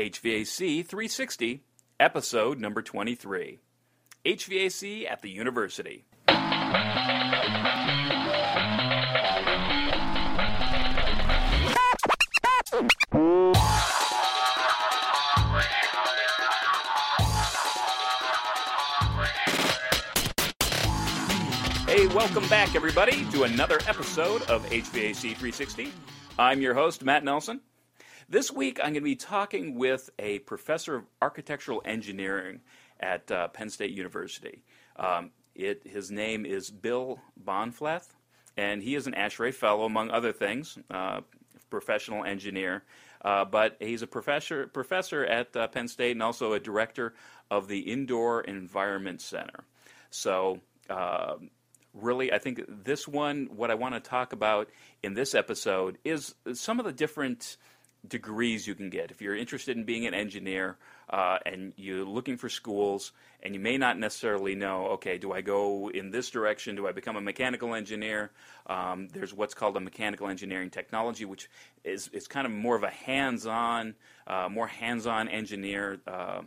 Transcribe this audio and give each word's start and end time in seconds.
HVAC 0.00 0.86
360, 0.86 1.62
episode 2.00 2.58
number 2.58 2.80
23. 2.80 3.58
HVAC 4.24 5.10
at 5.10 5.20
the 5.20 5.28
University. 5.28 6.06
Hey, 21.86 22.06
welcome 22.06 22.48
back, 22.48 22.74
everybody, 22.74 23.26
to 23.32 23.42
another 23.42 23.80
episode 23.86 24.40
of 24.44 24.64
HVAC 24.70 25.20
360. 25.20 25.92
I'm 26.38 26.62
your 26.62 26.72
host, 26.72 27.04
Matt 27.04 27.22
Nelson. 27.22 27.60
This 28.30 28.52
week, 28.52 28.78
I'm 28.78 28.92
going 28.92 28.94
to 28.94 29.00
be 29.00 29.16
talking 29.16 29.74
with 29.74 30.08
a 30.16 30.38
professor 30.38 30.94
of 30.94 31.04
architectural 31.20 31.82
engineering 31.84 32.60
at 33.00 33.28
uh, 33.28 33.48
Penn 33.48 33.70
State 33.70 33.90
University. 33.90 34.62
Um, 34.94 35.32
it, 35.56 35.82
his 35.84 36.12
name 36.12 36.46
is 36.46 36.70
Bill 36.70 37.18
Bahnfleth, 37.44 38.06
and 38.56 38.84
he 38.84 38.94
is 38.94 39.08
an 39.08 39.14
ASHRAE 39.14 39.52
Fellow, 39.52 39.84
among 39.84 40.12
other 40.12 40.30
things, 40.30 40.78
uh, 40.92 41.22
professional 41.70 42.24
engineer. 42.24 42.84
Uh, 43.20 43.44
but 43.44 43.76
he's 43.80 44.02
a 44.02 44.06
professor 44.06 44.68
professor 44.68 45.24
at 45.24 45.56
uh, 45.56 45.66
Penn 45.66 45.88
State 45.88 46.12
and 46.12 46.22
also 46.22 46.52
a 46.52 46.60
director 46.60 47.14
of 47.50 47.66
the 47.66 47.80
Indoor 47.80 48.42
Environment 48.42 49.20
Center. 49.20 49.64
So 50.10 50.60
uh, 50.88 51.34
really, 51.92 52.32
I 52.32 52.38
think 52.38 52.62
this 52.68 53.08
one, 53.08 53.48
what 53.56 53.72
I 53.72 53.74
want 53.74 53.94
to 53.94 54.00
talk 54.00 54.32
about 54.32 54.68
in 55.02 55.14
this 55.14 55.34
episode 55.34 55.98
is 56.04 56.36
some 56.52 56.78
of 56.78 56.86
the 56.86 56.92
different 56.92 57.56
degrees 58.06 58.66
you 58.66 58.74
can 58.74 58.90
get. 58.90 59.10
If 59.10 59.20
you're 59.20 59.36
interested 59.36 59.76
in 59.76 59.84
being 59.84 60.06
an 60.06 60.14
engineer 60.14 60.76
uh, 61.08 61.38
and 61.44 61.72
you're 61.76 62.04
looking 62.04 62.36
for 62.36 62.48
schools 62.48 63.12
and 63.42 63.54
you 63.54 63.60
may 63.60 63.78
not 63.78 63.98
necessarily 63.98 64.54
know, 64.54 64.86
okay, 64.88 65.18
do 65.18 65.32
I 65.32 65.40
go 65.40 65.90
in 65.90 66.10
this 66.10 66.30
direction? 66.30 66.76
Do 66.76 66.86
I 66.86 66.92
become 66.92 67.16
a 67.16 67.20
mechanical 67.20 67.74
engineer? 67.74 68.30
Um, 68.66 69.08
there's 69.12 69.34
what's 69.34 69.54
called 69.54 69.76
a 69.76 69.80
mechanical 69.80 70.28
engineering 70.28 70.70
technology, 70.70 71.24
which 71.24 71.48
is, 71.84 72.08
is 72.08 72.26
kind 72.26 72.46
of 72.46 72.52
more 72.52 72.76
of 72.76 72.82
a 72.82 72.90
hands-on, 72.90 73.94
uh, 74.26 74.48
more 74.50 74.66
hands-on 74.66 75.28
engineer. 75.28 76.00
Uh, 76.06 76.42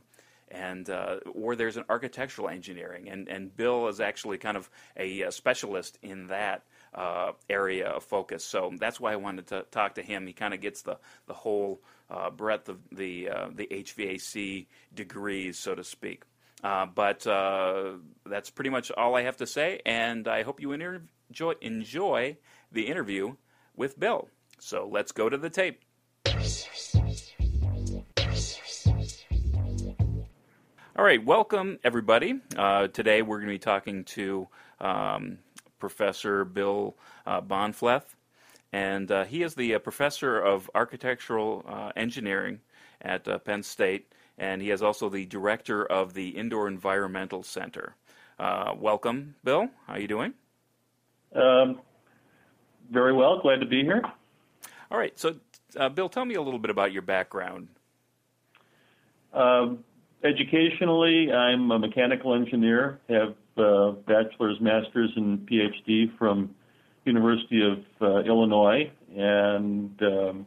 and 0.54 0.90
uh, 0.90 1.18
or 1.34 1.56
there's 1.56 1.78
an 1.78 1.86
architectural 1.90 2.48
engineering, 2.48 3.10
and, 3.10 3.28
and 3.28 3.56
Bill 3.56 3.88
is 3.88 4.00
actually 4.00 4.38
kind 4.38 4.56
of 4.56 4.70
a, 4.96 5.22
a 5.24 5.32
specialist 5.32 5.98
in 6.02 6.28
that 6.28 6.64
uh, 6.94 7.32
area 7.50 7.90
of 7.90 8.04
focus. 8.04 8.44
So 8.46 8.72
that's 8.78 9.00
why 9.00 9.14
I 9.14 9.16
wanted 9.16 9.48
to 9.48 9.66
talk 9.72 9.96
to 9.96 10.02
him. 10.02 10.28
He 10.28 10.34
kind 10.34 10.54
of 10.54 10.62
gets 10.62 10.84
the 10.84 10.98
the 11.28 11.34
whole 11.34 11.82
uh, 12.10 12.30
breadth 12.30 12.70
of 12.70 12.80
the 12.92 13.30
uh, 13.30 13.48
the 13.54 13.68
HVAC 13.68 14.68
degrees, 14.94 15.58
so 15.58 15.76
to 15.76 15.84
speak. 15.84 16.24
Uh, 16.64 16.86
but 16.86 17.28
uh, 17.28 17.94
that's 18.26 18.50
pretty 18.50 18.70
much 18.70 18.92
all 18.92 19.16
I 19.16 19.24
have 19.24 19.38
to 19.38 19.48
say, 19.48 19.82
and 19.86 20.28
I 20.28 20.44
hope 20.44 20.62
you 20.62 20.72
enjoy 20.72 21.54
enjoy 21.62 22.38
the 22.72 22.88
interview 22.88 23.36
with 23.76 24.00
Bill. 24.00 24.30
So 24.60 24.88
let's 24.90 25.12
go 25.12 25.30
to 25.30 25.38
the 25.38 25.50
tape. 25.50 25.82
All 30.96 31.04
right, 31.04 31.26
welcome 31.26 31.80
everybody. 31.84 32.40
Uh, 32.56 32.86
today 32.86 33.24
we're 33.24 33.38
going 33.38 33.48
to 33.48 33.56
be 33.56 33.58
talking 33.58 34.04
to 34.04 34.48
um, 34.80 35.40
Professor 35.80 36.46
Bill 36.46 36.96
uh, 37.26 37.42
Bahnfleth, 37.42 38.14
and 38.72 39.12
uh, 39.12 39.24
he 39.24 39.42
is 39.42 39.56
the 39.56 39.74
uh, 39.74 39.80
professor 39.80 40.40
of 40.40 40.70
architectural 40.76 41.66
uh, 41.68 41.92
engineering 41.96 42.60
at 43.02 43.28
uh, 43.28 43.40
Penn 43.40 43.64
State, 43.64 44.14
and 44.38 44.62
he 44.62 44.70
is 44.70 44.84
also 44.84 45.10
the 45.10 45.26
director 45.26 45.84
of 45.84 46.14
the 46.14 46.30
Indoor 46.30 46.68
Environmental 46.68 47.42
Center. 47.42 47.96
welcome, 48.38 49.34
Bill. 49.44 49.70
How 49.88 49.94
are 49.94 50.00
you 50.00 50.08
doing? 50.08 50.36
Um, 51.36 51.82
very 52.92 53.14
well. 53.14 53.40
Glad 53.40 53.62
to 53.62 53.66
be 53.66 53.82
here. 53.82 54.04
All 54.92 55.00
right. 55.00 55.18
So, 55.18 55.38
Bill, 55.96 56.08
tell 56.08 56.26
me 56.26 56.36
a 56.36 56.42
little 56.44 56.60
bit 56.60 56.70
about 56.70 56.92
your 56.92 57.02
background. 57.02 57.70
Um, 59.34 59.84
educationally, 60.24 61.32
I'm 61.32 61.72
a 61.72 61.80
mechanical 61.80 62.34
engineer, 62.34 63.00
have 63.10 63.36
uh, 63.58 63.92
bachelor's, 64.08 64.58
master's, 64.62 65.12
and 65.16 65.48
PhD 65.48 66.18
from 66.18 66.56
University 67.06 67.62
of 67.62 67.80
uh, 68.02 68.22
Illinois, 68.22 68.92
and 69.16 70.02
um, 70.02 70.46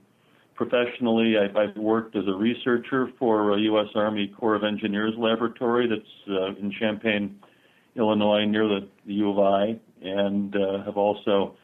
professionally, 0.54 1.34
I've, 1.38 1.56
I've, 1.56 1.76
worked 1.76 2.16
as 2.16 2.24
a 2.26 2.34
researcher 2.34 3.10
for 3.18 3.56
a 3.56 3.60
U.S. 3.60 3.88
Army 3.94 4.32
Corps 4.38 4.54
of 4.54 4.64
Engineers 4.64 5.12
laboratory 5.18 5.86
that's 5.88 6.30
uh, 6.30 6.58
in 6.58 6.72
Champaign, 6.80 7.38
Illinois, 7.94 8.44
near 8.46 8.66
the, 8.66 8.88
the 9.06 9.14
U 9.14 9.30
of 9.30 9.38
I, 9.38 9.78
and 10.02 10.54
uh, 10.56 10.84
have 10.84 10.96
also 10.96 11.56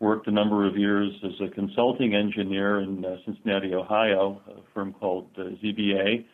worked 0.00 0.28
a 0.28 0.30
number 0.30 0.66
of 0.66 0.76
years 0.76 1.12
as 1.24 1.32
a 1.46 1.50
consulting 1.50 2.14
engineer 2.14 2.80
in 2.80 3.04
uh, 3.04 3.16
Cincinnati, 3.24 3.74
Ohio, 3.74 4.40
a 4.48 4.60
firm 4.72 4.94
called 4.94 5.28
uh, 5.36 5.42
ZBA 5.62 6.24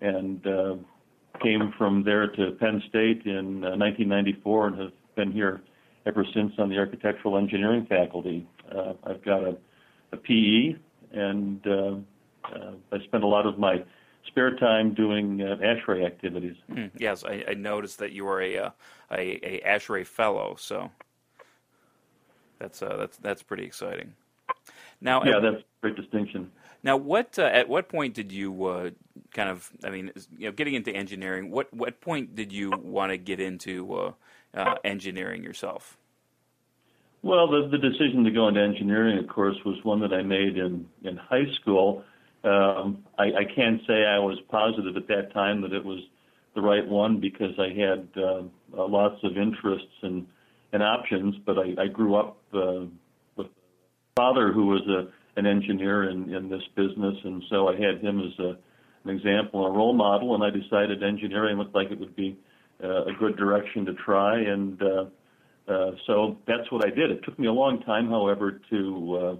and 0.00 0.46
uh, 0.46 0.76
came 1.42 1.72
from 1.76 2.02
there 2.02 2.28
to 2.28 2.52
Penn 2.52 2.82
State 2.88 3.22
in 3.24 3.64
uh, 3.64 3.76
1994 3.76 4.66
and 4.68 4.80
have 4.80 4.92
been 5.14 5.32
here 5.32 5.62
ever 6.06 6.24
since 6.34 6.52
on 6.58 6.68
the 6.68 6.78
architectural 6.78 7.36
engineering 7.36 7.86
faculty. 7.88 8.46
Uh, 8.74 8.94
I've 9.04 9.24
got 9.24 9.42
a, 9.42 9.56
a 10.12 10.16
PE, 10.16 10.76
and 11.12 11.66
uh, 11.66 11.96
uh, 12.44 12.72
I 12.92 12.98
spend 13.04 13.24
a 13.24 13.26
lot 13.26 13.46
of 13.46 13.58
my 13.58 13.84
spare 14.26 14.56
time 14.56 14.94
doing 14.94 15.42
uh, 15.42 15.56
ASHRAE 15.56 16.04
activities. 16.04 16.56
Mm, 16.70 16.90
yes, 16.96 17.24
I, 17.24 17.44
I, 17.48 17.54
noticed 17.54 17.98
that 17.98 18.12
you 18.12 18.26
are 18.28 18.40
a, 18.40 18.58
uh, 18.58 18.70
a, 19.10 19.20
a 19.42 19.60
ASHRAE 19.66 20.06
fellow, 20.06 20.56
so 20.58 20.90
that's 22.58 22.82
uh, 22.82 22.96
that's 22.96 23.16
that's 23.18 23.42
pretty 23.42 23.64
exciting. 23.64 24.14
Now, 25.00 25.22
yeah, 25.24 25.40
that's 25.40 25.62
a 25.62 25.64
great 25.82 25.96
distinction. 25.96 26.50
Now, 26.86 26.96
what 26.96 27.36
uh, 27.36 27.42
at 27.42 27.68
what 27.68 27.88
point 27.88 28.14
did 28.14 28.30
you 28.30 28.64
uh, 28.64 28.90
kind 29.34 29.50
of? 29.50 29.68
I 29.82 29.90
mean, 29.90 30.12
you 30.38 30.46
know, 30.46 30.52
getting 30.52 30.74
into 30.74 30.92
engineering. 30.92 31.50
What 31.50 31.74
what 31.74 32.00
point 32.00 32.36
did 32.36 32.52
you 32.52 32.70
want 32.80 33.10
to 33.10 33.18
get 33.18 33.40
into 33.40 33.92
uh, 33.92 34.12
uh, 34.54 34.76
engineering 34.84 35.42
yourself? 35.42 35.98
Well, 37.22 37.48
the 37.48 37.66
the 37.72 37.78
decision 37.78 38.22
to 38.22 38.30
go 38.30 38.46
into 38.46 38.60
engineering, 38.60 39.18
of 39.18 39.26
course, 39.26 39.56
was 39.64 39.82
one 39.82 39.98
that 39.98 40.12
I 40.12 40.22
made 40.22 40.56
in 40.56 40.86
in 41.02 41.16
high 41.16 41.52
school. 41.60 42.04
Um, 42.44 43.04
I, 43.18 43.24
I 43.24 43.44
can't 43.52 43.80
say 43.88 44.04
I 44.04 44.20
was 44.20 44.38
positive 44.48 44.96
at 44.96 45.08
that 45.08 45.32
time 45.34 45.62
that 45.62 45.72
it 45.72 45.84
was 45.84 45.98
the 46.54 46.60
right 46.60 46.86
one 46.86 47.18
because 47.18 47.58
I 47.58 47.70
had 47.70 48.08
uh, 48.16 48.42
lots 48.72 49.18
of 49.24 49.36
interests 49.36 49.98
and 50.02 50.24
and 50.72 50.84
options. 50.84 51.34
But 51.44 51.58
I, 51.58 51.82
I 51.82 51.86
grew 51.88 52.14
up 52.14 52.36
uh, 52.54 52.84
with 53.34 53.48
a 53.48 53.50
father 54.14 54.52
who 54.52 54.66
was 54.66 54.82
a 54.86 55.10
an 55.36 55.46
engineer 55.46 56.10
in, 56.10 56.32
in 56.34 56.48
this 56.48 56.62
business, 56.74 57.16
and 57.24 57.42
so 57.50 57.68
I 57.68 57.72
had 57.72 58.00
him 58.00 58.20
as 58.20 58.38
a, 58.38 58.56
an 59.04 59.16
example 59.16 59.66
and 59.66 59.74
a 59.74 59.78
role 59.78 59.92
model, 59.92 60.34
and 60.34 60.42
I 60.42 60.50
decided 60.50 61.02
engineering 61.02 61.58
looked 61.58 61.74
like 61.74 61.90
it 61.90 62.00
would 62.00 62.16
be 62.16 62.38
uh, 62.82 63.04
a 63.04 63.12
good 63.18 63.36
direction 63.36 63.84
to 63.86 63.94
try, 63.94 64.38
and 64.38 64.80
uh, 64.82 65.04
uh, 65.68 65.90
so 66.06 66.38
that's 66.46 66.70
what 66.70 66.86
I 66.86 66.90
did. 66.90 67.10
It 67.10 67.24
took 67.24 67.38
me 67.38 67.48
a 67.48 67.52
long 67.52 67.82
time, 67.82 68.08
however, 68.08 68.60
to 68.70 69.18
uh, 69.20 69.36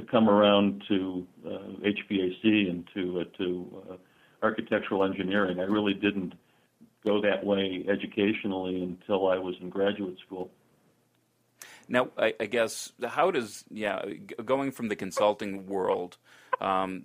to 0.00 0.06
come 0.10 0.28
around 0.28 0.82
to 0.88 1.26
uh, 1.46 1.50
HVAC 1.84 2.70
and 2.70 2.84
to 2.94 3.20
uh, 3.20 3.38
to 3.38 3.82
uh, 3.90 3.96
architectural 4.42 5.04
engineering. 5.04 5.58
I 5.60 5.64
really 5.64 5.94
didn't 5.94 6.34
go 7.04 7.20
that 7.22 7.44
way 7.44 7.84
educationally 7.88 8.82
until 8.82 9.28
I 9.28 9.38
was 9.38 9.54
in 9.60 9.70
graduate 9.70 10.18
school. 10.26 10.50
Now, 11.90 12.08
I, 12.16 12.34
I, 12.38 12.46
guess 12.46 12.92
how 13.04 13.32
does 13.32 13.64
yeah 13.68 14.00
going 14.44 14.70
from 14.70 14.88
the 14.88 14.94
consulting 14.94 15.66
world 15.66 16.18
um, 16.60 17.02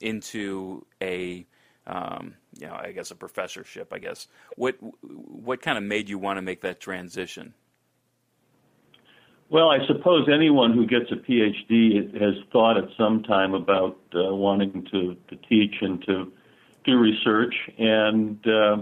into 0.00 0.84
a 1.00 1.46
um, 1.86 2.34
you 2.60 2.66
know 2.66 2.78
I 2.78 2.92
guess 2.92 3.10
a 3.10 3.16
professorship 3.16 3.90
I 3.90 3.98
guess 3.98 4.28
what 4.56 4.76
what 5.00 5.62
kind 5.62 5.78
of 5.78 5.84
made 5.84 6.10
you 6.10 6.18
want 6.18 6.36
to 6.36 6.42
make 6.42 6.60
that 6.60 6.80
transition? 6.80 7.54
Well, 9.48 9.70
I 9.70 9.86
suppose 9.86 10.28
anyone 10.32 10.74
who 10.74 10.86
gets 10.86 11.10
a 11.10 11.16
PhD 11.16 12.12
has 12.20 12.34
thought 12.52 12.76
at 12.76 12.88
some 12.96 13.22
time 13.22 13.54
about 13.54 13.98
uh, 14.14 14.34
wanting 14.34 14.86
to, 14.90 15.16
to 15.28 15.36
teach 15.48 15.74
and 15.82 16.02
to 16.06 16.32
do 16.84 16.98
research, 16.98 17.54
and 17.78 18.38
uh, 18.46 18.78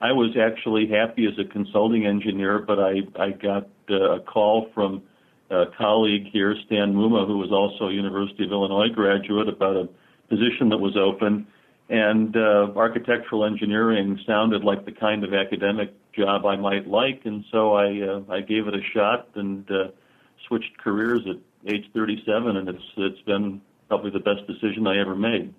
I 0.00 0.12
was 0.12 0.36
actually 0.38 0.88
happy 0.88 1.26
as 1.26 1.38
a 1.38 1.48
consulting 1.50 2.06
engineer, 2.06 2.58
but 2.58 2.78
I, 2.78 3.00
I 3.18 3.30
got 3.30 3.68
uh, 3.90 4.16
a 4.16 4.20
call 4.20 4.70
from 4.74 5.02
a 5.50 5.64
colleague 5.76 6.26
here, 6.32 6.54
Stan 6.66 6.94
Mumma, 6.94 7.26
who 7.26 7.38
was 7.38 7.50
also 7.50 7.88
a 7.88 7.92
University 7.92 8.44
of 8.44 8.52
Illinois 8.52 8.88
graduate, 8.88 9.48
about 9.48 9.76
a 9.76 9.88
position 10.28 10.68
that 10.68 10.78
was 10.78 10.96
open. 10.96 11.46
And 11.88 12.36
uh, 12.36 12.70
architectural 12.76 13.44
engineering 13.44 14.18
sounded 14.24 14.62
like 14.62 14.84
the 14.84 14.92
kind 14.92 15.24
of 15.24 15.34
academic 15.34 15.92
job 16.12 16.46
I 16.46 16.54
might 16.54 16.86
like, 16.86 17.22
and 17.24 17.44
so 17.50 17.74
I 17.74 18.00
uh, 18.00 18.22
I 18.28 18.42
gave 18.42 18.68
it 18.68 18.74
a 18.74 18.82
shot 18.94 19.28
and 19.34 19.68
uh, 19.70 19.88
switched 20.46 20.78
careers 20.78 21.22
at 21.28 21.36
age 21.72 21.84
37, 21.92 22.56
and 22.56 22.68
it's 22.68 22.82
it's 22.96 23.20
been 23.22 23.60
probably 23.88 24.10
the 24.10 24.20
best 24.20 24.46
decision 24.46 24.86
I 24.86 25.00
ever 25.00 25.16
made. 25.16 25.52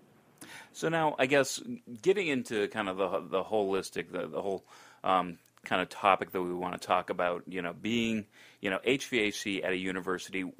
So 0.71 0.87
now, 0.87 1.15
I 1.19 1.25
guess 1.25 1.61
getting 2.01 2.27
into 2.27 2.69
kind 2.69 2.87
of 2.87 2.95
the 2.95 3.09
the 3.29 3.43
holistic, 3.43 4.13
the 4.13 4.27
the 4.27 4.41
whole 4.41 4.63
um, 5.03 5.37
kind 5.63 5.81
of 5.81 5.89
topic 5.89 6.31
that 6.31 6.41
we 6.41 6.53
want 6.53 6.79
to 6.79 6.85
talk 6.85 7.09
about, 7.09 7.43
you 7.47 7.61
know, 7.61 7.73
being 7.73 8.25
you 8.61 8.69
know 8.69 8.79
HVAC 8.85 9.63
at 9.63 9.71
a 9.71 9.77
university. 9.77 10.51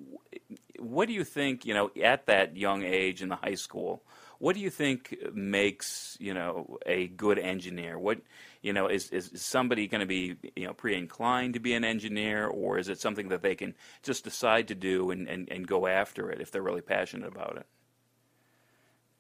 What 0.80 1.08
do 1.08 1.14
you 1.14 1.24
think, 1.24 1.66
you 1.66 1.74
know, 1.74 1.92
at 2.02 2.26
that 2.28 2.58
young 2.58 2.84
age 2.84 3.22
in 3.22 3.30
the 3.30 3.36
high 3.36 3.56
school? 3.56 4.04
What 4.40 4.56
do 4.56 4.62
you 4.62 4.72
think 4.72 5.16
makes 5.34 6.18
you 6.20 6.34
know 6.34 6.80
a 6.86 7.08
good 7.08 7.38
engineer? 7.38 8.00
What 8.00 8.22
you 8.62 8.74
know 8.74 8.88
is 8.88 9.10
is 9.12 9.32
somebody 9.36 9.88
going 9.88 10.02
to 10.02 10.08
be 10.08 10.36
you 10.56 10.66
know 10.66 10.74
pre-inclined 10.74 11.54
to 11.54 11.60
be 11.60 11.74
an 11.74 11.84
engineer, 11.84 12.48
or 12.48 12.80
is 12.80 12.90
it 12.90 13.00
something 13.00 13.30
that 13.30 13.44
they 13.44 13.54
can 13.54 13.76
just 14.02 14.24
decide 14.24 14.68
to 14.70 14.76
do 14.76 15.12
and, 15.12 15.28
and, 15.28 15.48
and 15.52 15.68
go 15.68 15.86
after 15.86 16.32
it 16.32 16.42
if 16.42 16.52
they're 16.52 16.64
really 16.64 16.82
passionate 16.82 17.28
about 17.28 17.58
it? 17.58 17.68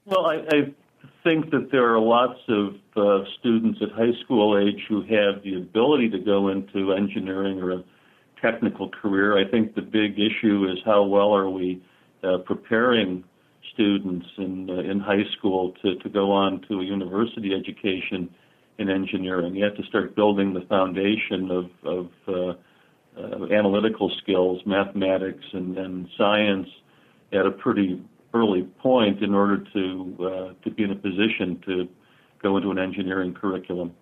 Well, 0.05 0.25
I, 0.25 0.37
I 0.51 0.73
think 1.23 1.51
that 1.51 1.69
there 1.71 1.93
are 1.93 1.99
lots 1.99 2.39
of 2.47 2.75
uh, 2.95 3.23
students 3.39 3.79
at 3.81 3.91
high 3.91 4.13
school 4.23 4.57
age 4.57 4.81
who 4.89 5.01
have 5.01 5.43
the 5.43 5.55
ability 5.57 6.09
to 6.09 6.19
go 6.19 6.49
into 6.49 6.93
engineering 6.93 7.59
or 7.59 7.71
a 7.71 7.83
technical 8.41 8.89
career. 8.89 9.37
I 9.37 9.49
think 9.49 9.75
the 9.75 9.81
big 9.81 10.19
issue 10.19 10.67
is 10.71 10.79
how 10.83 11.03
well 11.03 11.35
are 11.35 11.49
we 11.49 11.81
uh, 12.23 12.39
preparing 12.39 13.23
students 13.73 14.25
in 14.37 14.69
uh, 14.69 14.79
in 14.79 14.99
high 14.99 15.23
school 15.37 15.73
to 15.81 15.95
to 15.95 16.09
go 16.09 16.31
on 16.31 16.61
to 16.67 16.79
a 16.79 16.83
university 16.83 17.53
education 17.53 18.29
in 18.77 18.89
engineering. 18.89 19.55
You 19.55 19.63
have 19.65 19.77
to 19.77 19.83
start 19.83 20.15
building 20.15 20.53
the 20.53 20.61
foundation 20.61 21.51
of 21.51 21.65
of 21.83 22.09
uh, 22.27 22.53
uh, 23.17 23.45
analytical 23.51 24.11
skills, 24.21 24.61
mathematics, 24.65 25.43
and, 25.53 25.77
and 25.77 26.07
science 26.17 26.67
at 27.33 27.45
a 27.45 27.51
pretty 27.51 28.01
early 28.33 28.63
point 28.63 29.21
in 29.21 29.33
order 29.33 29.63
to 29.73 30.17
uh, 30.19 30.63
to 30.63 30.71
be 30.71 30.83
in 30.83 30.91
a 30.91 30.95
position 30.95 31.61
to 31.65 31.87
go 32.41 32.57
into 32.57 32.71
an 32.71 32.79
engineering 32.79 33.33
curriculum. 33.33 33.93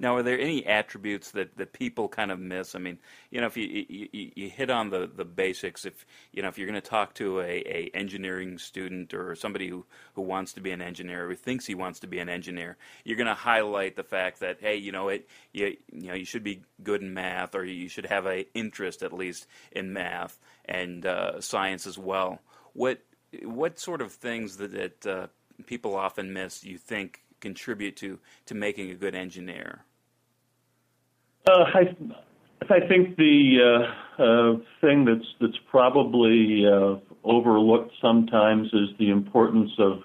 Now, 0.00 0.14
are 0.14 0.22
there 0.22 0.38
any 0.38 0.64
attributes 0.64 1.32
that, 1.32 1.56
that 1.56 1.72
people 1.72 2.08
kind 2.08 2.30
of 2.30 2.38
miss? 2.38 2.76
I 2.76 2.78
mean, 2.78 2.98
you 3.32 3.40
know, 3.40 3.48
if 3.48 3.56
you 3.56 3.84
you, 3.88 4.30
you 4.36 4.48
hit 4.48 4.70
on 4.70 4.90
the, 4.90 5.10
the 5.12 5.24
basics, 5.24 5.84
if 5.84 6.06
you 6.30 6.40
know, 6.40 6.48
if 6.48 6.56
you're 6.56 6.68
going 6.68 6.80
to 6.80 6.88
talk 6.88 7.14
to 7.14 7.40
a, 7.40 7.64
a 7.66 7.90
engineering 7.94 8.58
student 8.58 9.12
or 9.12 9.34
somebody 9.34 9.66
who, 9.66 9.84
who 10.14 10.22
wants 10.22 10.52
to 10.52 10.60
be 10.60 10.70
an 10.70 10.80
engineer 10.80 11.28
or 11.28 11.34
thinks 11.34 11.66
he 11.66 11.74
wants 11.74 11.98
to 12.00 12.06
be 12.06 12.20
an 12.20 12.28
engineer, 12.28 12.76
you're 13.04 13.16
going 13.16 13.26
to 13.26 13.34
highlight 13.34 13.96
the 13.96 14.04
fact 14.04 14.38
that 14.38 14.58
hey, 14.60 14.76
you 14.76 14.92
know, 14.92 15.08
it 15.08 15.28
you 15.52 15.76
you 15.92 16.08
know, 16.08 16.14
you 16.14 16.24
should 16.24 16.44
be 16.44 16.62
good 16.84 17.02
in 17.02 17.12
math 17.12 17.56
or 17.56 17.64
you 17.64 17.88
should 17.88 18.06
have 18.06 18.26
an 18.26 18.44
interest 18.54 19.02
at 19.02 19.12
least 19.12 19.48
in 19.72 19.92
math 19.92 20.38
and 20.64 21.06
uh, 21.06 21.40
science 21.40 21.88
as 21.88 21.98
well. 21.98 22.40
What 22.78 23.00
what 23.42 23.80
sort 23.80 24.00
of 24.00 24.12
things 24.12 24.56
that, 24.58 24.70
that 24.70 25.06
uh, 25.06 25.26
people 25.66 25.96
often 25.96 26.32
miss? 26.32 26.62
You 26.62 26.78
think 26.78 27.22
contribute 27.40 27.96
to 27.96 28.20
to 28.46 28.54
making 28.54 28.90
a 28.92 28.94
good 28.94 29.16
engineer? 29.16 29.84
Uh, 31.50 31.64
I, 31.74 31.96
I 32.70 32.86
think 32.86 33.16
the 33.16 33.58
uh, 33.68 34.22
uh, 34.22 34.52
thing 34.80 35.04
that's 35.04 35.26
that's 35.40 35.58
probably 35.68 36.66
uh, 36.66 36.98
overlooked 37.24 37.94
sometimes 38.00 38.68
is 38.68 38.90
the 39.00 39.10
importance 39.10 39.72
of 39.80 40.02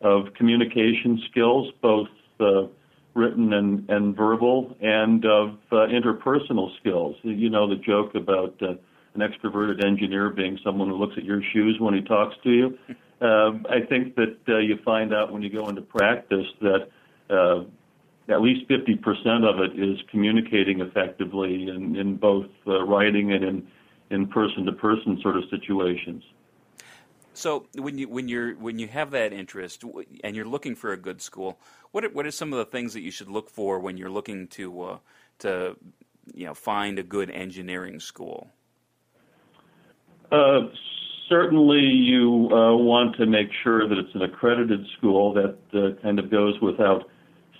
of 0.00 0.32
communication 0.34 1.20
skills, 1.28 1.72
both 1.82 2.08
uh, 2.38 2.68
written 3.14 3.52
and, 3.52 3.90
and 3.90 4.16
verbal, 4.16 4.76
and 4.80 5.24
of 5.24 5.58
uh, 5.72 5.86
interpersonal 5.88 6.70
skills. 6.78 7.16
You 7.24 7.50
know 7.50 7.68
the 7.68 7.82
joke 7.84 8.14
about 8.14 8.60
an 9.14 9.20
extroverted 9.20 9.84
engineer 9.84 10.30
being 10.30 10.58
someone 10.64 10.88
who 10.88 10.96
looks 10.96 11.14
at 11.16 11.24
your 11.24 11.42
shoes 11.52 11.76
when 11.78 11.94
he 11.94 12.00
talks 12.02 12.34
to 12.42 12.50
you. 12.50 12.78
Uh, 13.20 13.52
I 13.70 13.80
think 13.88 14.14
that 14.16 14.36
uh, 14.48 14.58
you 14.58 14.78
find 14.84 15.12
out 15.14 15.32
when 15.32 15.42
you 15.42 15.50
go 15.50 15.68
into 15.68 15.82
practice 15.82 16.46
that 16.60 16.88
uh, 17.30 17.64
at 18.28 18.40
least 18.40 18.68
50% 18.68 19.44
of 19.44 19.60
it 19.60 19.78
is 19.78 19.98
communicating 20.10 20.80
effectively 20.80 21.68
in, 21.68 21.96
in 21.96 22.16
both 22.16 22.46
uh, 22.66 22.82
writing 22.84 23.32
and 23.32 23.44
in, 23.44 23.66
in 24.10 24.28
person-to-person 24.28 25.20
sort 25.22 25.36
of 25.36 25.44
situations. 25.50 26.22
So 27.34 27.66
when 27.74 27.96
you 27.96 28.08
when 28.10 28.28
you're 28.28 28.54
when 28.56 28.78
you 28.78 28.88
have 28.88 29.10
that 29.12 29.32
interest 29.32 29.84
and 30.22 30.36
you're 30.36 30.44
looking 30.44 30.74
for 30.74 30.92
a 30.92 30.98
good 30.98 31.22
school, 31.22 31.58
what 31.90 32.04
are, 32.04 32.10
what 32.10 32.26
are 32.26 32.30
some 32.30 32.52
of 32.52 32.58
the 32.58 32.66
things 32.66 32.92
that 32.92 33.00
you 33.00 33.10
should 33.10 33.28
look 33.28 33.48
for 33.48 33.78
when 33.78 33.96
you're 33.96 34.10
looking 34.10 34.48
to 34.48 34.82
uh, 34.82 34.98
to 35.38 35.76
you 36.34 36.44
know 36.44 36.52
find 36.52 36.98
a 36.98 37.02
good 37.02 37.30
engineering 37.30 38.00
school? 38.00 38.50
Uh, 40.32 40.68
certainly, 41.28 41.80
you 41.80 42.48
uh, 42.50 42.74
want 42.76 43.16
to 43.16 43.26
make 43.26 43.48
sure 43.62 43.88
that 43.88 43.98
it's 43.98 44.14
an 44.14 44.22
accredited 44.22 44.86
school. 44.98 45.34
That 45.34 45.58
uh, 45.74 46.00
kind 46.02 46.18
of 46.18 46.30
goes 46.30 46.60
without 46.60 47.04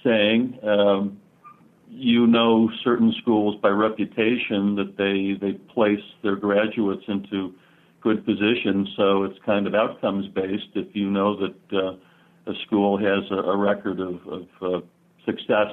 saying. 0.03 0.59
Um, 0.63 1.19
you 1.95 2.27
know 2.27 2.71
certain 2.83 3.15
schools 3.21 3.57
by 3.63 3.69
reputation 3.69 4.75
that 4.77 4.97
they 4.97 5.39
they 5.47 5.59
place 5.75 6.01
their 6.23 6.37
graduates 6.37 7.05
into 7.07 7.55
good 8.01 8.25
positions, 8.25 8.89
so 8.97 9.25
it's 9.25 9.39
kind 9.45 9.67
of 9.67 9.75
outcomes 9.75 10.27
based. 10.29 10.71
If 10.75 10.97
you 10.97 11.11
know 11.11 11.37
that 11.37 11.77
uh, 11.77 12.51
a 12.51 12.55
school 12.67 12.99
has 12.99 13.31
a, 13.31 13.35
a 13.35 13.57
record 13.57 14.01
of, 14.01 14.21
of 14.27 14.47
uh, 14.63 14.81
success 15.27 15.69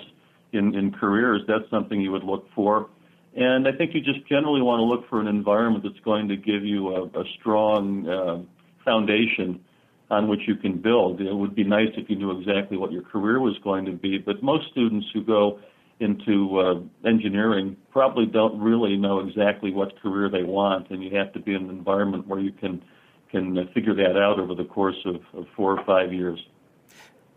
in, 0.51 0.75
in 0.75 0.91
careers, 0.91 1.41
that's 1.47 1.67
something 1.71 1.99
you 2.01 2.11
would 2.11 2.23
look 2.23 2.47
for. 2.53 2.89
And 3.35 3.67
I 3.67 3.71
think 3.71 3.93
you 3.93 4.01
just 4.01 4.27
generally 4.27 4.61
want 4.61 4.79
to 4.79 4.83
look 4.83 5.07
for 5.09 5.21
an 5.21 5.27
environment 5.27 5.83
that's 5.83 6.03
going 6.03 6.27
to 6.29 6.35
give 6.35 6.65
you 6.65 6.95
a, 6.95 7.03
a 7.05 7.23
strong 7.39 8.07
uh, 8.07 8.41
foundation 8.83 9.63
on 10.09 10.27
which 10.27 10.41
you 10.47 10.55
can 10.55 10.81
build. 10.81 11.21
It 11.21 11.33
would 11.33 11.53
be 11.53 11.63
nice 11.63 11.89
if 11.95 12.09
you 12.09 12.15
knew 12.15 12.37
exactly 12.39 12.77
what 12.77 12.91
your 12.91 13.03
career 13.03 13.39
was 13.39 13.55
going 13.63 13.85
to 13.85 13.91
be, 13.91 14.17
but 14.17 14.41
most 14.41 14.71
students 14.71 15.05
who 15.13 15.23
go 15.23 15.59
into 15.99 16.59
uh, 16.59 17.07
engineering 17.07 17.75
probably 17.91 18.25
don't 18.25 18.59
really 18.59 18.95
know 18.95 19.19
exactly 19.19 19.71
what 19.71 19.99
career 20.01 20.29
they 20.29 20.43
want, 20.43 20.89
and 20.89 21.03
you 21.03 21.15
have 21.15 21.31
to 21.33 21.39
be 21.39 21.53
in 21.53 21.63
an 21.63 21.69
environment 21.69 22.27
where 22.27 22.39
you 22.39 22.51
can 22.51 22.81
can 23.29 23.55
figure 23.75 23.93
that 23.93 24.17
out 24.19 24.39
over 24.39 24.55
the 24.55 24.63
course 24.63 24.97
of, 25.05 25.17
of 25.37 25.45
four 25.55 25.77
or 25.77 25.85
five 25.85 26.11
years. 26.11 26.39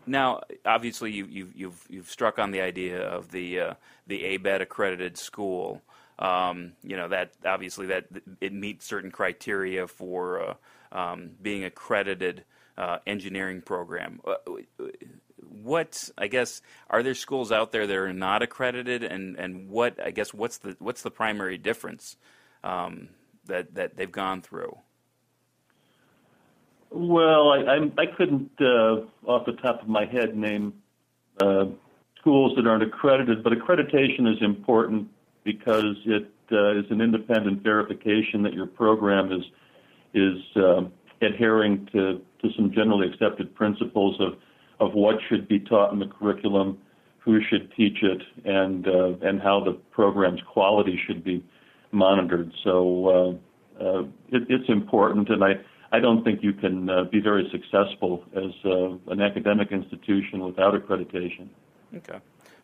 Now, 0.05 0.41
obviously, 0.65 1.11
you, 1.11 1.25
you've 1.29 1.55
you've 1.55 1.85
you've 1.89 2.09
struck 2.09 2.39
on 2.39 2.51
the 2.51 2.61
idea 2.61 3.01
of 3.01 3.31
the 3.31 3.59
uh, 3.59 3.73
the 4.07 4.23
ABET 4.23 4.61
accredited 4.61 5.17
school. 5.17 5.81
Um, 6.19 6.73
you 6.83 6.95
know 6.95 7.07
that 7.09 7.33
obviously 7.45 7.87
that 7.87 8.05
it 8.39 8.53
meets 8.53 8.85
certain 8.85 9.11
criteria 9.11 9.87
for 9.87 10.41
uh, 10.41 10.97
um, 10.97 11.31
being 11.41 11.63
accredited 11.63 12.43
uh, 12.77 12.99
engineering 13.07 13.61
program. 13.61 14.19
Uh, 14.25 14.35
what 15.61 16.09
I 16.17 16.27
guess 16.27 16.61
are 16.89 17.03
there 17.03 17.15
schools 17.15 17.51
out 17.51 17.71
there 17.71 17.87
that 17.87 17.95
are 17.95 18.13
not 18.13 18.41
accredited, 18.41 19.03
and, 19.03 19.37
and 19.37 19.69
what 19.69 19.99
I 20.03 20.11
guess 20.11 20.33
what's 20.33 20.57
the 20.57 20.75
what's 20.79 21.01
the 21.01 21.11
primary 21.11 21.57
difference 21.57 22.17
um, 22.63 23.09
that 23.45 23.75
that 23.75 23.95
they've 23.95 24.11
gone 24.11 24.41
through? 24.41 24.77
Well, 26.93 27.49
I 27.49 27.57
I, 27.57 28.03
I 28.03 28.05
couldn't 28.17 28.51
uh, 28.61 29.01
off 29.25 29.45
the 29.45 29.57
top 29.61 29.81
of 29.81 29.87
my 29.87 30.05
head 30.05 30.35
name 30.35 30.73
uh, 31.41 31.65
schools 32.19 32.53
that 32.55 32.67
aren't 32.67 32.83
accredited, 32.83 33.43
but 33.43 33.51
accreditation 33.53 34.31
is 34.31 34.41
important 34.41 35.07
because 35.43 35.97
it 36.05 36.29
uh, 36.51 36.77
is 36.77 36.85
an 36.91 37.01
independent 37.01 37.63
verification 37.63 38.43
that 38.43 38.53
your 38.53 38.67
program 38.67 39.31
is 39.31 39.43
is 40.13 40.37
um, 40.57 40.91
adhering 41.21 41.87
to, 41.91 42.21
to 42.41 42.49
some 42.55 42.71
generally 42.71 43.07
accepted 43.07 43.53
principles 43.55 44.19
of, 44.19 44.33
of 44.79 44.93
what 44.93 45.15
should 45.29 45.47
be 45.47 45.59
taught 45.59 45.91
in 45.93 45.99
the 45.99 46.07
curriculum, 46.07 46.77
who 47.19 47.39
should 47.49 47.71
teach 47.75 47.97
it, 48.03 48.21
and, 48.45 48.87
uh, 48.87 49.13
and 49.21 49.41
how 49.41 49.63
the 49.63 49.73
program's 49.91 50.41
quality 50.51 50.99
should 51.07 51.23
be 51.23 51.43
monitored. 51.91 52.51
So 52.63 53.39
uh, 53.79 53.83
uh, 53.83 54.01
it, 54.29 54.43
it's 54.49 54.69
important, 54.69 55.29
and 55.29 55.43
I, 55.43 55.53
I 55.93 55.99
don't 55.99 56.23
think 56.23 56.41
you 56.41 56.53
can 56.53 56.89
uh, 56.89 57.03
be 57.03 57.21
very 57.21 57.47
successful 57.51 58.25
as 58.35 58.51
uh, 58.65 59.11
an 59.11 59.21
academic 59.21 59.71
institution 59.71 60.43
without 60.43 60.73
accreditation. 60.73 61.49
Okay. 61.95 62.17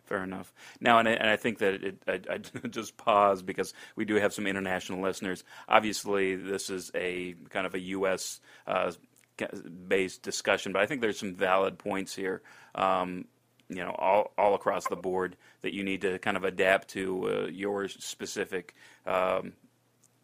Fair 0.04 0.24
enough. 0.24 0.52
Now, 0.80 0.98
and 0.98 1.08
I, 1.08 1.12
and 1.12 1.30
I 1.30 1.36
think 1.36 1.58
that 1.58 1.74
it, 1.84 2.02
I, 2.08 2.20
I 2.28 2.38
just 2.68 2.96
pause 2.96 3.42
because 3.42 3.72
we 3.94 4.04
do 4.04 4.16
have 4.16 4.34
some 4.34 4.48
international 4.48 5.00
listeners. 5.00 5.44
Obviously, 5.68 6.34
this 6.34 6.70
is 6.70 6.90
a 6.96 7.36
kind 7.50 7.66
of 7.66 7.74
a 7.76 7.78
U.S. 7.78 8.40
Uh, 8.66 8.90
based 9.86 10.22
discussion, 10.22 10.72
but 10.72 10.82
I 10.82 10.86
think 10.86 11.00
there's 11.00 11.20
some 11.20 11.36
valid 11.36 11.78
points 11.78 12.16
here. 12.16 12.42
Um, 12.74 13.26
you 13.68 13.84
know, 13.84 13.94
all 13.96 14.32
all 14.36 14.56
across 14.56 14.88
the 14.88 14.96
board 14.96 15.36
that 15.62 15.72
you 15.72 15.84
need 15.84 16.00
to 16.00 16.18
kind 16.18 16.36
of 16.36 16.42
adapt 16.42 16.88
to 16.88 17.44
uh, 17.44 17.46
your 17.46 17.86
specific. 17.86 18.74
Um, 19.06 19.52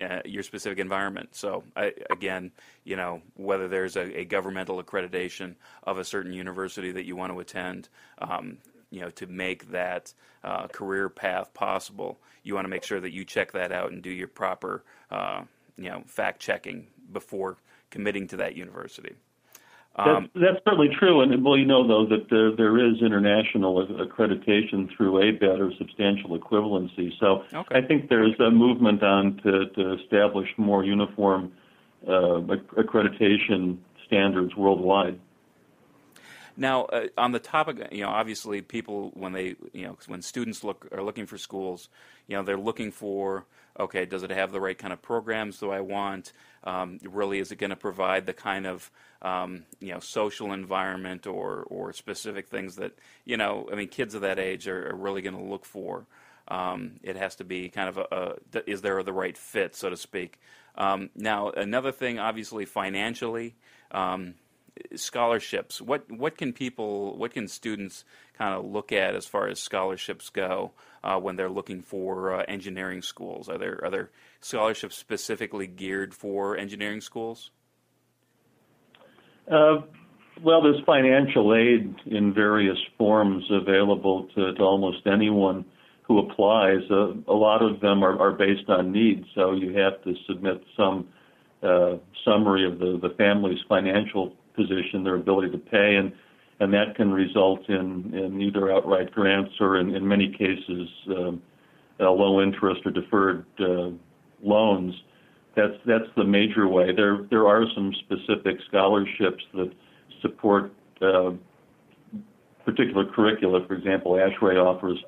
uh, 0.00 0.20
your 0.24 0.42
specific 0.42 0.78
environment. 0.78 1.34
So, 1.34 1.64
I, 1.74 1.92
again, 2.10 2.52
you 2.84 2.96
know, 2.96 3.22
whether 3.34 3.68
there's 3.68 3.96
a, 3.96 4.20
a, 4.20 4.24
governmental 4.24 4.82
accreditation 4.82 5.54
of 5.84 5.98
a 5.98 6.04
certain 6.04 6.32
university 6.32 6.92
that 6.92 7.06
you 7.06 7.16
want 7.16 7.32
to 7.32 7.40
attend, 7.40 7.88
um, 8.18 8.58
you 8.90 9.00
know 9.00 9.10
to 9.10 9.26
make 9.26 9.70
that 9.70 10.12
uh, 10.44 10.66
career 10.68 11.08
path 11.08 11.52
possible, 11.54 12.18
you 12.42 12.54
want 12.54 12.64
to 12.64 12.68
make 12.68 12.84
sure 12.84 13.00
that 13.00 13.12
you 13.12 13.24
check 13.24 13.52
that 13.52 13.72
out 13.72 13.92
and 13.92 14.02
do 14.02 14.10
your 14.10 14.28
proper 14.28 14.84
uh, 15.10 15.42
you 15.76 15.88
know 15.88 16.02
fact 16.06 16.40
checking 16.40 16.86
before 17.12 17.58
committing 17.90 18.26
to 18.28 18.36
that 18.36 18.56
university. 18.56 19.14
Um, 19.98 20.28
that's, 20.34 20.44
that's, 20.54 20.64
certainly 20.64 20.90
true, 20.98 21.22
and 21.22 21.42
well, 21.42 21.56
you 21.56 21.64
know 21.64 21.86
though 21.86 22.06
that 22.06 22.28
there, 22.28 22.54
there 22.54 22.76
is 22.76 23.00
international 23.00 23.86
accreditation 23.86 24.94
through 24.94 25.12
ABET 25.12 25.58
or 25.58 25.72
substantial 25.78 26.38
equivalency. 26.38 27.12
So 27.18 27.44
okay. 27.54 27.78
I 27.78 27.80
think 27.80 28.10
there's 28.10 28.38
a 28.38 28.50
movement 28.50 29.02
on 29.02 29.40
to, 29.42 29.66
to 29.70 29.94
establish 30.02 30.48
more 30.58 30.84
uniform 30.84 31.50
uh, 32.06 32.44
accreditation 32.76 33.78
standards 34.06 34.54
worldwide. 34.54 35.18
Now, 36.56 36.84
uh, 36.84 37.06
on 37.18 37.32
the 37.32 37.38
topic, 37.38 37.88
you 37.92 38.02
know, 38.02 38.08
obviously, 38.08 38.62
people 38.62 39.12
when 39.14 39.32
they, 39.32 39.56
you 39.72 39.86
know, 39.86 39.98
when 40.06 40.22
students 40.22 40.64
look 40.64 40.86
are 40.92 41.02
looking 41.02 41.26
for 41.26 41.36
schools, 41.36 41.88
you 42.26 42.36
know, 42.36 42.42
they're 42.42 42.56
looking 42.56 42.90
for, 42.90 43.44
okay, 43.78 44.06
does 44.06 44.22
it 44.22 44.30
have 44.30 44.52
the 44.52 44.60
right 44.60 44.76
kind 44.76 44.92
of 44.92 45.02
programs 45.02 45.58
do 45.58 45.70
I 45.70 45.80
want? 45.80 46.32
Um, 46.66 46.98
really, 47.02 47.38
is 47.38 47.52
it 47.52 47.56
going 47.56 47.70
to 47.70 47.76
provide 47.76 48.26
the 48.26 48.32
kind 48.34 48.66
of, 48.66 48.90
um, 49.22 49.64
you 49.80 49.92
know, 49.92 50.00
social 50.00 50.52
environment 50.52 51.26
or 51.26 51.62
or 51.70 51.92
specific 51.92 52.48
things 52.48 52.76
that, 52.76 52.92
you 53.24 53.36
know, 53.36 53.68
I 53.72 53.76
mean, 53.76 53.88
kids 53.88 54.14
of 54.14 54.22
that 54.22 54.38
age 54.38 54.66
are, 54.66 54.90
are 54.90 54.96
really 54.96 55.22
going 55.22 55.36
to 55.36 55.42
look 55.42 55.64
for. 55.64 56.06
Um, 56.48 57.00
it 57.02 57.16
has 57.16 57.36
to 57.36 57.44
be 57.44 57.68
kind 57.68 57.88
of 57.88 57.98
a, 57.98 58.36
a, 58.54 58.70
is 58.70 58.82
there 58.82 59.02
the 59.02 59.12
right 59.12 59.38
fit, 59.38 59.74
so 59.76 59.90
to 59.90 59.96
speak. 59.96 60.40
Um, 60.74 61.10
now, 61.14 61.50
another 61.50 61.92
thing, 61.92 62.18
obviously, 62.18 62.64
financially. 62.66 63.54
Um, 63.90 64.34
scholarships. 64.94 65.80
What 65.80 66.10
what 66.10 66.36
can 66.36 66.52
people, 66.52 67.16
what 67.16 67.32
can 67.32 67.48
students 67.48 68.04
kind 68.36 68.54
of 68.54 68.64
look 68.64 68.92
at 68.92 69.14
as 69.14 69.26
far 69.26 69.48
as 69.48 69.60
scholarships 69.60 70.28
go 70.28 70.72
uh, 71.06 71.18
when 71.20 71.36
they're 71.36 71.48
looking 71.48 71.82
for 71.82 72.34
uh, 72.34 72.44
engineering 72.48 73.00
schools? 73.00 73.48
Are 73.48 73.58
there 73.58 73.80
are 73.84 73.90
there 73.90 74.10
scholarships 74.40 74.96
specifically 74.96 75.68
geared 75.68 76.12
for 76.12 76.56
engineering 76.56 77.00
schools? 77.00 77.50
Uh, 79.50 79.82
well, 80.42 80.60
there's 80.62 80.82
financial 80.84 81.54
aid 81.54 81.94
in 82.06 82.34
various 82.34 82.76
forms 82.98 83.44
available 83.50 84.28
to, 84.34 84.52
to 84.54 84.62
almost 84.62 85.06
anyone 85.06 85.64
who 86.02 86.18
applies. 86.18 86.80
Uh, 86.90 87.12
a 87.28 87.32
lot 87.32 87.62
of 87.62 87.80
them 87.80 88.02
are, 88.02 88.18
are 88.20 88.32
based 88.32 88.68
on 88.68 88.92
needs, 88.92 89.24
so 89.34 89.52
you 89.52 89.78
have 89.78 90.02
to 90.02 90.14
submit 90.26 90.62
some 90.76 91.08
uh, 91.62 91.94
summary 92.24 92.66
of 92.66 92.78
the, 92.80 92.98
the 93.00 93.14
family's 93.16 93.60
financial 93.68 94.34
position, 94.54 95.04
their 95.04 95.14
ability 95.14 95.50
to 95.52 95.58
pay, 95.58 95.94
and 95.94 96.12
and 96.60 96.72
that 96.72 96.94
can 96.96 97.10
result 97.10 97.68
in, 97.68 98.14
in 98.14 98.40
either 98.40 98.72
outright 98.72 99.12
grants 99.12 99.52
or 99.60 99.78
in, 99.78 99.94
in 99.94 100.06
many 100.06 100.32
cases 100.32 100.88
um, 101.10 101.42
uh, 102.00 102.10
low 102.10 102.42
interest 102.42 102.80
or 102.84 102.90
deferred 102.90 103.44
uh, 103.60 103.90
loans. 104.42 104.94
That's 105.54 105.74
that's 105.86 106.08
the 106.16 106.24
major 106.24 106.68
way. 106.68 106.94
There 106.94 107.26
there 107.30 107.46
are 107.46 107.64
some 107.74 107.92
specific 108.04 108.56
scholarships 108.68 109.42
that 109.54 109.72
support 110.20 110.72
uh, 111.00 111.30
particular 112.64 113.06
curricula. 113.10 113.66
For 113.66 113.74
example, 113.74 114.12
ASHRAE 114.12 114.62
offers 114.62 114.98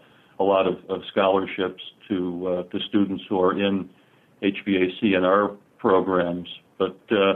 a 0.41 0.45
lot 0.45 0.67
of, 0.67 0.79
of 0.89 1.03
scholarships 1.11 1.83
to 2.09 2.47
uh, 2.47 2.63
to 2.71 2.81
students 2.89 3.25
who 3.29 3.41
are 3.41 3.61
in 3.61 3.91
HVAC 4.43 5.15
and 5.17 5.27
our 5.27 5.57
programs, 5.79 6.49
but 6.79 6.99
uh, 7.11 7.35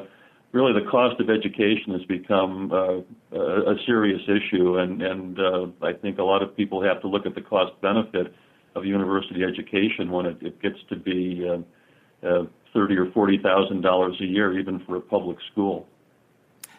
really 0.52 0.73
the 0.73 0.88
cost 0.90 1.21
of 1.21 1.30
education 1.30 1.92
has 1.92 2.04
become 2.04 2.71
uh, 2.73 3.37
a, 3.37 3.75
serious 3.87 4.21
issue, 4.25 4.78
and, 4.78 5.02
and 5.02 5.38
uh, 5.38 5.66
I 5.82 5.92
think 5.94 6.18
a 6.18 6.23
lot 6.23 6.42
of 6.42 6.56
people 6.56 6.82
have 6.82 7.00
to 7.00 7.09
look 7.09 7.26
at 7.26 7.35
the 7.35 7.40
cost 7.40 7.73
benefit 7.80 8.35
of 8.75 8.85
university 8.85 9.42
education 9.42 10.11
when 10.11 10.26
it, 10.26 10.37
it 10.40 10.62
gets 10.62 10.78
to 10.90 10.97
be 10.97 11.47
uh, 11.49 12.26
uh, 12.26 12.44
thirty 12.73 12.97
or 12.97 13.11
forty 13.12 13.38
thousand 13.38 13.82
dollars 13.82 14.16
a 14.21 14.25
year, 14.25 14.59
even 14.59 14.80
for 14.87 14.97
a 14.97 15.00
public 15.00 15.38
school. 15.50 15.88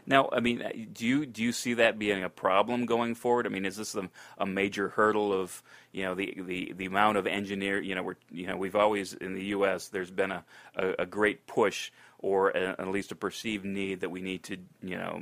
Now, 0.06 0.30
I 0.32 0.40
mean, 0.40 0.90
do 0.92 1.06
you 1.06 1.26
do 1.26 1.42
you 1.42 1.52
see 1.52 1.76
that 1.76 1.98
being 1.98 2.24
a 2.24 2.30
problem 2.30 2.86
going 2.86 3.16
forward? 3.16 3.46
I 3.46 3.50
mean, 3.50 3.66
is 3.66 3.78
this 3.78 3.96
a, 3.96 4.10
a 4.38 4.46
major 4.46 4.90
hurdle 4.90 5.32
of 5.32 5.64
you 5.92 6.04
know 6.04 6.14
the, 6.14 6.34
the, 6.46 6.74
the 6.74 6.86
amount 6.86 7.18
of 7.18 7.28
engineer? 7.28 7.80
You 7.80 7.96
know, 7.96 8.04
we're 8.04 8.18
you 8.30 8.48
know 8.48 8.58
we've 8.58 8.76
always 8.76 9.14
in 9.14 9.34
the 9.34 9.46
U.S. 9.46 9.88
There's 9.88 10.12
been 10.12 10.32
a, 10.32 10.44
a, 10.76 10.94
a 11.00 11.06
great 11.06 11.48
push 11.48 11.92
or 12.24 12.50
a, 12.52 12.70
at 12.80 12.88
least 12.88 13.12
a 13.12 13.16
perceived 13.16 13.66
need 13.66 14.00
that 14.02 14.10
we 14.10 14.22
need 14.22 14.42
to, 14.44 14.58
you 14.82 14.98
know, 14.98 15.22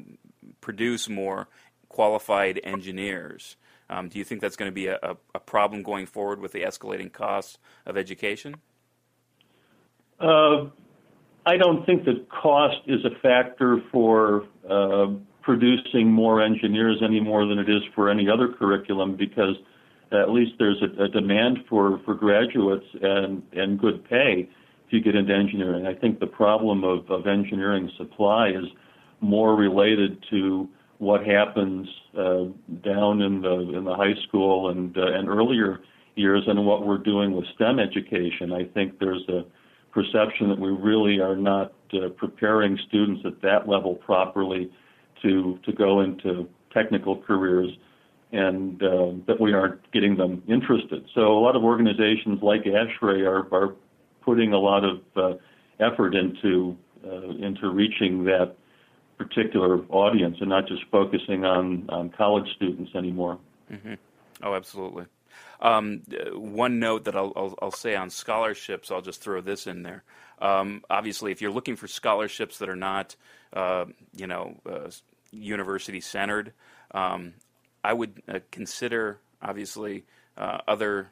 produce 0.61 1.09
more 1.09 1.49
qualified 1.89 2.61
engineers. 2.63 3.57
Um, 3.89 4.07
do 4.07 4.17
you 4.17 4.23
think 4.23 4.39
that's 4.39 4.55
going 4.55 4.71
to 4.71 4.73
be 4.73 4.87
a, 4.87 5.17
a, 5.35 5.39
problem 5.39 5.83
going 5.83 6.05
forward 6.05 6.39
with 6.39 6.53
the 6.53 6.61
escalating 6.61 7.11
costs 7.11 7.57
of 7.85 7.97
education? 7.97 8.55
Uh, 10.17 10.67
I 11.45 11.57
don't 11.57 11.85
think 11.85 12.05
that 12.05 12.29
cost 12.29 12.77
is 12.87 13.03
a 13.03 13.19
factor 13.19 13.83
for 13.91 14.45
uh, 14.69 15.07
producing 15.41 16.09
more 16.09 16.41
engineers 16.41 17.01
any 17.03 17.19
more 17.19 17.45
than 17.45 17.59
it 17.59 17.69
is 17.69 17.81
for 17.93 18.09
any 18.09 18.29
other 18.29 18.47
curriculum 18.47 19.17
because 19.17 19.55
at 20.13 20.29
least 20.29 20.53
there's 20.59 20.81
a, 20.81 21.03
a 21.03 21.07
demand 21.09 21.59
for, 21.67 21.99
for 22.05 22.13
graduates 22.13 22.85
and, 23.01 23.43
and 23.51 23.79
good 23.79 24.07
pay 24.07 24.47
if 24.91 24.93
you 24.93 25.01
get 25.01 25.17
into 25.17 25.33
engineering. 25.33 25.87
I 25.87 25.93
think 25.93 26.19
the 26.19 26.27
problem 26.27 26.83
of, 26.83 27.09
of 27.09 27.25
engineering 27.25 27.89
supply 27.97 28.49
is 28.49 28.65
more 29.21 29.55
related 29.55 30.23
to 30.31 30.67
what 30.97 31.25
happens 31.25 31.87
uh, 32.17 32.45
down 32.83 33.21
in 33.21 33.41
the 33.41 33.73
in 33.77 33.85
the 33.85 33.95
high 33.95 34.15
school 34.27 34.69
and 34.69 34.95
uh, 34.97 35.13
and 35.13 35.29
earlier 35.29 35.81
years 36.15 36.43
and 36.47 36.65
what 36.65 36.85
we're 36.85 36.97
doing 36.97 37.33
with 37.35 37.45
STEM 37.55 37.79
education. 37.79 38.51
I 38.51 38.65
think 38.65 38.99
there's 38.99 39.27
a 39.29 39.45
perception 39.91 40.49
that 40.49 40.59
we 40.59 40.69
really 40.69 41.19
are 41.21 41.37
not 41.37 41.73
uh, 41.93 42.09
preparing 42.17 42.77
students 42.87 43.21
at 43.25 43.41
that 43.41 43.69
level 43.69 43.95
properly 43.95 44.69
to 45.21 45.57
to 45.63 45.71
go 45.71 46.01
into 46.01 46.49
technical 46.73 47.21
careers 47.21 47.69
and 48.33 48.81
uh, 48.83 49.11
that 49.27 49.39
we 49.39 49.53
aren't 49.53 49.89
getting 49.91 50.17
them 50.17 50.43
interested. 50.47 51.05
So 51.15 51.37
a 51.37 51.39
lot 51.39 51.55
of 51.55 51.63
organizations 51.63 52.39
like 52.41 52.63
ASHRAE 52.63 53.25
are, 53.27 53.53
are 53.53 53.75
putting 54.21 54.53
a 54.53 54.59
lot 54.59 54.83
of 54.83 55.01
uh, 55.15 55.37
effort 55.79 56.15
into 56.15 56.77
uh, 57.05 57.29
into 57.29 57.69
reaching 57.69 58.23
that 58.25 58.55
particular 59.17 59.79
audience 59.89 60.37
and 60.39 60.49
not 60.49 60.67
just 60.67 60.81
focusing 60.91 61.45
on, 61.45 61.87
on 61.89 62.09
college 62.09 62.47
students 62.55 62.91
anymore. 62.95 63.37
Mm-hmm. 63.71 63.93
Oh, 64.43 64.55
absolutely. 64.55 65.05
Um, 65.61 66.01
one 66.33 66.79
note 66.79 67.05
that 67.05 67.15
I'll, 67.15 67.31
I'll, 67.35 67.55
I'll, 67.61 67.71
say 67.71 67.95
on 67.95 68.09
scholarships, 68.09 68.89
I'll 68.89 69.01
just 69.01 69.21
throw 69.21 69.41
this 69.41 69.67
in 69.67 69.83
there. 69.83 70.03
Um, 70.39 70.83
obviously, 70.89 71.31
if 71.31 71.39
you're 71.39 71.51
looking 71.51 71.75
for 71.75 71.87
scholarships 71.87 72.57
that 72.57 72.69
are 72.69 72.75
not, 72.75 73.15
uh, 73.53 73.85
you 74.15 74.25
know, 74.25 74.59
uh, 74.67 74.89
university 75.31 76.01
centered, 76.01 76.53
um, 76.95 77.33
I 77.83 77.93
would 77.93 78.23
uh, 78.27 78.39
consider 78.49 79.19
obviously 79.41 80.05
uh, 80.35 80.59
other 80.67 81.09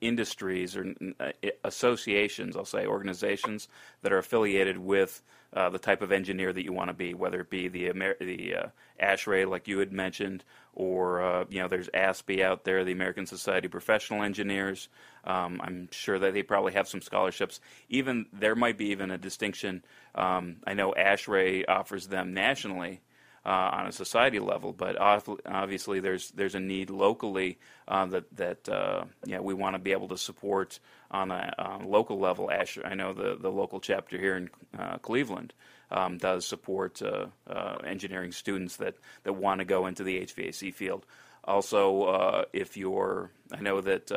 industries 0.00 0.76
or 0.76 0.94
uh, 1.20 1.32
associations, 1.64 2.56
I'll 2.56 2.64
say 2.64 2.86
organizations 2.86 3.68
that 4.02 4.12
are 4.12 4.18
affiliated 4.18 4.78
with 4.78 5.22
uh, 5.54 5.70
the 5.70 5.78
type 5.78 6.02
of 6.02 6.10
engineer 6.10 6.52
that 6.52 6.64
you 6.64 6.72
want 6.72 6.88
to 6.88 6.94
be, 6.94 7.14
whether 7.14 7.40
it 7.40 7.50
be 7.50 7.68
the 7.68 7.86
Amer- 7.86 8.16
the 8.20 8.54
uh, 8.56 8.66
ASHRAE 9.00 9.48
like 9.48 9.68
you 9.68 9.78
had 9.78 9.92
mentioned, 9.92 10.42
or 10.74 11.22
uh, 11.22 11.44
you 11.48 11.60
know 11.60 11.68
there's 11.68 11.88
ASPE 11.94 12.40
out 12.40 12.64
there, 12.64 12.84
the 12.84 12.92
American 12.92 13.26
Society 13.26 13.66
of 13.66 13.70
Professional 13.70 14.22
Engineers. 14.22 14.88
Um, 15.22 15.60
I'm 15.62 15.88
sure 15.92 16.18
that 16.18 16.34
they 16.34 16.42
probably 16.42 16.72
have 16.72 16.88
some 16.88 17.00
scholarships. 17.00 17.60
Even 17.88 18.26
there 18.32 18.56
might 18.56 18.76
be 18.76 18.86
even 18.86 19.12
a 19.12 19.18
distinction. 19.18 19.84
Um, 20.14 20.56
I 20.66 20.74
know 20.74 20.92
ASHRAE 20.92 21.64
offers 21.68 22.08
them 22.08 22.34
nationally 22.34 23.00
uh, 23.46 23.70
on 23.72 23.86
a 23.86 23.92
society 23.92 24.38
level. 24.38 24.72
But 24.72 24.98
obviously, 24.98 26.00
there's 26.00 26.30
there's 26.32 26.54
a 26.54 26.60
need 26.60 26.90
locally 26.90 27.58
uh, 27.86 28.06
that 28.06 28.36
that 28.36 28.68
uh, 28.68 29.04
yeah 29.26 29.40
we 29.40 29.54
want 29.54 29.74
to 29.74 29.78
be 29.78 29.92
able 29.92 30.08
to 30.08 30.18
support 30.18 30.78
on 31.10 31.30
a, 31.30 31.54
on 31.58 31.82
a 31.82 31.88
local 31.88 32.18
level. 32.18 32.50
Ash, 32.50 32.78
I 32.84 32.94
know 32.94 33.12
the 33.12 33.36
the 33.40 33.50
local 33.50 33.80
chapter 33.80 34.18
here 34.18 34.36
in 34.36 34.50
uh, 34.78 34.98
Cleveland. 34.98 35.52
Um, 35.90 36.18
does 36.18 36.44
support 36.44 37.02
uh, 37.02 37.26
uh, 37.48 37.76
engineering 37.84 38.32
students 38.32 38.76
that, 38.78 38.96
that 39.22 39.34
want 39.34 39.60
to 39.60 39.64
go 39.64 39.86
into 39.86 40.02
the 40.02 40.18
HVAC 40.22 40.74
field. 40.74 41.06
Also, 41.44 42.46
if 42.52 42.76
you're, 42.76 43.30
I 43.52 43.60
know 43.60 43.80
that 43.82 44.10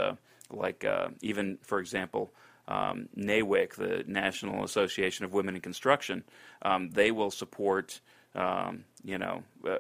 like 0.49 0.85
even 1.21 1.59
for 1.61 1.79
example, 1.79 2.31
um, 2.67 3.09
NAWIC, 3.15 3.75
the 3.75 4.03
National 4.07 4.63
Association 4.63 5.25
of 5.25 5.33
Women 5.33 5.55
in 5.55 5.61
Construction, 5.61 6.23
um, 6.61 6.89
they 6.89 7.11
will 7.11 7.31
support 7.31 8.01
um, 8.37 8.83
you 9.03 9.17
know, 9.17 9.43
uh, 9.67 9.77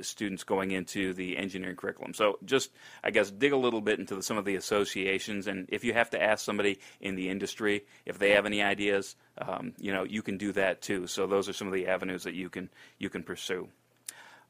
students 0.00 0.42
going 0.42 0.70
into 0.70 1.12
the 1.12 1.36
engineering 1.36 1.76
curriculum. 1.76 2.14
So 2.14 2.38
just, 2.44 2.70
I 3.04 3.10
guess, 3.10 3.30
dig 3.30 3.52
a 3.52 3.56
little 3.56 3.82
bit 3.82 3.98
into 3.98 4.16
the, 4.16 4.22
some 4.22 4.38
of 4.38 4.44
the 4.44 4.56
associations, 4.56 5.46
and 5.46 5.68
if 5.68 5.84
you 5.84 5.92
have 5.92 6.10
to 6.10 6.22
ask 6.22 6.44
somebody 6.44 6.80
in 7.00 7.14
the 7.14 7.28
industry 7.28 7.84
if 8.06 8.18
they 8.18 8.30
have 8.30 8.46
any 8.46 8.62
ideas, 8.62 9.16
um, 9.38 9.74
you 9.78 9.92
know, 9.92 10.04
you 10.04 10.22
can 10.22 10.38
do 10.38 10.52
that 10.52 10.80
too. 10.80 11.06
So 11.06 11.26
those 11.26 11.48
are 11.48 11.52
some 11.52 11.66
of 11.66 11.74
the 11.74 11.88
avenues 11.88 12.24
that 12.24 12.34
you 12.34 12.48
can 12.48 12.70
you 12.98 13.10
can 13.10 13.22
pursue. 13.22 13.68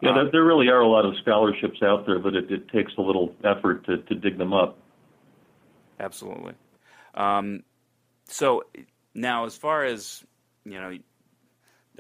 Yeah, 0.00 0.19
um, 0.19 0.28
there 0.33 0.45
really 0.45 0.69
are 0.69 0.80
a 0.80 0.88
lot 0.88 1.04
of 1.04 1.14
scholarships 1.21 1.83
out 1.83 2.07
there, 2.07 2.19
but 2.19 2.35
it, 2.35 2.50
it 2.50 2.69
takes 2.69 2.92
a 2.97 3.02
little 3.02 3.35
effort 3.45 3.85
to, 3.87 3.99
to 3.99 4.14
dig 4.14 4.38
them 4.38 4.54
up. 4.54 4.78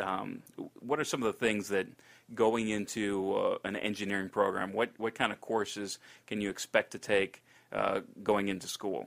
Um, 0.00 0.42
what 0.80 0.98
are 0.98 1.04
some 1.04 1.22
of 1.22 1.26
the 1.32 1.38
things 1.38 1.68
that 1.68 1.86
going 2.34 2.68
into 2.68 3.34
uh, 3.34 3.58
an 3.64 3.76
engineering 3.76 4.28
program? 4.28 4.72
What 4.72 4.90
what 4.98 5.14
kind 5.14 5.32
of 5.32 5.40
courses 5.40 5.98
can 6.26 6.40
you 6.40 6.50
expect 6.50 6.92
to 6.92 6.98
take 6.98 7.42
uh, 7.72 8.00
going 8.22 8.48
into 8.48 8.66
school? 8.66 9.06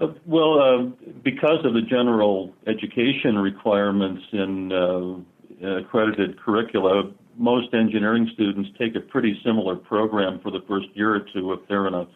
Uh, 0.00 0.08
well, 0.24 0.60
uh, 0.60 0.82
because 1.22 1.64
of 1.64 1.74
the 1.74 1.82
general 1.82 2.54
education 2.66 3.36
requirements 3.36 4.22
in 4.32 4.72
uh, 4.72 5.76
accredited 5.78 6.40
curricula, 6.40 7.12
most 7.36 7.74
engineering 7.74 8.30
students 8.32 8.70
take 8.78 8.96
a 8.96 9.00
pretty 9.00 9.38
similar 9.44 9.76
program 9.76 10.40
for 10.42 10.50
the 10.50 10.60
first 10.66 10.88
year 10.94 11.14
or 11.14 11.26
two 11.34 11.52
if 11.52 11.60
they're 11.68 11.86
in 11.86 11.94
a, 11.94 12.06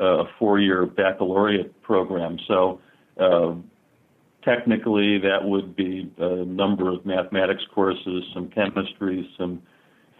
a 0.00 0.24
four-year 0.38 0.86
baccalaureate 0.86 1.80
program. 1.82 2.36
So 2.48 2.80
uh, 3.18 3.54
technically, 4.42 5.18
that 5.18 5.44
would 5.44 5.76
be 5.76 6.10
a 6.18 6.44
number 6.44 6.90
of 6.90 7.04
mathematics 7.04 7.62
courses, 7.74 8.24
some 8.34 8.48
chemistry, 8.48 9.28
some 9.38 9.62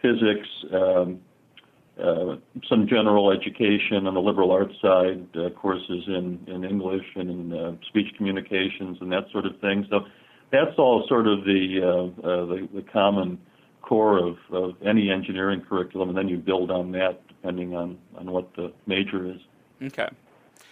physics, 0.03 0.49
um, 0.73 1.21
uh, 2.03 2.37
some 2.69 2.87
general 2.89 3.31
education 3.31 4.07
on 4.07 4.15
the 4.15 4.21
liberal 4.21 4.51
arts 4.51 4.75
side, 4.81 5.27
uh, 5.37 5.51
courses 5.51 6.05
in, 6.07 6.41
in 6.47 6.65
English 6.65 7.05
and 7.17 7.31
in 7.31 7.53
uh, 7.53 7.73
speech 7.89 8.07
communications 8.17 8.97
and 9.01 9.13
that 9.13 9.25
sort 9.33 9.45
of 9.45 9.59
thing. 9.61 9.87
So 9.91 10.01
that's 10.51 10.79
all 10.79 11.05
sort 11.09 11.27
of 11.27 11.45
the, 11.45 11.81
uh, 11.83 12.27
uh, 12.27 12.47
the, 12.47 12.69
the 12.75 12.83
common 12.91 13.39
core 13.83 14.19
of, 14.19 14.37
of 14.53 14.77
any 14.85 15.11
engineering 15.11 15.63
curriculum, 15.69 16.11
and 16.11 16.17
then 16.17 16.29
you 16.29 16.37
build 16.37 16.71
on 16.71 16.93
that 16.93 17.21
depending 17.29 17.75
on, 17.75 17.99
on 18.17 18.31
what 18.31 18.55
the 18.55 18.73
major 18.87 19.31
is. 19.31 19.41
Okay. 19.83 20.09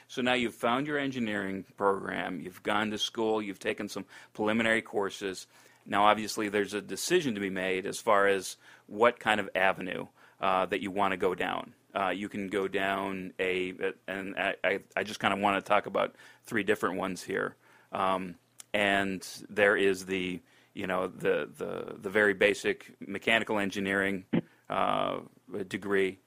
So 0.09 0.23
now 0.23 0.33
you've 0.33 0.55
found 0.55 0.87
your 0.87 0.99
engineering 0.99 1.65
program, 1.77 2.41
you've 2.41 2.63
gone 2.63 2.91
to 2.91 2.99
school, 2.99 3.43
you've 3.43 3.59
taken 3.59 3.89
some 3.89 4.07
preliminary 4.33 4.81
courses. 4.81 5.47
Now, 5.85 6.07
obviously, 6.07 6.49
there's 6.49 6.75
a 6.75 6.81
decision 6.81 7.35
to 7.35 7.41
be 7.41 7.51
made 7.51 7.87
as 7.87 7.99
far 7.99 8.27
as 8.27 8.57
what 8.87 9.21
kind 9.21 9.39
of 9.39 9.51
avenue 9.55 10.07
uh, 10.41 10.67
that 10.67 10.81
you 10.81 10.91
want 10.91 11.13
to 11.13 11.19
go 11.19 11.35
down. 11.35 11.75
Uh, 11.95 12.11
you 12.11 12.29
can 12.29 12.49
go 12.49 12.69
down 12.69 13.33
a, 13.39 13.75
and 14.07 14.35
I, 14.37 14.81
I 14.97 15.03
just 15.03 15.21
kind 15.21 15.35
of 15.35 15.41
want 15.41 15.63
to 15.63 15.69
talk 15.69 15.87
about 15.87 16.15
three 16.45 16.63
different 16.63 16.97
ones 16.97 17.23
here. 17.23 17.57
Um, 17.93 18.35
and 18.75 19.27
there 19.49 19.77
is 19.77 20.07
the, 20.07 20.41
you 20.75 20.87
know, 20.87 21.07
the 21.07 21.49
the 21.57 21.97
the 21.99 22.11
very 22.11 22.35
basic 22.35 22.95
mechanical 23.01 23.59
engineering 23.59 24.25
uh, 24.69 25.21
degree, 25.69 26.19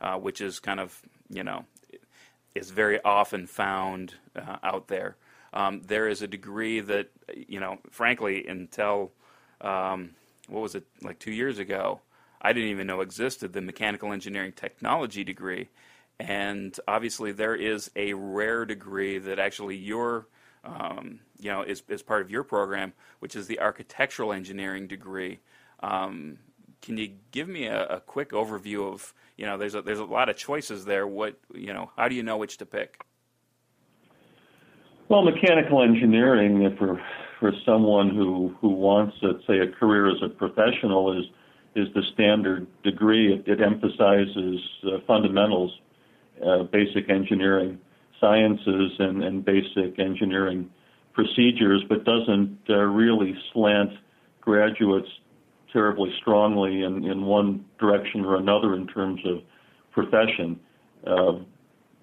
uh, 0.00 0.16
which 0.16 0.40
is 0.40 0.60
kind 0.60 0.78
of, 0.78 0.96
you 1.28 1.42
know, 1.42 1.64
is 2.54 2.70
very 2.70 3.02
often 3.02 3.46
found 3.46 4.14
uh, 4.36 4.56
out 4.62 4.88
there. 4.88 5.16
Um, 5.52 5.82
there 5.86 6.08
is 6.08 6.22
a 6.22 6.26
degree 6.26 6.80
that, 6.80 7.08
you 7.34 7.60
know, 7.60 7.78
frankly, 7.90 8.46
until 8.46 9.12
um, 9.60 10.10
what 10.48 10.60
was 10.60 10.74
it 10.74 10.84
like 11.02 11.18
two 11.18 11.32
years 11.32 11.58
ago, 11.58 12.00
I 12.40 12.52
didn't 12.52 12.70
even 12.70 12.86
know 12.86 13.00
existed 13.00 13.52
the 13.52 13.60
mechanical 13.60 14.12
engineering 14.12 14.52
technology 14.52 15.24
degree. 15.24 15.68
And 16.20 16.78
obviously, 16.86 17.32
there 17.32 17.54
is 17.54 17.90
a 17.96 18.12
rare 18.14 18.64
degree 18.64 19.18
that 19.18 19.38
actually 19.38 19.76
your 19.76 20.26
um, 20.64 21.20
you 21.38 21.50
know, 21.50 21.62
is, 21.62 21.82
is 21.88 22.02
part 22.02 22.22
of 22.22 22.30
your 22.30 22.42
program, 22.42 22.92
which 23.20 23.36
is 23.36 23.46
the 23.46 23.60
architectural 23.60 24.32
engineering 24.32 24.86
degree. 24.86 25.40
Um, 25.80 26.38
can 26.82 26.96
you 26.96 27.12
give 27.30 27.48
me 27.48 27.66
a, 27.66 27.86
a, 27.86 28.00
quick 28.00 28.30
overview 28.30 28.92
of, 28.92 29.14
you 29.38 29.46
know, 29.46 29.56
there's 29.56 29.76
a, 29.76 29.80
there's 29.80 30.00
a 30.00 30.04
lot 30.04 30.28
of 30.28 30.36
choices 30.36 30.84
there. 30.84 31.06
What, 31.06 31.38
you 31.54 31.72
know, 31.72 31.90
how 31.96 32.08
do 32.08 32.14
you 32.16 32.24
know 32.24 32.36
which 32.36 32.58
to 32.58 32.66
pick? 32.66 33.00
Well, 35.08 35.22
mechanical 35.22 35.82
engineering, 35.82 36.76
for 36.76 37.00
for 37.40 37.52
someone 37.64 38.10
who 38.10 38.54
who 38.60 38.68
wants, 38.68 39.16
let's 39.22 39.46
say, 39.46 39.60
a 39.60 39.68
career 39.68 40.10
as 40.10 40.20
a 40.22 40.28
professional, 40.28 41.18
is 41.18 41.24
is 41.76 41.86
the 41.94 42.02
standard 42.12 42.66
degree. 42.82 43.32
It, 43.32 43.46
it 43.46 43.62
emphasizes 43.62 44.60
uh, 44.84 44.98
fundamentals, 45.06 45.72
uh, 46.44 46.64
basic 46.64 47.08
engineering 47.08 47.78
sciences, 48.20 48.92
and, 48.98 49.22
and 49.22 49.44
basic 49.44 49.98
engineering 49.98 50.68
procedures, 51.14 51.82
but 51.88 52.04
doesn't 52.04 52.58
uh, 52.68 52.74
really 52.74 53.34
slant 53.52 53.90
graduates 54.40 55.08
terribly 55.72 56.10
strongly 56.20 56.82
in, 56.82 57.04
in 57.04 57.24
one 57.24 57.64
direction 57.78 58.24
or 58.24 58.36
another 58.36 58.74
in 58.74 58.86
terms 58.86 59.20
of 59.24 59.38
profession. 59.92 60.58
Uh, 61.06 61.32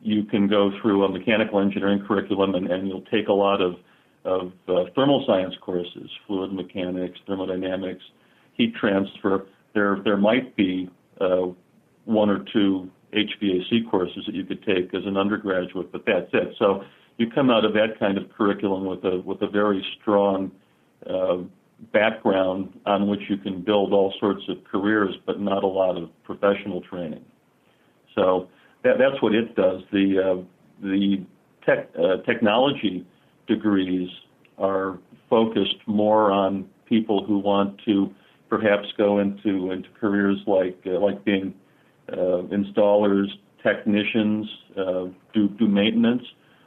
you 0.01 0.23
can 0.23 0.47
go 0.47 0.71
through 0.81 1.03
a 1.03 1.09
mechanical 1.09 1.59
engineering 1.59 2.03
curriculum 2.07 2.55
and, 2.55 2.71
and 2.71 2.87
you'll 2.87 3.05
take 3.11 3.27
a 3.27 3.33
lot 3.33 3.61
of, 3.61 3.75
of 4.23 4.51
uh, 4.67 4.89
thermal 4.95 5.23
science 5.25 5.55
courses, 5.61 6.09
fluid 6.27 6.53
mechanics, 6.53 7.17
thermodynamics, 7.25 8.03
heat 8.53 8.73
transfer. 8.75 9.47
There, 9.73 9.99
there 10.03 10.17
might 10.17 10.55
be 10.55 10.89
uh, 11.19 11.47
one 12.05 12.29
or 12.29 12.45
two 12.53 12.89
HVAC 13.13 13.89
courses 13.89 14.23
that 14.25 14.35
you 14.35 14.45
could 14.45 14.63
take 14.63 14.93
as 14.93 15.05
an 15.05 15.17
undergraduate, 15.17 15.91
but 15.91 16.03
that's 16.05 16.29
it. 16.33 16.55
So 16.59 16.83
you 17.17 17.29
come 17.29 17.49
out 17.49 17.65
of 17.65 17.73
that 17.73 17.99
kind 17.99 18.17
of 18.17 18.29
curriculum 18.29 18.85
with 18.85 19.03
a 19.05 19.21
with 19.21 19.41
a 19.41 19.47
very 19.47 19.85
strong 19.99 20.51
uh, 21.09 21.37
background 21.93 22.74
on 22.95 23.07
which 23.07 23.21
you 23.29 23.37
can 23.37 23.61
build 23.61 23.93
all 23.93 24.13
sorts 24.19 24.43
of 24.49 24.63
careers, 24.63 25.15
but 25.25 25.39
not 25.39 25.63
a 25.63 25.67
lot 25.67 25.97
of 25.97 26.09
professional 26.23 26.81
training. 26.81 27.23
So 28.15 28.47
that, 28.83 28.93
that's 28.97 29.21
what 29.21 29.33
it 29.33 29.55
does. 29.55 29.81
The 29.91 30.07
uh, 30.19 30.43
the 30.81 31.25
tech, 31.65 31.89
uh, 31.97 32.17
technology 32.25 33.05
degrees 33.47 34.09
are 34.57 34.99
focused 35.29 35.77
more 35.87 36.31
on 36.31 36.67
people 36.87 37.25
who 37.25 37.39
want 37.39 37.79
to 37.85 38.13
perhaps 38.49 38.87
go 38.97 39.19
into 39.19 39.71
into 39.71 39.89
careers 39.99 40.37
like 40.47 40.79
uh, 40.85 40.99
like 40.99 41.23
being 41.25 41.53
uh, 42.11 42.43
installers, 42.53 43.27
technicians, 43.63 44.47
uh, 44.77 45.05
do 45.33 45.49
do 45.59 45.67
maintenance 45.67 46.23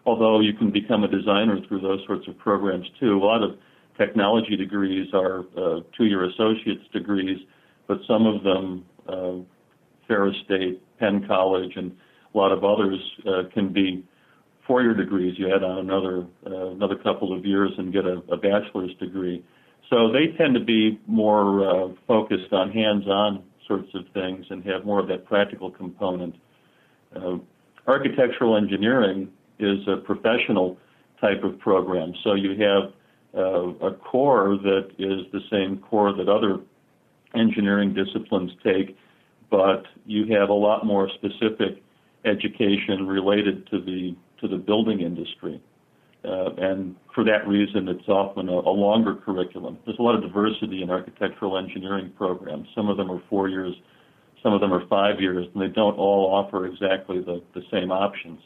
although 0.08 0.40
you 0.40 0.54
can 0.54 0.70
become 0.70 1.04
a 1.04 1.08
designer 1.08 1.58
through 1.68 1.80
those 1.80 2.00
sorts 2.06 2.26
of 2.28 2.38
programs 2.38 2.86
too. 2.98 3.18
A 3.18 3.24
lot 3.24 3.42
of 3.42 3.58
technology 3.98 4.56
degrees 4.56 5.08
are 5.12 5.40
uh, 5.56 5.80
two-year 5.96 6.24
associate's 6.24 6.86
degrees, 6.92 7.38
but 7.86 7.98
some 8.06 8.26
of 8.26 8.42
them, 8.42 8.84
uh, 9.08 9.32
Ferris 10.06 10.36
State, 10.44 10.80
Penn 10.98 11.26
College, 11.26 11.72
and 11.76 11.92
a 12.34 12.38
lot 12.38 12.52
of 12.52 12.64
others 12.64 12.98
uh, 13.26 13.42
can 13.52 13.72
be 13.72 14.04
four-year 14.66 14.94
degrees. 14.94 15.34
You 15.38 15.54
add 15.54 15.62
on 15.64 15.78
another 15.78 16.26
uh, 16.46 16.70
another 16.70 16.96
couple 16.96 17.36
of 17.36 17.44
years 17.44 17.70
and 17.78 17.92
get 17.92 18.04
a, 18.04 18.22
a 18.30 18.36
bachelor's 18.36 18.94
degree. 18.98 19.44
So 19.90 20.12
they 20.12 20.36
tend 20.36 20.54
to 20.54 20.64
be 20.64 21.00
more 21.06 21.68
uh, 21.68 21.88
focused 22.06 22.52
on 22.52 22.70
hands-on 22.70 23.42
sorts 23.66 23.88
of 23.94 24.04
things 24.12 24.44
and 24.50 24.64
have 24.64 24.84
more 24.84 25.00
of 25.00 25.08
that 25.08 25.24
practical 25.26 25.70
component. 25.70 26.34
Uh, 27.14 27.36
architectural 27.86 28.56
engineering 28.56 29.30
is 29.58 29.78
a 29.88 29.96
professional 29.96 30.76
type 31.20 31.42
of 31.42 31.58
program. 31.58 32.12
So 32.22 32.34
you 32.34 32.50
have 32.62 32.92
a 33.34 33.90
core 33.92 34.56
that 34.62 34.88
is 34.98 35.30
the 35.32 35.40
same 35.50 35.78
core 35.78 36.12
that 36.12 36.28
other 36.28 36.60
engineering 37.34 37.94
disciplines 37.94 38.50
take, 38.64 38.96
but 39.50 39.84
you 40.06 40.26
have 40.34 40.48
a 40.48 40.54
lot 40.54 40.86
more 40.86 41.08
specific 41.14 41.82
education 42.24 43.06
related 43.06 43.68
to 43.70 43.80
the 43.80 44.16
to 44.40 44.48
the 44.48 44.56
building 44.56 45.00
industry. 45.00 45.60
Uh, 46.24 46.50
and 46.58 46.96
for 47.14 47.24
that 47.24 47.46
reason, 47.46 47.88
it's 47.88 48.08
often 48.08 48.48
a, 48.48 48.52
a, 48.52 48.74
longer 48.74 49.14
curriculum. 49.14 49.78
There's 49.84 49.98
a 49.98 50.02
lot 50.02 50.16
of 50.16 50.22
diversity 50.22 50.82
in 50.82 50.90
architectural 50.90 51.56
engineering 51.56 52.12
programs. 52.16 52.68
Some 52.74 52.88
of 52.88 52.96
them 52.96 53.10
are 53.10 53.22
four 53.30 53.48
years, 53.48 53.74
some 54.42 54.52
of 54.52 54.60
them 54.60 54.72
are 54.72 54.86
five 54.88 55.20
years, 55.20 55.46
and 55.54 55.62
they 55.62 55.68
don't 55.68 55.96
all 55.96 56.26
offer 56.34 56.66
exactly 56.66 57.20
the, 57.20 57.40
the 57.54 57.62
same 57.70 57.92
options. 57.92 58.40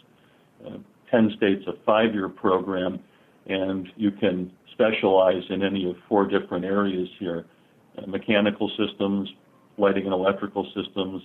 Uh, 0.66 0.78
Penn 1.10 1.32
State's 1.36 1.66
a 1.66 1.72
five-year 1.84 2.28
program, 2.28 3.00
and 3.46 3.88
you 3.96 4.10
can 4.10 4.52
specialize 4.72 5.42
in 5.50 5.62
any 5.62 5.88
of 5.88 5.96
four 6.08 6.26
different 6.26 6.64
areas 6.64 7.08
here: 7.18 7.46
uh, 7.98 8.06
mechanical 8.06 8.70
systems, 8.76 9.28
lighting 9.78 10.04
and 10.04 10.12
electrical 10.12 10.66
systems, 10.74 11.22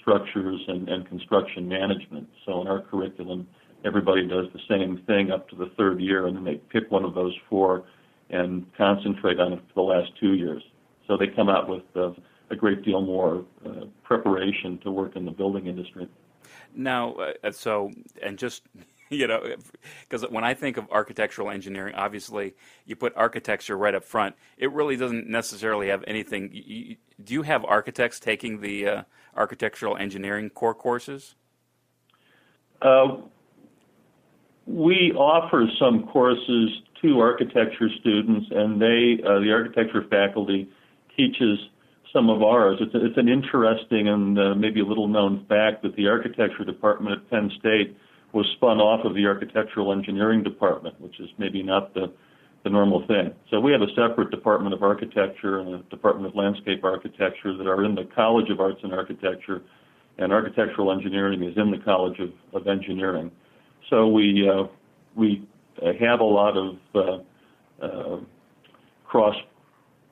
structures, 0.00 0.60
and, 0.68 0.88
and 0.88 1.08
construction 1.08 1.68
management. 1.68 2.28
So 2.46 2.60
in 2.60 2.68
our 2.68 2.80
curriculum, 2.80 3.46
everybody 3.84 4.26
does 4.26 4.46
the 4.52 4.60
same 4.68 5.02
thing 5.06 5.30
up 5.30 5.48
to 5.50 5.56
the 5.56 5.70
third 5.76 6.00
year, 6.00 6.26
and 6.26 6.36
then 6.36 6.44
they 6.44 6.56
pick 6.72 6.90
one 6.90 7.04
of 7.04 7.14
those 7.14 7.34
four 7.48 7.84
and 8.30 8.66
concentrate 8.76 9.40
on 9.40 9.54
it 9.54 9.60
for 9.68 9.74
the 9.74 9.82
last 9.82 10.12
two 10.20 10.34
years. 10.34 10.62
So 11.06 11.16
they 11.16 11.28
come 11.28 11.48
out 11.48 11.68
with 11.68 11.84
uh, 11.96 12.10
a 12.50 12.56
great 12.56 12.84
deal 12.84 13.00
more 13.00 13.44
uh, 13.64 13.86
preparation 14.04 14.78
to 14.78 14.90
work 14.90 15.16
in 15.16 15.24
the 15.24 15.30
building 15.30 15.66
industry. 15.66 16.08
Now, 16.74 17.14
uh, 17.14 17.52
so 17.52 17.90
and 18.22 18.38
just 18.38 18.62
you 19.10 19.26
know, 19.26 19.42
because 20.02 20.28
when 20.30 20.44
I 20.44 20.54
think 20.54 20.76
of 20.76 20.90
architectural 20.90 21.50
engineering, 21.50 21.94
obviously 21.94 22.54
you 22.84 22.96
put 22.96 23.12
architecture 23.16 23.76
right 23.76 23.94
up 23.94 24.04
front. 24.04 24.34
It 24.56 24.72
really 24.72 24.96
doesn't 24.96 25.28
necessarily 25.28 25.88
have 25.88 26.04
anything. 26.06 26.50
You, 26.52 26.96
do 27.22 27.34
you 27.34 27.42
have 27.42 27.64
architects 27.64 28.20
taking 28.20 28.60
the 28.60 28.86
uh, 28.86 29.02
architectural 29.36 29.96
engineering 29.96 30.50
core 30.50 30.74
courses? 30.74 31.34
Uh, 32.82 33.16
we 34.66 35.12
offer 35.16 35.66
some 35.78 36.06
courses 36.08 36.70
to 37.02 37.20
architecture 37.20 37.88
students, 38.00 38.46
and 38.50 38.80
they, 38.80 39.18
uh, 39.24 39.38
the 39.40 39.50
architecture 39.52 40.04
faculty, 40.10 40.68
teaches 41.16 41.58
some 42.12 42.30
of 42.30 42.42
ours. 42.42 42.78
It's, 42.80 42.92
it's 42.94 43.16
an 43.16 43.28
interesting 43.28 44.08
and 44.08 44.38
uh, 44.38 44.54
maybe 44.54 44.80
a 44.80 44.84
little 44.84 45.08
known 45.08 45.44
fact 45.48 45.82
that 45.82 45.96
the 45.96 46.06
architecture 46.06 46.64
department 46.64 47.20
at 47.20 47.30
Penn 47.30 47.50
State 47.58 47.96
was 48.32 48.46
spun 48.56 48.78
off 48.78 49.04
of 49.04 49.14
the 49.14 49.26
architectural 49.26 49.92
engineering 49.92 50.42
department, 50.42 51.00
which 51.00 51.18
is 51.20 51.28
maybe 51.38 51.62
not 51.62 51.94
the 51.94 52.12
the 52.64 52.70
normal 52.70 53.06
thing. 53.06 53.32
So 53.50 53.60
we 53.60 53.70
have 53.72 53.82
a 53.82 53.88
separate 53.94 54.30
Department 54.30 54.74
of 54.74 54.82
Architecture 54.82 55.60
and 55.60 55.74
a 55.74 55.78
Department 55.90 56.26
of 56.26 56.34
Landscape 56.34 56.82
Architecture 56.82 57.56
that 57.56 57.66
are 57.68 57.84
in 57.84 57.94
the 57.94 58.04
College 58.14 58.50
of 58.50 58.58
Arts 58.58 58.80
and 58.82 58.92
Architecture, 58.92 59.62
and 60.18 60.32
architectural 60.32 60.90
engineering 60.90 61.42
is 61.44 61.56
in 61.56 61.70
the 61.70 61.78
College 61.78 62.18
of, 62.18 62.30
of 62.52 62.66
Engineering. 62.66 63.30
So 63.88 64.08
we 64.08 64.48
uh, 64.48 64.64
we 65.14 65.46
have 66.00 66.20
a 66.20 66.24
lot 66.24 66.56
of 66.56 66.76
uh, 66.94 67.84
uh, 67.84 68.20
cross 69.04 69.36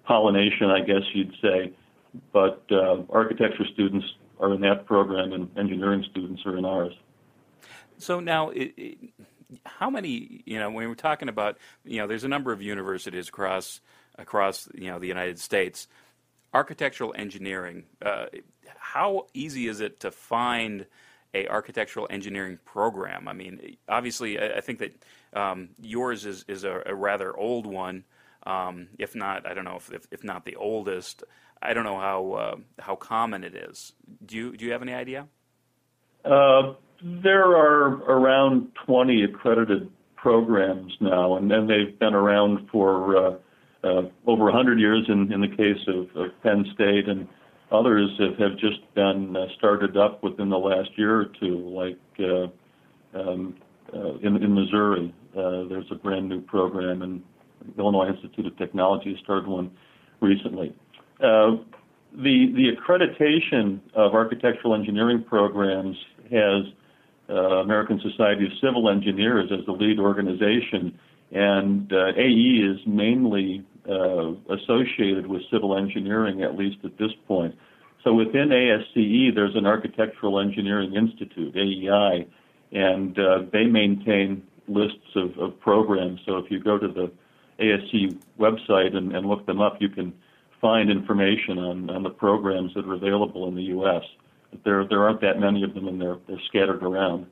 pollination, 0.04 0.70
I 0.70 0.80
guess 0.80 1.02
you'd 1.12 1.34
say, 1.42 1.72
but 2.32 2.62
uh, 2.70 3.02
architecture 3.10 3.64
students 3.74 4.06
are 4.38 4.54
in 4.54 4.60
that 4.60 4.86
program, 4.86 5.32
and 5.32 5.48
engineering 5.58 6.04
students 6.10 6.42
are 6.46 6.56
in 6.56 6.64
ours. 6.64 6.92
So 7.98 8.20
now, 8.20 8.50
it, 8.50 8.74
it, 8.76 8.98
how 9.64 9.90
many? 9.90 10.42
You 10.44 10.58
know, 10.58 10.70
when 10.70 10.88
we're 10.88 10.94
talking 10.94 11.28
about, 11.28 11.58
you 11.84 11.98
know, 11.98 12.06
there's 12.06 12.24
a 12.24 12.28
number 12.28 12.52
of 12.52 12.62
universities 12.62 13.28
across 13.28 13.80
across 14.18 14.68
you 14.74 14.90
know 14.90 14.98
the 14.98 15.08
United 15.08 15.38
States. 15.38 15.88
Architectural 16.54 17.12
engineering. 17.16 17.84
Uh, 18.00 18.26
how 18.78 19.26
easy 19.34 19.68
is 19.68 19.80
it 19.80 20.00
to 20.00 20.10
find 20.10 20.86
a 21.34 21.46
architectural 21.48 22.06
engineering 22.08 22.58
program? 22.64 23.28
I 23.28 23.34
mean, 23.34 23.76
obviously, 23.88 24.38
I, 24.38 24.56
I 24.56 24.60
think 24.60 24.78
that 24.78 25.04
um, 25.34 25.70
yours 25.80 26.24
is 26.24 26.44
is 26.48 26.64
a, 26.64 26.82
a 26.86 26.94
rather 26.94 27.36
old 27.36 27.66
one. 27.66 28.04
Um, 28.46 28.88
if 28.98 29.14
not, 29.14 29.44
I 29.46 29.54
don't 29.54 29.64
know 29.64 29.76
if, 29.76 29.92
if, 29.92 30.06
if 30.12 30.24
not 30.24 30.44
the 30.44 30.56
oldest. 30.56 31.24
I 31.60 31.74
don't 31.74 31.84
know 31.84 31.98
how 31.98 32.32
uh, 32.32 32.56
how 32.78 32.96
common 32.96 33.44
it 33.44 33.54
is. 33.54 33.92
Do 34.24 34.36
you 34.36 34.56
do 34.56 34.64
you 34.64 34.72
have 34.72 34.82
any 34.82 34.94
idea? 34.94 35.26
Uh, 36.24 36.74
there 37.02 37.44
are 37.44 38.02
around 38.04 38.68
20 38.86 39.24
accredited 39.24 39.90
programs 40.16 40.92
now, 41.00 41.36
and 41.36 41.50
then 41.50 41.66
they've 41.66 41.98
been 41.98 42.14
around 42.14 42.68
for 42.70 43.16
uh, 43.16 43.30
uh, 43.84 44.02
over 44.26 44.44
100 44.44 44.80
years 44.80 45.04
in, 45.08 45.32
in 45.32 45.40
the 45.40 45.48
case 45.48 45.86
of, 45.86 46.04
of 46.16 46.30
Penn 46.42 46.64
State, 46.74 47.08
and 47.08 47.28
others 47.70 48.10
have, 48.18 48.38
have 48.38 48.58
just 48.58 48.80
been 48.94 49.36
uh, 49.36 49.46
started 49.56 49.96
up 49.96 50.22
within 50.22 50.48
the 50.48 50.58
last 50.58 50.90
year 50.96 51.20
or 51.20 51.26
two, 51.38 51.68
like 51.68 51.98
uh, 52.18 53.18
um, 53.18 53.56
uh, 53.94 54.16
in, 54.16 54.42
in 54.42 54.54
Missouri. 54.54 55.14
Uh, 55.32 55.68
there's 55.68 55.86
a 55.90 55.94
brand 55.94 56.28
new 56.28 56.40
program, 56.40 57.02
and 57.02 57.22
Illinois 57.78 58.08
Institute 58.08 58.46
of 58.46 58.56
Technology 58.56 59.16
started 59.22 59.46
one 59.46 59.70
recently. 60.20 60.74
Uh, 61.20 61.56
the 62.12 62.52
the 62.54 62.70
accreditation 62.72 63.80
of 63.94 64.14
architectural 64.14 64.74
engineering 64.74 65.22
programs 65.22 65.96
has 66.30 66.64
American 67.34 68.00
Society 68.00 68.46
of 68.46 68.52
Civil 68.60 68.88
Engineers 68.88 69.50
as 69.52 69.64
the 69.66 69.72
lead 69.72 69.98
organization, 69.98 70.98
and 71.32 71.92
uh, 71.92 72.12
AE 72.16 72.62
is 72.62 72.78
mainly 72.86 73.64
uh, 73.88 74.32
associated 74.54 75.26
with 75.26 75.42
civil 75.50 75.76
engineering, 75.76 76.42
at 76.42 76.56
least 76.56 76.78
at 76.84 76.96
this 76.98 77.10
point. 77.26 77.54
So 78.04 78.14
within 78.14 78.50
ASCE, 78.50 79.34
there's 79.34 79.56
an 79.56 79.66
Architectural 79.66 80.38
Engineering 80.38 80.94
Institute, 80.94 81.56
AEI, 81.56 82.26
and 82.72 83.18
uh, 83.18 83.38
they 83.52 83.64
maintain 83.64 84.42
lists 84.68 85.16
of, 85.16 85.36
of, 85.38 85.58
programs. 85.60 86.20
So 86.26 86.38
if 86.38 86.50
you 86.50 86.60
go 86.62 86.78
to 86.78 86.88
the 86.88 87.10
ASCE 87.60 88.16
website 88.38 88.96
and, 88.96 89.14
and 89.14 89.26
look 89.26 89.46
them 89.46 89.60
up, 89.60 89.78
you 89.80 89.88
can 89.88 90.12
find 90.60 90.90
information 90.90 91.58
on, 91.58 91.90
on 91.90 92.02
the 92.02 92.10
programs 92.10 92.72
that 92.74 92.86
are 92.86 92.94
available 92.94 93.48
in 93.48 93.56
the 93.56 93.62
U.S 93.64 94.02
there 94.64 94.86
there 94.86 95.02
aren't 95.02 95.20
that 95.20 95.38
many 95.38 95.62
of 95.62 95.74
them, 95.74 95.88
and 95.88 96.00
they're 96.00 96.18
they're 96.26 96.40
scattered 96.48 96.82
around. 96.82 97.26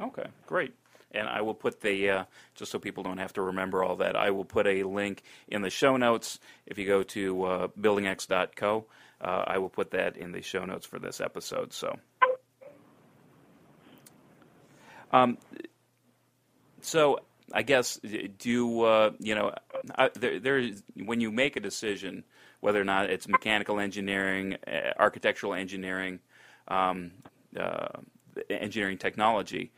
Okay, 0.00 0.26
great. 0.46 0.74
And 1.12 1.28
I 1.28 1.40
will 1.40 1.54
put 1.54 1.80
the 1.80 2.10
uh, 2.10 2.24
just 2.54 2.70
so 2.72 2.78
people 2.78 3.02
don't 3.02 3.18
have 3.18 3.32
to 3.34 3.42
remember 3.42 3.82
all 3.82 3.96
that. 3.96 4.16
I 4.16 4.30
will 4.30 4.44
put 4.44 4.66
a 4.66 4.82
link 4.82 5.22
in 5.48 5.62
the 5.62 5.70
show 5.70 5.96
notes. 5.96 6.38
If 6.66 6.78
you 6.78 6.86
go 6.86 7.02
to 7.04 7.44
uh, 7.44 7.68
buildingx.co, 7.80 8.86
uh, 9.20 9.44
I 9.46 9.58
will 9.58 9.70
put 9.70 9.92
that 9.92 10.16
in 10.16 10.32
the 10.32 10.42
show 10.42 10.64
notes 10.64 10.84
for 10.84 10.98
this 10.98 11.20
episode. 11.20 11.72
So, 11.72 11.98
um, 15.12 15.38
so 16.82 17.20
I 17.52 17.62
guess 17.62 17.98
do 18.38 18.82
uh, 18.82 19.12
you 19.18 19.34
know 19.34 19.54
I, 19.96 20.10
there, 20.14 20.40
there 20.40 20.70
when 20.96 21.20
you 21.20 21.30
make 21.30 21.56
a 21.56 21.60
decision 21.60 22.24
whether 22.60 22.80
or 22.80 22.84
not 22.84 23.10
it's 23.10 23.28
mechanical 23.28 23.80
engineering, 23.80 24.56
uh, 24.66 24.92
architectural 24.98 25.54
engineering, 25.54 26.20
um, 26.68 27.12
uh, 27.58 27.88
engineering 28.50 28.98
technology. 28.98 29.72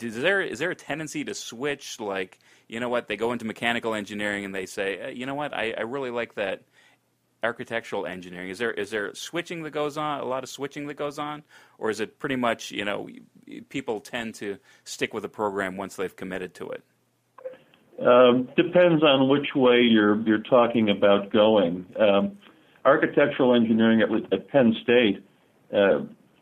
Is 0.00 0.16
there 0.16 0.40
is 0.40 0.58
there 0.58 0.70
a 0.70 0.74
tendency 0.74 1.24
to 1.24 1.34
switch? 1.34 2.00
Like, 2.00 2.38
you 2.68 2.80
know 2.80 2.88
what, 2.88 3.08
they 3.08 3.16
go 3.16 3.32
into 3.32 3.44
mechanical 3.44 3.94
engineering 3.94 4.44
and 4.44 4.54
they 4.54 4.66
say, 4.66 5.00
uh, 5.00 5.08
you 5.08 5.26
know 5.26 5.34
what, 5.34 5.54
I, 5.54 5.74
I 5.76 5.82
really 5.82 6.10
like 6.10 6.34
that 6.34 6.62
architectural 7.44 8.06
engineering. 8.06 8.48
Is 8.48 8.58
there 8.58 8.72
is 8.72 8.90
there 8.90 9.14
switching 9.14 9.62
that 9.62 9.70
goes 9.70 9.96
on? 9.96 10.20
A 10.20 10.24
lot 10.24 10.42
of 10.42 10.50
switching 10.50 10.86
that 10.86 10.94
goes 10.94 11.18
on, 11.18 11.44
or 11.78 11.90
is 11.90 12.00
it 12.00 12.18
pretty 12.18 12.36
much 12.36 12.72
you 12.72 12.84
know 12.84 13.08
people 13.68 14.00
tend 14.00 14.34
to 14.36 14.58
stick 14.84 15.14
with 15.14 15.24
a 15.24 15.28
program 15.28 15.76
once 15.76 15.96
they've 15.96 16.16
committed 16.16 16.54
to 16.54 16.70
it? 16.70 16.82
Um, 18.00 18.48
depends 18.56 19.02
on 19.04 19.28
which 19.28 19.54
way 19.54 19.80
you're 19.80 20.20
you're 20.22 20.42
talking 20.42 20.90
about 20.90 21.32
going. 21.32 21.86
Um, 21.98 22.38
architectural 22.84 23.54
engineering 23.54 24.02
at, 24.02 24.32
at 24.32 24.48
Penn 24.48 24.74
State 24.82 25.24
uh, 25.72 26.00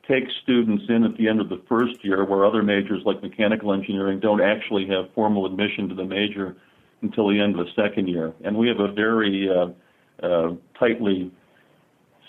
takes 0.08 0.32
students 0.42 0.84
in 0.88 1.04
at 1.04 1.16
the 1.16 1.28
end 1.28 1.40
of 1.40 1.48
the 1.48 1.62
first 1.68 2.02
year, 2.04 2.24
where 2.24 2.44
other 2.44 2.62
majors 2.62 3.02
like 3.04 3.22
mechanical 3.22 3.72
engineering 3.72 4.18
don't 4.18 4.40
actually 4.40 4.86
have 4.88 5.12
formal 5.14 5.46
admission 5.46 5.88
to 5.88 5.94
the 5.94 6.04
major 6.04 6.56
until 7.02 7.28
the 7.28 7.40
end 7.40 7.58
of 7.58 7.66
the 7.66 7.72
second 7.76 8.08
year. 8.08 8.32
And 8.44 8.56
we 8.56 8.68
have 8.68 8.80
a 8.80 8.90
very 8.90 9.48
uh, 9.48 10.24
uh, 10.24 10.54
tightly 10.78 11.30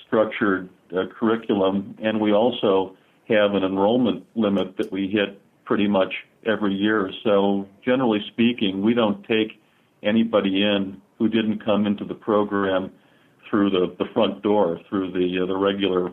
structured 0.05 0.69
uh, 0.95 1.05
curriculum, 1.17 1.95
and 2.01 2.19
we 2.19 2.33
also 2.33 2.95
have 3.29 3.53
an 3.53 3.63
enrollment 3.63 4.25
limit 4.35 4.77
that 4.77 4.91
we 4.91 5.07
hit 5.07 5.41
pretty 5.65 5.87
much 5.87 6.13
every 6.45 6.73
year. 6.73 7.09
So 7.23 7.67
generally 7.83 8.19
speaking, 8.31 8.81
we 8.81 8.93
don't 8.93 9.23
take 9.25 9.61
anybody 10.01 10.63
in 10.63 11.01
who 11.17 11.29
didn't 11.29 11.63
come 11.63 11.85
into 11.85 12.05
the 12.05 12.15
program 12.15 12.91
through 13.49 13.69
the, 13.69 13.95
the 13.99 14.05
front 14.13 14.41
door, 14.41 14.79
through 14.89 15.11
the 15.11 15.43
uh, 15.43 15.45
the 15.45 15.55
regular 15.55 16.11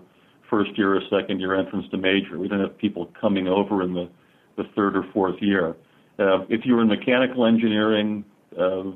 first 0.49 0.77
year 0.77 0.97
or 0.97 1.01
second 1.11 1.41
year 1.41 1.55
entrance 1.55 1.87
to 1.91 1.97
major. 1.97 2.39
We 2.39 2.49
don't 2.49 2.61
have 2.61 2.77
people 2.77 3.11
coming 3.21 3.49
over 3.49 3.83
in 3.83 3.95
the, 3.95 4.11
the 4.57 4.65
third 4.75 4.97
or 4.97 5.05
fourth 5.13 5.37
year. 5.41 5.77
Uh, 6.19 6.45
if 6.49 6.67
you 6.67 6.75
were 6.75 6.83
in 6.83 6.89
mechanical 6.89 7.47
engineering, 7.47 8.25
uh, 8.61 8.91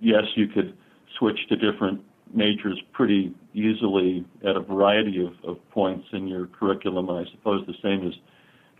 yes, 0.00 0.24
you 0.34 0.48
could 0.48 0.76
switch 1.18 1.38
to 1.48 1.56
different 1.56 2.00
majors 2.32 2.80
pretty 2.92 3.32
easily 3.52 4.24
at 4.44 4.56
a 4.56 4.60
variety 4.60 5.24
of, 5.24 5.32
of 5.48 5.70
points 5.70 6.06
in 6.12 6.26
your 6.26 6.46
curriculum, 6.46 7.08
and 7.08 7.26
I 7.26 7.30
suppose 7.30 7.64
the 7.66 7.74
same 7.82 8.06
is 8.06 8.14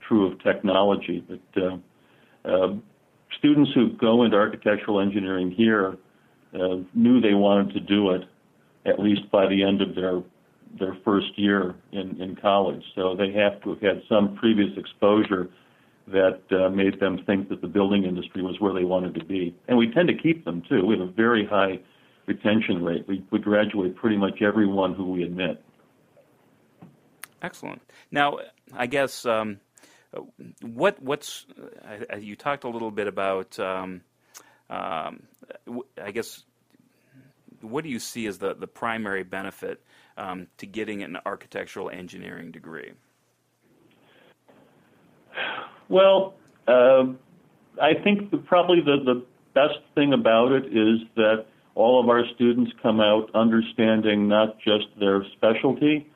true 0.07 0.31
of 0.31 0.43
technology. 0.43 1.25
But 1.29 1.63
uh, 2.45 2.75
students 3.39 3.71
who 3.75 3.93
go 3.97 4.25
into 4.25 4.37
architectural 4.37 5.01
engineering 5.01 5.51
here 5.51 5.97
uh, 6.55 6.77
knew 6.95 7.21
they 7.21 7.35
wanted 7.35 7.75
to 7.75 7.81
do 7.81 8.11
it 8.11 8.23
at 8.87 8.99
least 8.99 9.31
by 9.31 9.47
the 9.47 9.63
end 9.63 9.81
of 9.81 9.95
their 9.95 10.23
their 10.79 10.97
first 11.05 11.39
year 11.39 11.75
in, 11.93 12.21
in 12.21 12.35
college. 12.35 12.83
So 12.97 13.15
they 13.15 13.31
have 13.33 13.63
to 13.63 13.71
have 13.71 13.81
had 13.81 14.03
some 14.09 14.35
previous 14.35 14.77
exposure 14.77 15.49
that 16.09 16.41
uh, 16.51 16.69
made 16.69 16.99
them 16.99 17.21
think 17.27 17.49
that 17.49 17.61
the 17.61 17.69
building 17.69 18.05
industry 18.05 18.43
was 18.43 18.59
where 18.61 18.75
they 18.75 18.85
wanted 18.85 19.15
to 19.15 19.25
be. 19.25 19.55
And 19.69 19.79
we 19.79 19.91
tend 19.93 20.09
to 20.09 20.15
keep 20.15 20.45
them 20.45 20.63
too. 20.69 20.85
We 20.85 20.99
have 20.99 21.09
a 21.09 21.13
very 21.13 21.47
high 21.47 21.79
retention 22.27 22.85
rate. 22.85 23.07
We, 23.07 23.25
we 23.31 23.39
graduate 23.39 23.95
pretty 23.97 24.17
much 24.17 24.43
everyone 24.43 24.95
who 24.95 25.13
we 25.13 25.23
admit. 25.23 25.63
Excellent. 27.41 27.83
Now, 28.11 28.39
I 28.73 28.87
guess 28.87 29.25
um, 29.27 29.61
what 30.63 31.01
what's 31.03 31.47
uh, 32.13 32.17
you 32.17 32.37
talked 32.37 32.65
a 32.65 32.69
little 32.69 32.91
bit 32.91 33.07
about? 33.07 33.59
Um, 33.59 34.03
um, 34.71 35.25
I 36.03 36.11
guess 36.11 36.45
what 37.61 37.85
do 37.85 37.91
you 37.91 37.99
see 37.99 38.27
as 38.27 38.39
the 38.39 38.55
the 38.55 38.67
primary 38.67 39.23
benefit 39.23 39.83
um, 40.17 40.47
to 40.59 40.67
getting 40.67 41.03
an 41.03 41.19
architectural 41.27 41.91
engineering 41.91 42.51
degree? 42.51 42.93
Well, 45.89 46.35
uh, 46.67 47.05
I 47.81 47.95
think 48.03 48.31
the, 48.31 48.39
probably 48.39 48.81
the, 48.81 48.97
the 49.05 49.27
best 49.55 49.81
thing 49.95 50.13
about 50.13 50.53
it 50.53 50.67
is 50.67 51.07
that 51.17 51.47
all 51.75 52.01
of 52.01 52.09
our 52.09 52.23
students 52.35 52.73
come 52.83 53.01
out 53.01 53.31
understanding 53.35 54.29
not 54.29 54.59
just 54.61 54.87
their 54.99 55.25
specialty, 55.37 56.09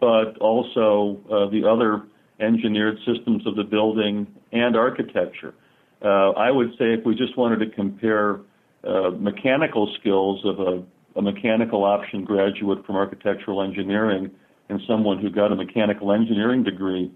but 0.00 0.36
also 0.38 1.20
uh, 1.30 1.50
the 1.50 1.64
other 1.66 2.02
engineered 2.40 2.98
systems 3.06 3.46
of 3.46 3.56
the 3.56 3.64
building 3.64 4.26
and 4.52 4.76
architecture. 4.76 5.54
Uh, 6.02 6.30
I 6.30 6.50
would 6.50 6.70
say 6.78 6.92
if 6.92 7.04
we 7.04 7.14
just 7.14 7.36
wanted 7.36 7.58
to 7.60 7.70
compare 7.70 8.40
uh, 8.86 9.10
mechanical 9.10 9.92
skills 9.98 10.40
of 10.44 10.60
a, 10.60 10.82
a 11.18 11.22
mechanical 11.22 11.84
option 11.84 12.24
graduate 12.24 12.84
from 12.84 12.96
architectural 12.96 13.62
engineering 13.62 14.30
and 14.68 14.80
someone 14.86 15.18
who 15.18 15.30
got 15.30 15.52
a 15.52 15.56
mechanical 15.56 16.12
engineering 16.12 16.62
degree, 16.62 17.10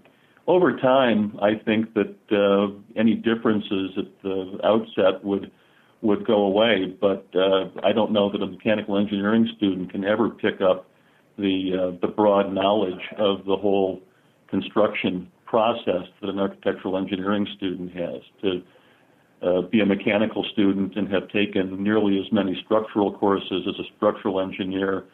over 0.47 0.75
time, 0.77 1.37
I 1.41 1.55
think 1.63 1.93
that 1.93 2.15
uh, 2.31 2.99
any 2.99 3.13
differences 3.15 3.91
at 3.97 4.21
the 4.23 4.59
outset 4.63 5.23
would 5.23 5.51
would 6.01 6.25
go 6.25 6.43
away. 6.43 6.97
But 6.99 7.27
uh, 7.35 7.69
I 7.83 7.93
don't 7.93 8.11
know 8.11 8.31
that 8.31 8.41
a 8.41 8.47
mechanical 8.47 8.97
engineering 8.97 9.47
student 9.55 9.91
can 9.91 10.03
ever 10.03 10.29
pick 10.29 10.59
up 10.61 10.87
the 11.37 11.71
uh, 11.73 11.97
the 12.01 12.11
broad 12.11 12.51
knowledge 12.51 13.01
of 13.17 13.45
the 13.45 13.55
whole 13.55 14.01
construction 14.51 15.31
process 15.45 16.05
that 16.21 16.29
an 16.29 16.39
architectural 16.39 16.97
engineering 16.97 17.47
student 17.57 17.91
has. 17.93 18.21
To 18.43 18.61
uh, 19.41 19.61
be 19.63 19.81
a 19.81 19.85
mechanical 19.85 20.45
student 20.53 20.95
and 20.95 21.11
have 21.11 21.27
taken 21.29 21.83
nearly 21.83 22.19
as 22.19 22.31
many 22.31 22.61
structural 22.63 23.11
courses 23.11 23.67
as 23.67 23.73
a 23.79 23.95
structural 23.97 24.39
engineer, 24.39 25.05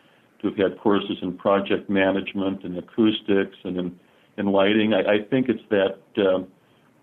to 0.41 0.49
have 0.49 0.57
had 0.57 0.79
courses 0.79 1.17
in 1.21 1.33
project 1.37 1.89
management 1.89 2.63
and 2.63 2.77
acoustics 2.77 3.57
and 3.63 3.77
in, 3.77 3.99
in 4.37 4.47
lighting. 4.47 4.93
I, 4.93 4.99
I 4.99 5.17
think 5.29 5.47
it's 5.49 5.63
that 5.69 5.97
uh, 6.17 6.43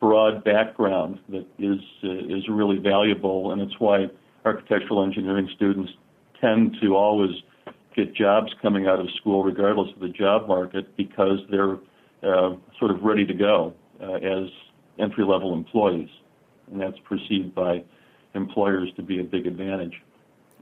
broad 0.01 0.45
background 0.45 1.19
that 1.31 1.47
is 1.59 1.81
uh, 2.05 2.37
is 2.37 2.47
really 2.49 2.79
valuable, 2.79 3.53
and 3.53 3.63
it's 3.63 3.81
why 3.81 4.07
architectural 4.45 5.03
engineering 5.03 5.49
students 5.57 5.91
tend 6.41 6.77
to 6.83 6.95
always 6.95 7.35
get 7.97 8.15
jobs 8.15 8.53
coming 8.61 8.87
out 8.87 9.01
of 9.01 9.09
school, 9.17 9.43
regardless 9.43 9.89
of 9.95 10.01
the 10.01 10.09
job 10.09 10.47
market, 10.47 10.97
because 10.97 11.39
they're 11.51 11.79
sort 12.79 12.91
of 12.91 13.03
ready 13.03 13.27
to 13.27 13.35
go 13.35 13.75
uh, 14.01 14.15
as 14.15 14.49
entry 14.99 15.25
level 15.25 15.55
employees, 15.55 16.09
and 16.71 16.81
that's 16.81 16.99
perceived 17.05 17.55
by 17.55 17.85
employers 18.35 18.91
to 18.97 19.03
be 19.03 19.21
a 19.21 19.25
big 19.25 19.47
advantage. 19.47 19.95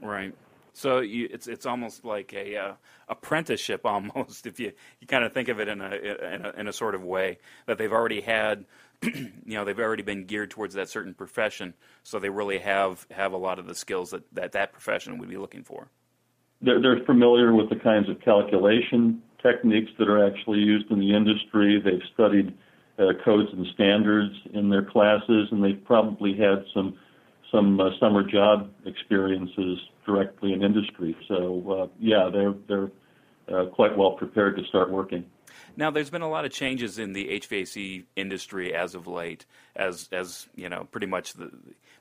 Right. 0.01 0.33
So 0.73 0.99
you, 0.99 1.29
it's 1.31 1.47
it's 1.47 1.65
almost 1.65 2.03
like 2.03 2.33
a 2.33 2.57
uh, 2.57 2.73
apprenticeship 3.07 3.81
almost 3.85 4.45
if 4.45 4.59
you, 4.59 4.71
you 4.99 5.07
kind 5.07 5.23
of 5.23 5.33
think 5.33 5.49
of 5.49 5.59
it 5.59 5.67
in 5.67 5.81
a, 5.81 5.95
in 5.95 6.45
a 6.45 6.53
in 6.57 6.67
a 6.67 6.73
sort 6.73 6.95
of 6.95 7.03
way 7.03 7.37
that 7.67 7.77
they've 7.77 7.91
already 7.91 8.21
had 8.21 8.65
you 9.03 9.31
know 9.45 9.63
they've 9.63 9.79
already 9.79 10.03
been 10.03 10.25
geared 10.25 10.49
towards 10.49 10.73
that 10.73 10.89
certain 10.89 11.13
profession 11.13 11.73
so 12.01 12.19
they 12.19 12.29
really 12.29 12.57
have 12.57 13.05
have 13.11 13.33
a 13.33 13.37
lot 13.37 13.59
of 13.59 13.67
the 13.67 13.75
skills 13.75 14.11
that 14.11 14.23
that, 14.33 14.51
that 14.53 14.73
profession 14.73 15.17
would 15.19 15.29
be 15.29 15.37
looking 15.37 15.63
for. 15.63 15.89
They're, 16.61 16.81
they're 16.81 17.05
familiar 17.05 17.53
with 17.53 17.69
the 17.69 17.75
kinds 17.75 18.09
of 18.09 18.19
calculation 18.21 19.21
techniques 19.43 19.91
that 19.99 20.09
are 20.09 20.25
actually 20.25 20.59
used 20.59 20.89
in 20.89 20.99
the 20.99 21.13
industry. 21.13 21.81
They've 21.83 22.01
studied 22.13 22.53
uh, 22.97 23.13
codes 23.23 23.49
and 23.51 23.65
standards 23.73 24.33
in 24.53 24.69
their 24.69 24.83
classes, 24.83 25.49
and 25.51 25.63
they've 25.63 25.83
probably 25.83 26.35
had 26.35 26.63
some 26.73 26.97
some 27.51 27.79
uh, 27.79 27.89
summer 27.99 28.23
job 28.23 28.71
experiences 28.85 29.77
directly 30.05 30.53
in 30.53 30.63
industry. 30.63 31.15
So 31.27 31.81
uh, 31.83 31.87
yeah, 31.99 32.29
they're 32.31 32.53
they're 32.67 32.91
uh, 33.53 33.65
quite 33.67 33.97
well 33.97 34.13
prepared 34.13 34.57
to 34.57 34.63
start 34.65 34.89
working. 34.89 35.25
Now, 35.75 35.91
there's 35.91 36.09
been 36.09 36.21
a 36.21 36.29
lot 36.29 36.45
of 36.45 36.51
changes 36.51 36.99
in 36.99 37.13
the 37.13 37.39
HVAC 37.39 38.05
industry 38.15 38.73
as 38.73 38.95
of 38.95 39.07
late, 39.07 39.45
as 39.75 40.07
as 40.11 40.47
you 40.55 40.69
know, 40.69 40.87
pretty 40.91 41.07
much 41.07 41.33
the 41.33 41.51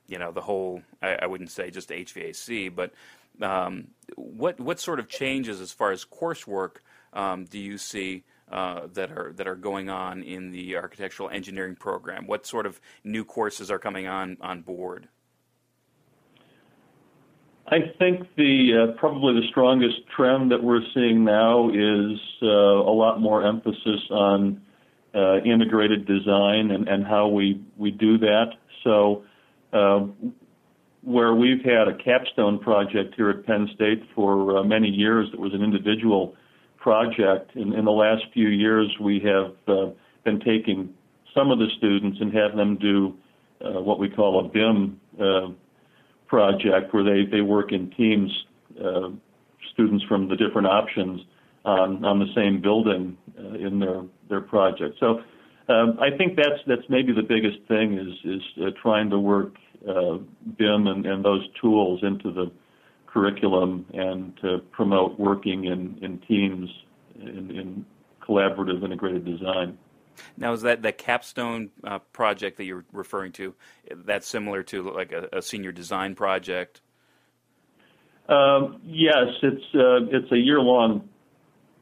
you 0.06 0.18
know 0.18 0.30
the 0.32 0.42
whole. 0.42 0.82
I, 1.02 1.18
I 1.22 1.26
wouldn't 1.26 1.50
say 1.50 1.70
just 1.70 1.90
HVAC, 1.90 2.74
but 2.74 2.92
um, 3.40 3.88
what 4.16 4.60
what 4.60 4.78
sort 4.78 4.98
of 4.98 5.08
changes 5.08 5.60
as 5.60 5.72
far 5.72 5.92
as 5.92 6.04
coursework 6.04 6.76
um, 7.12 7.44
do 7.44 7.58
you 7.58 7.78
see 7.78 8.24
uh, 8.50 8.86
that 8.92 9.10
are 9.12 9.32
that 9.36 9.46
are 9.46 9.56
going 9.56 9.88
on 9.88 10.22
in 10.22 10.50
the 10.50 10.76
architectural 10.76 11.30
engineering 11.30 11.76
program? 11.76 12.26
What 12.26 12.46
sort 12.46 12.66
of 12.66 12.80
new 13.04 13.24
courses 13.24 13.70
are 13.70 13.78
coming 13.78 14.06
on 14.06 14.36
on 14.40 14.62
board? 14.62 15.08
I 17.68 17.78
think 17.98 18.26
the 18.36 18.88
uh, 18.90 18.98
probably 18.98 19.40
the 19.40 19.46
strongest 19.48 19.96
trend 20.14 20.50
that 20.50 20.62
we're 20.62 20.82
seeing 20.94 21.24
now 21.24 21.70
is 21.70 22.18
uh, 22.42 22.46
a 22.46 22.94
lot 22.94 23.20
more 23.20 23.46
emphasis 23.46 24.00
on 24.10 24.60
uh, 25.14 25.38
integrated 25.38 26.06
design 26.06 26.70
and, 26.70 26.88
and 26.88 27.06
how 27.06 27.28
we, 27.28 27.62
we 27.76 27.90
do 27.90 28.18
that. 28.18 28.52
So, 28.84 29.24
uh, 29.72 30.06
where 31.02 31.34
we've 31.34 31.64
had 31.64 31.88
a 31.88 31.96
capstone 32.02 32.58
project 32.58 33.14
here 33.16 33.30
at 33.30 33.44
Penn 33.44 33.68
State 33.74 34.02
for 34.14 34.58
uh, 34.58 34.64
many 34.64 34.88
years 34.88 35.28
that 35.32 35.40
was 35.40 35.52
an 35.52 35.62
individual 35.62 36.34
project, 36.82 37.54
in, 37.54 37.72
in 37.72 37.84
the 37.84 37.96
last 38.04 38.22
few 38.34 38.48
years 38.48 38.88
we 39.00 39.20
have 39.20 39.52
uh, 39.68 39.90
been 40.24 40.40
taking 40.40 40.92
some 41.34 41.50
of 41.50 41.58
the 41.58 41.68
students 41.78 42.18
and 42.20 42.34
have 42.34 42.56
them 42.56 42.76
do 42.76 43.14
what 43.60 43.98
we 44.00 44.08
call 44.10 44.44
a 44.44 44.48
BIM 44.48 44.98
project 46.32 46.94
where 46.94 47.04
they, 47.04 47.30
they 47.30 47.42
work 47.42 47.72
in 47.72 47.90
teams, 47.90 48.30
uh, 48.82 49.10
students 49.74 50.02
from 50.08 50.30
the 50.30 50.36
different 50.36 50.66
options 50.66 51.20
on, 51.66 52.02
on 52.06 52.18
the 52.18 52.32
same 52.34 52.62
building 52.62 53.18
uh, 53.38 53.66
in 53.66 53.78
their, 53.78 54.02
their 54.30 54.40
project. 54.40 54.96
So 54.98 55.20
um, 55.68 55.98
I 56.00 56.08
think 56.16 56.36
that's, 56.36 56.60
that's 56.66 56.88
maybe 56.88 57.12
the 57.12 57.22
biggest 57.22 57.58
thing 57.68 57.98
is, 57.98 58.14
is 58.36 58.42
uh, 58.62 58.70
trying 58.80 59.10
to 59.10 59.18
work 59.18 59.52
uh, 59.86 60.16
BIM 60.56 60.86
and, 60.86 61.04
and 61.04 61.22
those 61.22 61.46
tools 61.60 62.00
into 62.02 62.32
the 62.32 62.50
curriculum 63.12 63.86
and 63.92 64.36
to 64.38 64.58
promote 64.70 65.18
working 65.18 65.64
in, 65.64 65.98
in 66.02 66.18
teams 66.20 66.68
in, 67.20 67.50
in 67.50 67.86
collaborative 68.22 68.82
integrated 68.82 69.24
design. 69.24 69.76
Now, 70.36 70.52
is 70.52 70.62
that 70.62 70.82
the 70.82 70.92
capstone 70.92 71.70
uh, 71.84 71.98
project 72.12 72.56
that 72.58 72.64
you're 72.64 72.84
referring 72.92 73.32
to? 73.32 73.54
That's 73.90 74.26
similar 74.26 74.62
to 74.64 74.90
like 74.90 75.12
a, 75.12 75.28
a 75.32 75.42
senior 75.42 75.72
design 75.72 76.14
project. 76.14 76.80
Um, 78.28 78.80
yes, 78.84 79.26
it's 79.42 79.64
uh, 79.74 80.16
it's 80.16 80.30
a 80.32 80.36
year 80.36 80.60
long 80.60 81.08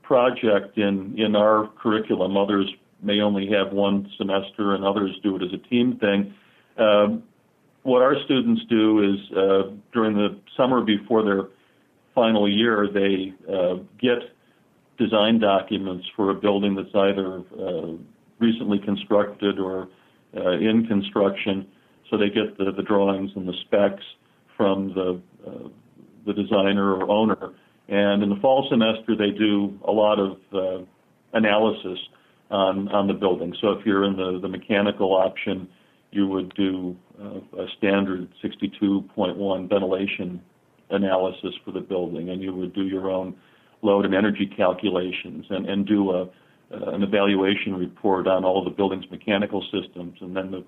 project 0.03 0.79
in 0.79 1.19
in 1.19 1.37
our 1.37 1.69
curriculum. 1.79 2.37
Others 2.37 2.73
may 3.03 3.21
only 3.21 3.49
have 3.51 3.73
one 3.73 4.09
semester, 4.17 4.75
and 4.75 4.85
others 4.85 5.11
do 5.23 5.37
it 5.37 5.43
as 5.43 5.53
a 5.53 5.69
team 5.69 5.99
thing. 5.99 6.35
Um, 6.79 7.25
what 7.83 8.03
our 8.03 8.15
students 8.25 8.63
do 8.69 9.03
is 9.03 9.37
uh, 9.37 9.71
during 9.93 10.15
the 10.15 10.39
summer 10.57 10.83
before 10.83 11.25
their 11.25 11.49
final 12.15 12.49
year, 12.49 12.89
they 12.93 13.33
uh, 13.51 13.77
get 14.01 14.19
design 14.99 15.39
documents 15.39 16.07
for 16.15 16.31
a 16.31 16.35
building 16.35 16.75
that's 16.75 16.95
either 16.95 17.43
uh, 17.59 17.93
recently 18.39 18.79
constructed 18.79 19.59
or 19.59 19.89
uh, 20.37 20.53
in 20.53 20.87
construction, 20.87 21.67
so 22.09 22.17
they 22.17 22.29
get 22.29 22.57
the, 22.59 22.71
the 22.77 22.83
drawings 22.83 23.31
and 23.35 23.49
the 23.49 23.55
specs 23.67 24.05
from 24.57 24.93
the 24.95 25.21
uh, 25.47 25.69
the 26.27 26.35
designer 26.35 26.95
or 26.95 27.11
owner. 27.11 27.55
And 27.89 28.23
in 28.23 28.29
the 28.29 28.37
fall 28.37 28.69
semester, 28.69 29.17
they 29.17 29.31
do 29.31 29.79
a 29.89 29.91
lot 29.91 30.19
of 30.21 30.39
uh, 30.53 30.85
analysis 31.33 31.99
on 32.51 32.89
on 32.89 33.07
the 33.07 33.15
building. 33.15 33.55
So 33.61 33.73
if 33.73 33.87
you're 33.87 34.05
in 34.05 34.17
the 34.17 34.39
the 34.41 34.49
mechanical 34.49 35.15
option, 35.15 35.69
you 36.13 36.27
would 36.27 36.55
do 36.55 36.97
uh, 37.21 37.63
a 37.63 37.67
standard 37.79 38.29
62.1 38.43 39.69
ventilation 39.69 40.41
analysis 40.91 41.55
for 41.65 41.73
the 41.73 41.81
building, 41.81 42.31
and 42.31 42.43
you 42.43 42.53
would 42.55 42.75
do 42.75 42.83
your 42.83 43.11
own 43.11 43.37
load 43.83 44.05
and 44.05 44.15
energy 44.15 44.51
calculations 44.57 45.47
and, 45.51 45.69
and 45.69 45.87
do 45.87 46.11
a, 46.11 46.23
uh, 46.23 46.91
an 46.93 47.03
evaluation 47.03 47.75
report 47.75 48.27
on 48.27 48.45
all 48.45 48.65
the 48.65 48.71
building's 48.71 49.09
mechanical 49.11 49.65
systems, 49.73 50.17
and 50.21 50.37
then 50.37 50.51
the 50.51 50.65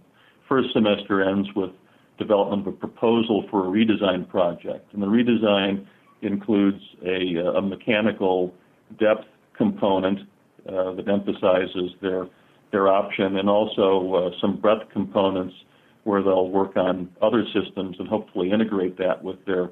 first 0.49 0.73
semester 0.73 1.23
ends 1.29 1.49
with 1.55 1.71
development 2.19 2.67
of 2.67 2.75
a 2.75 2.77
proposal 2.77 3.45
for 3.51 3.67
a 3.67 3.71
redesign 3.71 4.29
project. 4.29 4.93
And 4.93 5.03
the 5.03 5.07
redesign 5.07 5.87
includes 6.23 6.81
a, 7.05 7.37
a 7.57 7.63
mechanical 7.63 8.55
depth 8.99 9.27
component 9.57 10.21
uh, 10.69 10.95
that 10.95 11.09
emphasizes 11.09 11.91
their 12.01 12.27
their 12.73 12.89
option, 12.89 13.37
and 13.37 13.49
also 13.49 14.15
uh, 14.15 14.41
some 14.41 14.61
breadth 14.61 14.91
components 14.93 15.55
where 16.05 16.23
they'll 16.23 16.49
work 16.49 16.77
on 16.77 17.09
other 17.21 17.45
systems 17.55 17.97
and 17.99 18.09
hopefully 18.09 18.51
integrate 18.51 18.99
that 18.99 19.23
with 19.23 19.45
their 19.45 19.71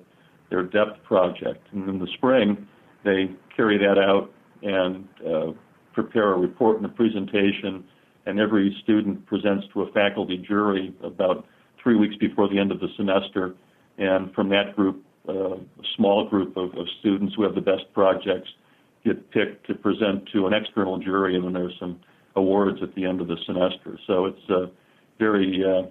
their 0.51 0.63
depth 0.63 1.03
project. 1.05 1.67
And 1.73 1.89
in 1.89 1.99
the 1.99 2.09
spring, 2.15 2.67
they 3.05 3.31
carry 3.57 3.79
that 3.79 3.99
out 3.99 4.33
and 4.63 5.09
uh, 5.27 5.53
prepare 5.93 6.33
a 6.33 6.39
report 6.39 6.77
and 6.77 6.87
a 6.87 6.89
presentation, 6.89 7.85
and 8.27 8.39
every 8.39 8.77
student 8.83 9.25
presents 9.27 9.67
to 9.73 9.83
a 9.83 9.93
faculty 9.93 10.37
jury 10.37 10.95
about 11.03 11.47
three 11.83 11.97
weeks 11.97 12.17
before 12.17 12.49
the 12.49 12.59
end 12.59 12.73
of 12.73 12.81
the 12.81 12.89
semester. 12.97 13.55
And 13.99 14.33
from 14.35 14.49
that 14.51 14.75
group, 14.75 15.05
uh, 15.29 15.55
a 15.55 15.87
small 15.97 16.29
group 16.29 16.57
of, 16.57 16.75
of 16.77 16.87
students 16.99 17.35
who 17.37 17.45
have 17.45 17.55
the 17.55 17.61
best 17.61 17.85
projects 17.95 18.49
get 19.05 19.31
picked 19.31 19.67
to 19.69 19.75
present 19.75 20.29
to 20.33 20.47
an 20.47 20.53
external 20.53 20.99
jury, 20.99 21.37
and 21.37 21.45
then 21.45 21.53
there's 21.53 21.77
some 21.79 22.01
awards 22.37 22.79
at 22.83 22.95
the 22.95 23.05
end 23.05 23.21
of 23.21 23.29
the 23.29 23.37
semester. 23.47 23.99
So 24.07 24.27
it's 24.27 24.49
a 24.49 24.71
very 25.19 25.65
uh, 25.65 25.89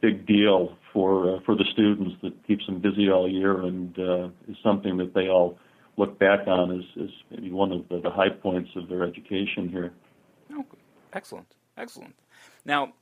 big 0.00 0.26
deal 0.26 0.76
for 0.92 1.36
uh, 1.36 1.40
for 1.44 1.54
the 1.54 1.64
students 1.72 2.16
that 2.22 2.46
keeps 2.46 2.66
them 2.66 2.80
busy 2.80 3.10
all 3.10 3.28
year, 3.30 3.62
and 3.62 3.98
uh, 3.98 4.28
is 4.48 4.56
something 4.62 4.96
that 4.98 5.14
they 5.14 5.28
all 5.28 5.58
look 5.96 6.18
back 6.18 6.46
on 6.46 6.78
as, 6.78 7.02
as 7.02 7.10
maybe 7.30 7.50
one 7.50 7.72
of 7.72 7.88
the, 7.88 8.00
the 8.00 8.10
high 8.10 8.30
points 8.30 8.70
of 8.76 8.88
their 8.88 9.04
education 9.04 9.68
here. 9.68 9.92
Oh, 10.52 10.64
excellent, 11.12 11.54
excellent. 11.76 12.14
Now, 12.64 12.94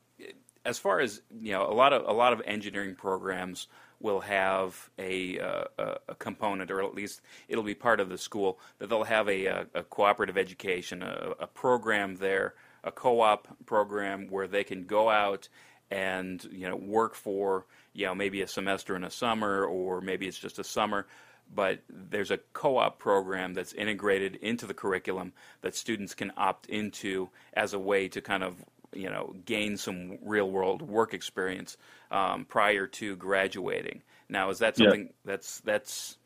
as 0.64 0.78
far 0.78 1.00
as 1.00 1.22
you 1.40 1.52
know, 1.52 1.62
a 1.66 1.72
lot 1.74 1.92
of 1.92 2.06
a 2.06 2.12
lot 2.12 2.32
of 2.32 2.42
engineering 2.44 2.94
programs 2.94 3.68
will 4.00 4.20
have 4.20 4.90
a, 4.98 5.40
uh, 5.40 5.64
a 6.08 6.14
component, 6.14 6.70
or 6.70 6.82
at 6.82 6.94
least 6.94 7.20
it'll 7.48 7.64
be 7.64 7.74
part 7.74 7.98
of 7.98 8.08
the 8.08 8.18
school 8.18 8.60
that 8.78 8.88
they'll 8.88 9.04
have 9.04 9.28
a, 9.28 9.46
a, 9.46 9.66
a 9.74 9.82
cooperative 9.82 10.38
education, 10.38 11.02
a, 11.02 11.32
a 11.40 11.46
program 11.48 12.14
there, 12.16 12.54
a 12.88 12.92
co-op 12.92 13.48
program 13.66 14.28
where 14.28 14.48
they 14.48 14.64
can 14.64 14.84
go 14.84 15.08
out 15.08 15.48
and 15.90 16.46
you 16.52 16.68
know 16.68 16.76
work 16.76 17.14
for 17.14 17.66
you 17.92 18.06
know 18.06 18.14
maybe 18.14 18.42
a 18.42 18.48
semester 18.48 18.96
in 18.96 19.04
a 19.04 19.10
summer, 19.10 19.64
or 19.64 20.00
maybe 20.00 20.26
it's 20.26 20.38
just 20.38 20.58
a 20.58 20.64
summer 20.64 21.06
but 21.54 21.80
there's 21.88 22.30
a 22.30 22.38
co-op 22.52 22.98
program 22.98 23.54
that's 23.54 23.72
integrated 23.72 24.36
into 24.36 24.66
the 24.66 24.74
curriculum 24.74 25.32
that 25.62 25.74
students 25.74 26.14
can 26.14 26.32
opt 26.36 26.66
into 26.66 27.28
as 27.54 27.72
a 27.72 27.78
way 27.78 28.08
to 28.08 28.20
kind 28.20 28.42
of 28.42 28.62
you 28.92 29.08
know 29.08 29.34
gain 29.44 29.76
some 29.76 30.18
real 30.22 30.50
world 30.50 30.82
work 30.82 31.14
experience 31.14 31.76
um, 32.10 32.44
prior 32.44 32.86
to 32.86 33.16
graduating. 33.16 34.02
Now, 34.28 34.50
is 34.50 34.58
that 34.58 34.76
something 34.76 35.04
yeah. 35.04 35.12
that's 35.24 35.60
that's 35.60 36.18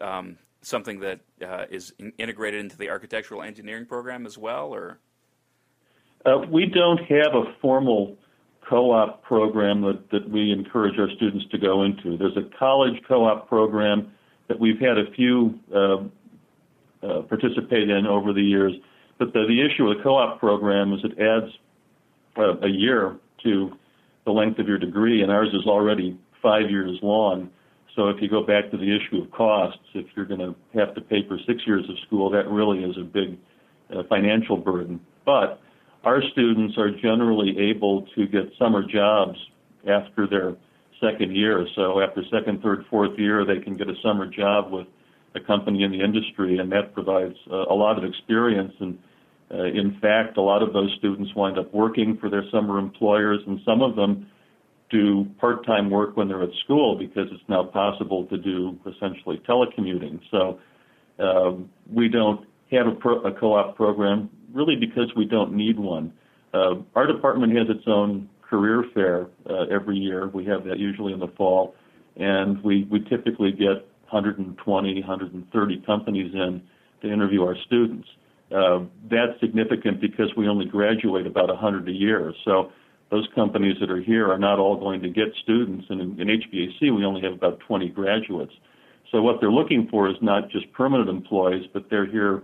um, 0.00 0.38
something 0.62 1.00
that 1.00 1.20
uh, 1.44 1.66
is 1.70 1.92
in- 1.98 2.12
integrated 2.18 2.60
into 2.60 2.76
the 2.76 2.90
architectural 2.90 3.42
engineering 3.42 3.86
program 3.86 4.26
as 4.26 4.38
well, 4.38 4.74
or? 4.74 4.98
Uh, 6.24 6.38
we 6.50 6.66
don't 6.66 6.98
have 6.98 7.34
a 7.34 7.54
formal 7.60 8.16
co-op 8.68 9.22
program 9.22 9.80
that, 9.82 10.10
that 10.10 10.28
we 10.30 10.52
encourage 10.52 10.98
our 10.98 11.08
students 11.16 11.46
to 11.50 11.58
go 11.58 11.84
into. 11.84 12.16
There's 12.16 12.36
a 12.36 12.58
college 12.58 12.94
co-op 13.06 13.48
program 13.48 14.12
that 14.48 14.58
we've 14.58 14.78
had 14.78 14.98
a 14.98 15.10
few 15.14 15.58
uh, 15.74 15.96
uh, 17.06 17.22
participate 17.22 17.88
in 17.88 18.06
over 18.06 18.32
the 18.32 18.42
years, 18.42 18.72
but 19.18 19.32
the, 19.32 19.44
the 19.46 19.64
issue 19.64 19.88
with 19.88 19.98
the 19.98 20.02
co-op 20.02 20.38
program 20.38 20.92
is 20.92 21.00
it 21.04 21.18
adds 21.18 21.52
uh, 22.36 22.58
a 22.66 22.68
year 22.68 23.16
to 23.44 23.72
the 24.24 24.32
length 24.32 24.58
of 24.58 24.66
your 24.66 24.78
degree, 24.78 25.22
and 25.22 25.30
ours 25.30 25.48
is 25.54 25.66
already 25.66 26.18
five 26.42 26.70
years 26.70 26.98
long. 27.02 27.50
So 27.96 28.08
if 28.08 28.20
you 28.20 28.28
go 28.28 28.44
back 28.44 28.70
to 28.70 28.76
the 28.76 28.94
issue 28.94 29.22
of 29.22 29.30
costs, 29.30 29.80
if 29.94 30.06
you're 30.14 30.26
going 30.26 30.40
to 30.40 30.54
have 30.78 30.94
to 30.94 31.00
pay 31.00 31.26
for 31.26 31.38
six 31.46 31.62
years 31.66 31.84
of 31.88 31.96
school, 32.06 32.30
that 32.30 32.48
really 32.48 32.84
is 32.84 32.96
a 32.96 33.04
big 33.04 33.38
uh, 33.94 34.02
financial 34.08 34.56
burden. 34.56 35.00
But 35.24 35.60
our 36.08 36.22
students 36.32 36.78
are 36.78 36.90
generally 36.90 37.54
able 37.58 38.06
to 38.14 38.26
get 38.26 38.44
summer 38.58 38.82
jobs 38.82 39.38
after 39.86 40.26
their 40.26 40.56
second 41.02 41.36
year. 41.36 41.66
So 41.76 42.00
after 42.00 42.22
second, 42.32 42.62
third, 42.62 42.86
fourth 42.88 43.18
year, 43.18 43.44
they 43.44 43.60
can 43.62 43.76
get 43.76 43.88
a 43.88 43.94
summer 44.02 44.26
job 44.26 44.72
with 44.72 44.86
a 45.34 45.40
company 45.40 45.82
in 45.82 45.92
the 45.92 46.02
industry, 46.02 46.58
and 46.58 46.72
that 46.72 46.94
provides 46.94 47.36
uh, 47.50 47.56
a 47.56 47.76
lot 47.84 47.98
of 47.98 48.04
experience 48.04 48.72
and 48.80 48.98
uh, 49.50 49.64
in 49.64 49.98
fact, 50.00 50.36
a 50.36 50.42
lot 50.42 50.62
of 50.62 50.74
those 50.74 50.94
students 50.98 51.34
wind 51.34 51.58
up 51.58 51.72
working 51.72 52.18
for 52.20 52.28
their 52.28 52.44
summer 52.52 52.78
employers, 52.78 53.40
and 53.46 53.58
some 53.64 53.80
of 53.80 53.96
them 53.96 54.26
do 54.90 55.26
part-time 55.40 55.88
work 55.88 56.16
when 56.18 56.28
they're 56.28 56.42
at 56.42 56.50
school 56.64 56.98
because 56.98 57.28
it's 57.32 57.48
now 57.48 57.64
possible 57.64 58.26
to 58.26 58.36
do 58.36 58.78
essentially 58.86 59.40
telecommuting. 59.48 60.20
So 60.30 60.60
um, 61.18 61.70
we 61.90 62.08
don't 62.08 62.46
have 62.70 62.86
a, 62.86 62.92
pro- 62.92 63.22
a, 63.22 63.32
co-op 63.32 63.74
program 63.74 64.28
really 64.52 64.76
because 64.76 65.10
we 65.16 65.24
don't 65.24 65.52
need 65.52 65.78
one. 65.78 66.12
Uh, 66.54 66.76
our 66.94 67.06
department 67.06 67.56
has 67.56 67.68
its 67.68 67.84
own 67.86 68.28
career 68.42 68.84
fair 68.94 69.26
uh, 69.48 69.64
every 69.70 69.96
year. 69.96 70.28
We 70.28 70.44
have 70.46 70.64
that 70.64 70.78
usually 70.78 71.12
in 71.12 71.20
the 71.20 71.28
fall, 71.36 71.74
and 72.16 72.62
we, 72.62 72.86
we 72.90 73.00
typically 73.00 73.52
get 73.52 73.86
120, 74.10 75.00
130 75.00 75.82
companies 75.84 76.34
in 76.34 76.62
to 77.02 77.12
interview 77.12 77.42
our 77.42 77.56
students. 77.66 78.08
Uh, 78.50 78.80
that's 79.10 79.38
significant 79.40 80.00
because 80.00 80.30
we 80.36 80.48
only 80.48 80.64
graduate 80.64 81.26
about 81.26 81.48
100 81.48 81.88
a 81.88 81.92
year. 81.92 82.32
So 82.44 82.72
those 83.10 83.28
companies 83.34 83.76
that 83.80 83.90
are 83.90 84.00
here 84.00 84.30
are 84.30 84.38
not 84.38 84.58
all 84.58 84.76
going 84.76 85.02
to 85.02 85.10
get 85.10 85.28
students. 85.42 85.86
And 85.90 86.00
in, 86.00 86.20
in 86.20 86.40
HVAC, 86.40 86.94
we 86.94 87.04
only 87.04 87.20
have 87.22 87.34
about 87.34 87.60
20 87.60 87.90
graduates. 87.90 88.52
So 89.12 89.22
what 89.22 89.36
they're 89.40 89.52
looking 89.52 89.88
for 89.90 90.08
is 90.08 90.16
not 90.20 90.50
just 90.50 90.70
permanent 90.72 91.08
employees, 91.08 91.66
but 91.72 91.88
they're 91.90 92.06
here 92.06 92.42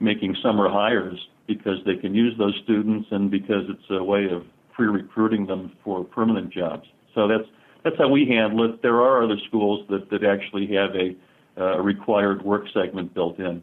making 0.00 0.36
summer 0.42 0.68
hires 0.68 1.18
because 1.46 1.78
they 1.84 1.96
can 1.96 2.14
use 2.14 2.34
those 2.38 2.58
students 2.64 3.08
and 3.10 3.30
because 3.30 3.64
it's 3.68 3.90
a 3.90 4.02
way 4.02 4.26
of 4.30 4.44
pre-recruiting 4.72 5.46
them 5.46 5.72
for 5.82 6.04
permanent 6.04 6.52
jobs. 6.52 6.86
So 7.14 7.26
that's 7.26 7.48
that's 7.84 7.96
how 7.96 8.08
we 8.08 8.26
handle 8.26 8.64
it. 8.64 8.82
There 8.82 9.00
are 9.00 9.22
other 9.22 9.38
schools 9.46 9.86
that, 9.88 10.10
that 10.10 10.24
actually 10.24 10.66
have 10.74 10.90
a, 10.94 11.16
uh, 11.60 11.78
required 11.80 12.42
work 12.42 12.64
segment 12.74 13.14
built 13.14 13.38
in. 13.38 13.62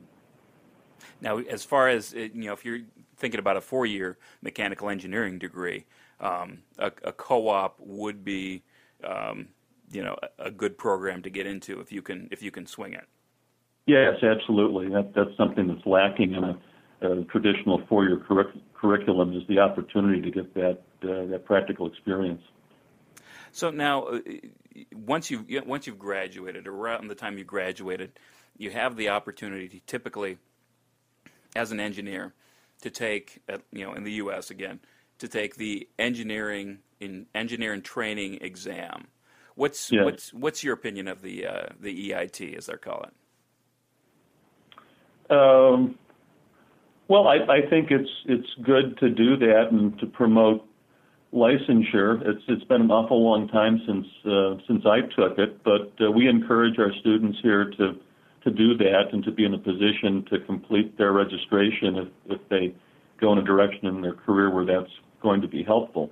Now, 1.22 1.38
as 1.38 1.64
far 1.64 1.90
as 1.90 2.14
you 2.14 2.30
know, 2.34 2.54
if 2.54 2.66
you're 2.66 2.82
thinking 3.18 3.40
about 3.40 3.58
a 3.58 3.62
four-year 3.62 4.18
mechanical 4.42 4.90
engineering 4.90 5.40
degree, 5.40 5.86
um, 6.20 6.60
a, 6.78 6.92
a, 7.04 7.12
co-op 7.12 7.80
would 7.80 8.24
be, 8.24 8.64
um, 9.04 9.48
you 9.92 10.04
know, 10.04 10.18
a, 10.40 10.46
a, 10.46 10.52
good 10.52 10.78
program 10.78 11.22
to 11.24 11.30
get 11.30 11.46
into 11.46 11.80
if 11.80 11.92
you 11.92 12.02
can 12.02 12.28
if 12.32 12.42
you 12.42 12.52
can 12.52 12.66
swing 12.66 12.94
it. 12.94 13.06
Yes, 13.86 14.16
absolutely. 14.24 14.90
That, 14.90 15.14
that's 15.16 15.36
something 15.38 15.68
that's 15.68 15.86
lacking 15.86 16.34
in 16.34 16.44
a, 16.44 16.58
a 17.02 17.24
traditional 17.26 17.82
four-year 17.88 18.24
curric- 18.28 18.62
curriculum 18.74 19.36
is 19.36 19.44
the 19.48 19.60
opportunity 19.60 20.22
to 20.22 20.32
get 20.32 20.54
that 20.56 20.82
uh, 21.04 21.26
that 21.28 21.44
practical 21.46 21.88
experience. 21.88 22.42
So 23.52 23.70
now, 23.70 24.04
uh, 24.06 24.20
once 24.94 25.30
you 25.30 25.46
once 25.66 25.86
you've 25.86 26.00
graduated, 26.00 26.68
or 26.68 26.74
around 26.74 27.08
the 27.08 27.16
time 27.16 27.38
you 27.38 27.44
graduated, 27.44 28.20
you 28.58 28.72
have 28.72 28.98
the 28.98 29.10
opportunity 29.10 29.68
to 29.68 29.80
typically 29.86 30.38
as 31.56 31.72
an 31.72 31.80
engineer 31.80 32.34
to 32.82 32.90
take, 32.90 33.42
you 33.72 33.86
know, 33.86 33.94
in 33.94 34.04
the 34.04 34.14
U.S. 34.14 34.50
again, 34.52 34.80
to 35.20 35.28
take 35.28 35.56
the 35.56 35.88
engineering 35.98 36.80
in 37.00 37.28
engineering 37.34 37.82
training 37.82 38.40
exam. 38.42 39.08
What's 39.56 39.92
yes. 39.92 40.04
what's 40.04 40.34
what's 40.34 40.64
your 40.64 40.74
opinion 40.74 41.08
of 41.08 41.22
the 41.22 41.46
uh, 41.46 41.68
the 41.80 42.12
EIT 42.12 42.58
as 42.58 42.66
they're 42.66 42.78
calling 42.78 43.10
it? 43.10 43.25
Um, 45.30 45.98
well, 47.08 47.28
I, 47.28 47.38
I 47.38 47.70
think 47.70 47.92
it's 47.92 48.10
it's 48.26 48.48
good 48.64 48.98
to 49.00 49.10
do 49.10 49.38
that 49.38 49.68
and 49.72 49.98
to 50.00 50.06
promote 50.08 50.66
licensure. 51.34 52.22
It's 52.28 52.44
it's 52.48 52.64
been 52.66 52.82
an 52.82 52.92
awful 52.92 53.24
long 53.24 53.48
time 53.48 53.82
since 53.86 54.08
uh, 54.26 54.56
since 54.68 54.86
I 54.86 55.02
took 55.16 55.38
it, 55.38 55.64
but 55.64 55.92
uh, 56.02 56.12
we 56.12 56.28
encourage 56.28 56.80
our 56.80 56.92
students 57.02 57.38
here 57.42 57.70
to 57.72 58.00
to 58.44 58.52
do 58.52 58.78
that 58.78 59.12
and 59.12 59.24
to 59.24 59.32
be 59.32 59.46
in 59.46 59.54
a 59.54 59.58
position 59.58 60.24
to 60.30 60.40
complete 60.40 60.98
their 60.98 61.12
registration 61.12 61.96
if, 61.98 62.08
if 62.28 62.50
they 62.50 62.74
go 63.20 63.34
in 63.34 63.40
a 63.40 63.44
direction 63.44 63.88
in 63.88 64.02
their 64.02 64.14
career 64.14 64.50
where 64.50 64.66
that's 64.66 64.92
going 65.22 65.42
to 65.42 65.48
be 65.48 65.64
helpful. 65.64 66.12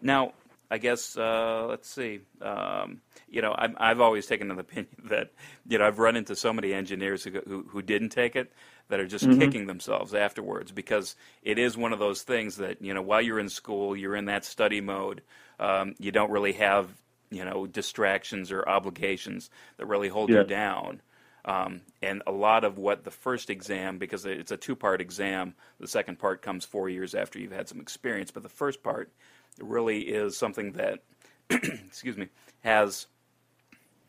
Now, 0.00 0.32
I 0.70 0.78
guess 0.78 1.16
uh, 1.16 1.66
let's 1.68 1.88
see. 1.88 2.20
Um, 2.42 3.00
you 3.28 3.42
know, 3.42 3.54
i 3.56 3.88
have 3.88 4.00
always 4.00 4.26
taken 4.26 4.50
an 4.50 4.58
opinion 4.58 4.94
that 5.04 5.30
you 5.66 5.78
know 5.78 5.86
I've 5.86 5.98
run 5.98 6.16
into 6.16 6.36
so 6.36 6.52
many 6.52 6.72
engineers 6.72 7.24
who 7.24 7.40
who, 7.46 7.66
who 7.68 7.82
didn't 7.82 8.10
take 8.10 8.36
it 8.36 8.52
that 8.88 9.00
are 9.00 9.06
just 9.06 9.26
mm-hmm. 9.26 9.38
kicking 9.38 9.66
themselves 9.66 10.14
afterwards 10.14 10.72
because 10.72 11.14
it 11.42 11.58
is 11.58 11.76
one 11.76 11.92
of 11.92 11.98
those 11.98 12.22
things 12.22 12.56
that 12.56 12.82
you 12.82 12.94
know 12.94 13.02
while 13.02 13.20
you're 13.20 13.38
in 13.38 13.48
school, 13.48 13.96
you're 13.96 14.16
in 14.16 14.26
that 14.26 14.44
study 14.44 14.80
mode. 14.80 15.22
Um, 15.60 15.94
you 15.98 16.12
don't 16.12 16.30
really 16.30 16.52
have 16.54 16.88
you 17.30 17.44
know 17.44 17.66
distractions 17.66 18.52
or 18.52 18.68
obligations 18.68 19.50
that 19.78 19.86
really 19.86 20.08
hold 20.08 20.30
yeah. 20.30 20.38
you 20.38 20.44
down. 20.44 21.00
Um, 21.44 21.80
and 22.02 22.22
a 22.26 22.32
lot 22.32 22.64
of 22.64 22.76
what 22.76 23.04
the 23.04 23.10
first 23.10 23.48
exam, 23.48 23.96
because 23.96 24.26
it's 24.26 24.52
a 24.52 24.56
two-part 24.58 25.00
exam, 25.00 25.54
the 25.80 25.88
second 25.88 26.18
part 26.18 26.42
comes 26.42 26.66
four 26.66 26.90
years 26.90 27.14
after 27.14 27.38
you've 27.38 27.52
had 27.52 27.68
some 27.68 27.80
experience. 27.80 28.30
But 28.30 28.42
the 28.42 28.50
first 28.50 28.82
part 28.82 29.10
really 29.58 30.00
is 30.00 30.36
something 30.36 30.72
that, 30.72 31.00
excuse 31.50 32.16
me, 32.16 32.28
has 32.60 33.06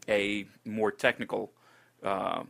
a 0.07 0.45
more 0.65 0.91
technical, 0.91 1.51
uh, 2.03 2.43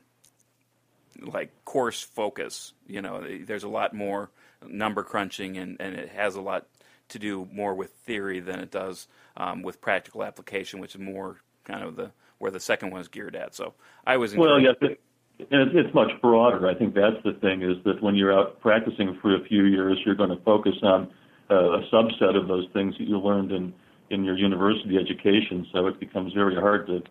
like 1.21 1.51
course 1.65 2.01
focus. 2.01 2.73
You 2.87 3.01
know, 3.01 3.25
there's 3.45 3.63
a 3.63 3.69
lot 3.69 3.93
more 3.93 4.31
number 4.67 5.03
crunching, 5.03 5.57
and, 5.57 5.77
and 5.79 5.95
it 5.95 6.09
has 6.09 6.35
a 6.35 6.41
lot 6.41 6.67
to 7.09 7.19
do 7.19 7.47
more 7.51 7.73
with 7.73 7.91
theory 7.91 8.39
than 8.39 8.59
it 8.59 8.71
does 8.71 9.07
um, 9.37 9.61
with 9.63 9.81
practical 9.81 10.23
application, 10.23 10.79
which 10.79 10.95
is 10.95 11.01
more 11.01 11.37
kind 11.65 11.83
of 11.83 11.95
the 11.95 12.11
where 12.37 12.51
the 12.51 12.59
second 12.59 12.91
one 12.91 13.01
is 13.01 13.07
geared 13.07 13.35
at. 13.35 13.53
So 13.53 13.73
I 14.07 14.17
was 14.17 14.35
well, 14.35 14.59
yes, 14.59 14.75
it, 14.81 14.99
it's 15.39 15.93
much 15.93 16.11
broader. 16.21 16.67
I 16.67 16.75
think 16.75 16.93
that's 16.93 17.21
the 17.23 17.33
thing 17.33 17.61
is 17.61 17.77
that 17.85 18.01
when 18.01 18.15
you're 18.15 18.33
out 18.33 18.59
practicing 18.61 19.17
for 19.21 19.35
a 19.35 19.43
few 19.45 19.65
years, 19.65 19.97
you're 20.05 20.15
going 20.15 20.29
to 20.29 20.41
focus 20.43 20.75
on 20.83 21.09
a 21.49 21.81
subset 21.91 22.35
of 22.35 22.47
those 22.47 22.67
things 22.73 22.95
that 22.97 23.07
you 23.07 23.19
learned 23.19 23.51
in 23.51 23.73
in 24.09 24.23
your 24.23 24.37
university 24.37 24.97
education. 24.97 25.67
So 25.71 25.87
it 25.87 25.99
becomes 25.99 26.33
very 26.33 26.55
hard 26.55 26.87
to 26.87 27.03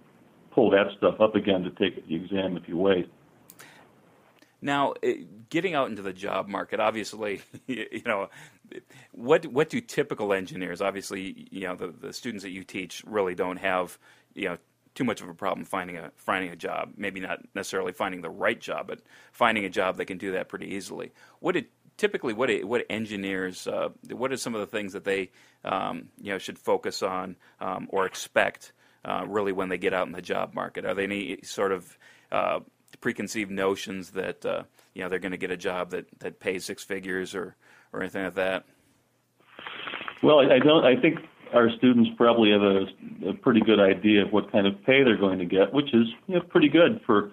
pull 0.51 0.71
that 0.71 0.87
stuff 0.97 1.21
up 1.21 1.37
again 1.37 1.63
to 1.63 1.71
take 1.71 2.07
the 2.09 2.15
exam 2.15 2.57
if 2.57 2.69
you 2.69 2.77
wait. 2.77 3.09
Now, 4.61 4.95
eh, 5.03 5.19
getting 5.51 5.75
out 5.75 5.89
into 5.89 6.03
the 6.03 6.13
job 6.13 6.49
market, 6.49 6.81
obviously, 6.81 7.43
you 7.67 8.03
know, 8.05 8.29
what 9.13 9.47
what 9.47 9.69
do 9.71 9.81
typical 9.81 10.33
engineers? 10.33 10.83
Obviously, 10.83 11.49
you 11.51 11.67
know, 11.67 11.77
the, 11.77 11.89
the 11.89 12.13
students 12.13 12.43
that 12.43 12.51
you 12.51 12.65
teach 12.65 13.05
really 13.07 13.35
don't 13.35 13.59
have, 13.59 13.99
you 14.35 14.49
know, 14.49 14.59
too 14.95 15.05
much 15.05 15.21
of 15.21 15.29
a 15.29 15.35
problem 15.35 15.65
finding 15.65 15.97
a 15.97 16.11
finding 16.17 16.51
a 16.51 16.57
job. 16.57 16.93
Maybe 16.97 17.21
not 17.21 17.39
necessarily 17.55 17.93
finding 17.93 18.21
the 18.21 18.31
right 18.31 18.61
job, 18.61 18.89
but 18.89 19.01
finding 19.31 19.65
a 19.65 19.71
job 19.71 19.97
they 19.97 20.05
can 20.05 20.19
do 20.19 20.33
that 20.33 20.49
pretty 20.49 20.75
easily. 20.75 21.13
What 21.39 21.53
did 21.53 21.67
typically, 21.99 22.33
what 22.33 22.51
what 22.65 22.87
engineers, 22.89 23.67
uh, 23.67 23.91
what 24.11 24.33
are 24.33 24.37
some 24.39 24.55
of 24.55 24.61
the 24.61 24.67
things 24.67 24.95
that 24.95 25.05
they 25.05 25.31
um, 25.65 26.09
you 26.21 26.33
know 26.33 26.39
should 26.39 26.59
focus 26.59 27.03
on 27.03 27.37
um, 27.61 27.89
or 27.91 28.07
expect 28.07 28.73
uh, 29.05 29.25
really 29.29 29.53
when 29.53 29.69
they 29.69 29.77
get 29.77 29.93
out 29.93 30.07
in 30.07 30.13
the 30.13 30.23
job 30.23 30.55
market? 30.55 30.87
Are 30.87 30.95
there 30.95 31.05
any 31.05 31.43
sort 31.43 31.73
of 31.73 31.99
uh, 32.33 32.61
preconceived 33.01 33.51
notions 33.51 34.13
that 34.13 34.47
uh, 34.47 34.63
you 34.95 35.03
know 35.03 35.11
they're 35.11 35.19
going 35.19 35.33
to 35.33 35.39
get 35.39 35.51
a 35.51 35.57
job 35.57 35.91
that, 35.91 36.07
that 36.21 36.41
pays 36.41 36.65
six 36.65 36.83
figures 36.83 37.35
or 37.35 37.55
or 37.93 38.01
anything 38.01 38.25
like 38.25 38.35
that? 38.35 38.65
Well, 40.23 40.41
I 40.41 40.59
don't. 40.59 40.85
I 40.85 41.01
think 41.01 41.19
our 41.55 41.71
students 41.79 42.11
probably 42.17 42.51
have 42.51 42.63
a, 42.63 43.31
a 43.31 43.35
pretty 43.35 43.61
good 43.61 43.81
idea 43.81 44.25
of 44.25 44.33
what 44.33 44.51
kind 44.53 44.67
of 44.67 44.75
pay 44.85 45.03
they're 45.03 45.17
going 45.17 45.39
to 45.39 45.47
get, 45.47 45.73
which 45.73 45.95
is 45.95 46.07
you 46.27 46.37
know, 46.37 46.41
pretty 46.43 46.69
good 46.69 47.01
for 47.07 47.31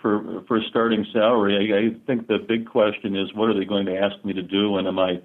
for 0.00 0.42
for 0.46 0.58
a 0.58 0.62
starting 0.68 1.04
salary. 1.12 1.56
I, 1.56 1.78
I 1.78 2.06
think 2.06 2.28
the 2.28 2.38
big 2.38 2.68
question 2.68 3.16
is 3.16 3.32
what 3.34 3.48
are 3.48 3.58
they 3.58 3.64
going 3.64 3.86
to 3.86 3.96
ask 3.96 4.24
me 4.24 4.32
to 4.32 4.42
do, 4.42 4.76
and 4.76 4.86
am 4.86 4.98
I 4.98 5.20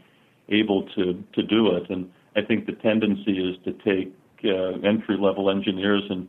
able 0.49 0.83
to 0.95 1.23
to 1.33 1.43
do 1.43 1.75
it? 1.75 1.89
And 1.89 2.09
I 2.35 2.41
think 2.41 2.65
the 2.65 2.73
tendency 2.73 3.39
is 3.39 3.55
to 3.65 3.73
take 3.83 4.13
uh, 4.45 4.79
entry 4.87 5.17
level 5.17 5.49
engineers 5.49 6.03
and 6.09 6.27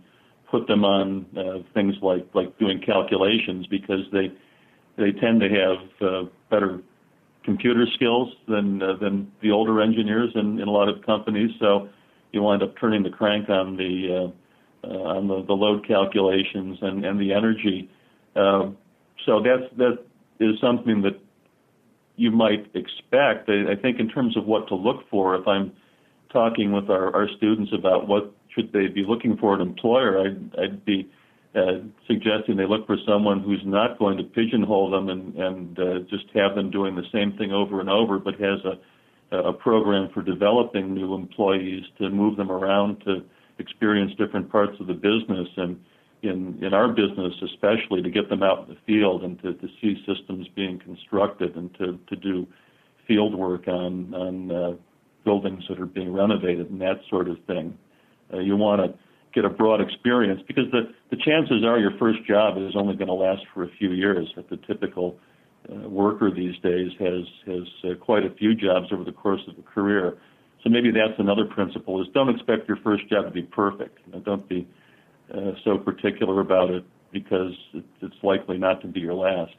put 0.50 0.66
them 0.66 0.84
on 0.84 1.26
uh, 1.36 1.58
things 1.72 1.94
like 2.02 2.26
like 2.34 2.58
doing 2.58 2.80
calculations 2.80 3.66
because 3.66 4.04
they 4.12 4.32
they 4.96 5.12
tend 5.12 5.40
to 5.40 5.48
have 5.48 6.08
uh, 6.08 6.28
better 6.50 6.80
computer 7.44 7.86
skills 7.94 8.32
than 8.48 8.82
uh, 8.82 8.96
than 9.00 9.30
the 9.42 9.50
older 9.50 9.80
engineers 9.80 10.30
in, 10.34 10.60
in 10.60 10.68
a 10.68 10.70
lot 10.70 10.88
of 10.88 11.04
companies. 11.04 11.50
So 11.58 11.88
you 12.32 12.42
wind 12.42 12.62
up 12.62 12.74
turning 12.78 13.02
the 13.02 13.10
crank 13.10 13.48
on 13.48 13.76
the 13.76 14.32
uh, 14.84 14.86
uh, 14.86 15.16
on 15.16 15.28
the, 15.28 15.42
the 15.46 15.52
load 15.54 15.86
calculations 15.86 16.78
and, 16.82 17.04
and 17.04 17.18
the 17.18 17.32
energy. 17.32 17.88
Uh, 17.88 18.03
so 18.34 19.42
that's 19.42 19.72
that 19.76 19.98
is 20.40 20.58
something 20.60 21.02
that 21.02 21.18
you 22.16 22.30
might 22.30 22.66
expect. 22.74 23.48
I, 23.48 23.72
I 23.72 23.76
think 23.80 23.98
in 24.00 24.08
terms 24.08 24.36
of 24.36 24.46
what 24.46 24.68
to 24.68 24.74
look 24.74 25.08
for, 25.10 25.34
if 25.36 25.46
I'm 25.46 25.72
talking 26.32 26.72
with 26.72 26.90
our, 26.90 27.14
our 27.14 27.28
students 27.36 27.72
about 27.76 28.08
what 28.08 28.32
should 28.54 28.72
they 28.72 28.86
be 28.86 29.04
looking 29.06 29.36
for 29.36 29.54
an 29.54 29.60
employer, 29.60 30.20
I'd, 30.20 30.54
I'd 30.60 30.84
be 30.84 31.08
uh, 31.54 31.78
suggesting 32.06 32.56
they 32.56 32.66
look 32.66 32.86
for 32.86 32.96
someone 33.06 33.40
who's 33.40 33.62
not 33.64 33.98
going 33.98 34.16
to 34.18 34.24
pigeonhole 34.24 34.90
them 34.90 35.08
and, 35.08 35.34
and 35.36 35.78
uh, 35.78 35.98
just 36.10 36.24
have 36.34 36.54
them 36.54 36.70
doing 36.70 36.94
the 36.94 37.06
same 37.12 37.36
thing 37.36 37.52
over 37.52 37.80
and 37.80 37.88
over, 37.88 38.18
but 38.18 38.34
has 38.34 38.64
a 38.64 38.78
a 39.32 39.52
program 39.52 40.08
for 40.12 40.22
developing 40.22 40.94
new 40.94 41.14
employees 41.14 41.82
to 41.98 42.10
move 42.10 42.36
them 42.36 42.50
around 42.50 43.00
to 43.04 43.24
experience 43.58 44.12
different 44.18 44.50
parts 44.50 44.72
of 44.80 44.86
the 44.86 44.94
business 44.94 45.48
and 45.56 45.78
in 46.24 46.58
in 46.62 46.74
our 46.74 46.88
business 46.88 47.32
especially 47.42 48.02
to 48.02 48.10
get 48.10 48.28
them 48.28 48.42
out 48.42 48.66
in 48.66 48.74
the 48.74 48.80
field 48.86 49.22
and 49.22 49.40
to, 49.42 49.54
to 49.54 49.68
see 49.80 49.96
systems 50.06 50.46
being 50.54 50.78
constructed 50.78 51.56
and 51.56 51.72
to, 51.74 51.98
to 52.08 52.16
do 52.16 52.46
field 53.06 53.34
work 53.34 53.68
on 53.68 54.14
on 54.14 54.50
uh, 54.50 54.72
buildings 55.24 55.64
that 55.68 55.80
are 55.80 55.86
being 55.86 56.12
renovated 56.12 56.70
and 56.70 56.80
that 56.80 57.00
sort 57.08 57.28
of 57.28 57.36
thing. 57.46 57.76
Uh, 58.32 58.38
you 58.38 58.56
want 58.56 58.80
to 58.80 58.98
get 59.34 59.44
a 59.44 59.50
broad 59.50 59.80
experience 59.80 60.40
because 60.46 60.64
the 60.70 60.92
the 61.10 61.16
chances 61.16 61.64
are 61.64 61.78
your 61.78 61.96
first 61.98 62.24
job 62.26 62.56
is 62.56 62.74
only 62.76 62.94
going 62.94 63.08
to 63.08 63.14
last 63.14 63.42
for 63.52 63.64
a 63.64 63.68
few 63.78 63.92
years. 63.92 64.28
At 64.36 64.48
the 64.48 64.56
typical 64.56 65.18
uh, 65.70 65.88
worker 65.88 66.30
these 66.30 66.54
days 66.62 66.90
has 66.98 67.24
has 67.46 67.90
uh, 67.90 67.94
quite 68.00 68.24
a 68.24 68.30
few 68.30 68.54
jobs 68.54 68.86
over 68.92 69.04
the 69.04 69.12
course 69.12 69.42
of 69.48 69.58
a 69.58 69.62
career. 69.62 70.18
So 70.62 70.70
maybe 70.70 70.90
that's 70.90 71.18
another 71.18 71.44
principle: 71.44 72.00
is 72.00 72.08
don't 72.14 72.30
expect 72.30 72.68
your 72.68 72.78
first 72.78 73.08
job 73.08 73.26
to 73.26 73.30
be 73.30 73.42
perfect. 73.42 73.98
You 74.06 74.12
know, 74.12 74.20
don't 74.20 74.48
be 74.48 74.66
uh, 75.32 75.52
so 75.64 75.78
particular 75.78 76.40
about 76.40 76.70
it 76.70 76.84
because 77.12 77.52
it's 77.74 78.22
likely 78.22 78.58
not 78.58 78.80
to 78.82 78.88
be 78.88 79.00
your 79.00 79.14
last. 79.14 79.54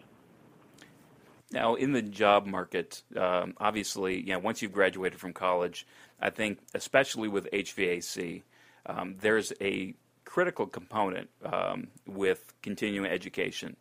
Now, 1.52 1.76
in 1.76 1.94
the 1.94 2.02
job 2.02 2.46
market, 2.46 3.02
um, 3.16 3.54
obviously, 3.58 4.20
you 4.20 4.34
know, 4.34 4.40
once 4.40 4.62
you've 4.62 4.74
graduated 4.74 5.20
from 5.20 5.32
college, 5.32 5.88
I 6.20 6.30
think, 6.30 6.60
especially 6.74 7.28
with 7.28 7.50
HVAC, 7.52 8.44
um, 8.86 9.16
there's 9.22 9.54
a 9.62 9.96
critical 10.26 10.66
component 10.66 11.30
um, 11.44 11.88
with 12.06 12.54
continuing 12.62 13.10
education. 13.10 13.78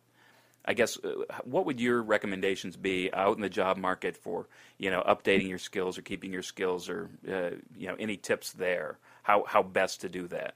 I 0.63 0.73
guess 0.73 0.97
uh, 1.03 1.25
what 1.43 1.65
would 1.65 1.79
your 1.79 2.01
recommendations 2.01 2.77
be 2.77 3.13
out 3.13 3.35
in 3.35 3.41
the 3.41 3.49
job 3.49 3.77
market 3.77 4.15
for 4.15 4.47
you 4.77 4.89
know 4.89 5.03
updating 5.07 5.47
your 5.47 5.59
skills 5.59 5.97
or 5.97 6.01
keeping 6.01 6.31
your 6.31 6.41
skills 6.41 6.89
or 6.89 7.09
uh, 7.27 7.57
you 7.75 7.87
know 7.87 7.95
any 7.99 8.17
tips 8.17 8.53
there? 8.53 8.97
How 9.23 9.43
how 9.47 9.61
best 9.63 10.01
to 10.01 10.09
do 10.09 10.27
that? 10.29 10.55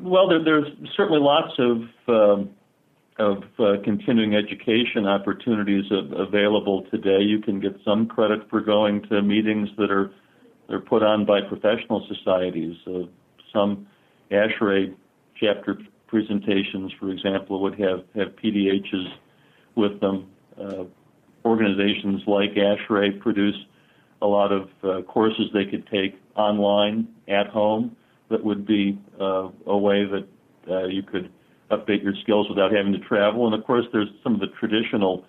Well, 0.00 0.28
there, 0.28 0.42
there's 0.44 0.68
certainly 0.96 1.20
lots 1.20 1.52
of 1.58 1.82
um, 2.08 2.50
of 3.18 3.42
uh, 3.58 3.74
continuing 3.84 4.34
education 4.34 5.06
opportunities 5.06 5.84
available 5.90 6.86
today. 6.90 7.20
You 7.20 7.40
can 7.40 7.60
get 7.60 7.76
some 7.84 8.06
credit 8.06 8.48
for 8.48 8.60
going 8.60 9.02
to 9.10 9.22
meetings 9.22 9.68
that 9.76 9.90
are 9.90 10.10
they're 10.68 10.80
put 10.80 11.02
on 11.02 11.26
by 11.26 11.40
professional 11.42 12.06
societies. 12.08 12.76
Uh, 12.86 13.00
some 13.52 13.86
ASHRAE 14.30 14.94
chapter 15.38 15.76
presentations, 16.06 16.92
for 16.98 17.10
example, 17.10 17.60
would 17.60 17.78
have, 17.78 18.04
have 18.14 18.28
PDHs 18.36 19.08
with 19.74 20.00
them. 20.00 20.30
Uh, 20.58 20.84
organizations 21.44 22.22
like 22.26 22.50
ASHRAE 22.54 23.20
produce 23.20 23.56
a 24.22 24.26
lot 24.26 24.52
of 24.52 24.68
uh, 24.84 25.02
courses 25.02 25.46
they 25.52 25.64
could 25.64 25.86
take 25.88 26.18
online 26.36 27.08
at 27.28 27.48
home 27.48 27.96
that 28.32 28.44
would 28.44 28.66
be 28.66 28.98
uh, 29.20 29.48
a 29.66 29.78
way 29.78 30.04
that 30.04 30.26
uh, 30.68 30.86
you 30.86 31.02
could 31.02 31.30
update 31.70 32.02
your 32.02 32.14
skills 32.22 32.48
without 32.48 32.72
having 32.72 32.92
to 32.92 32.98
travel. 32.98 33.46
And 33.46 33.54
of 33.54 33.64
course, 33.64 33.86
there's 33.92 34.08
some 34.24 34.34
of 34.34 34.40
the 34.40 34.48
traditional 34.58 35.24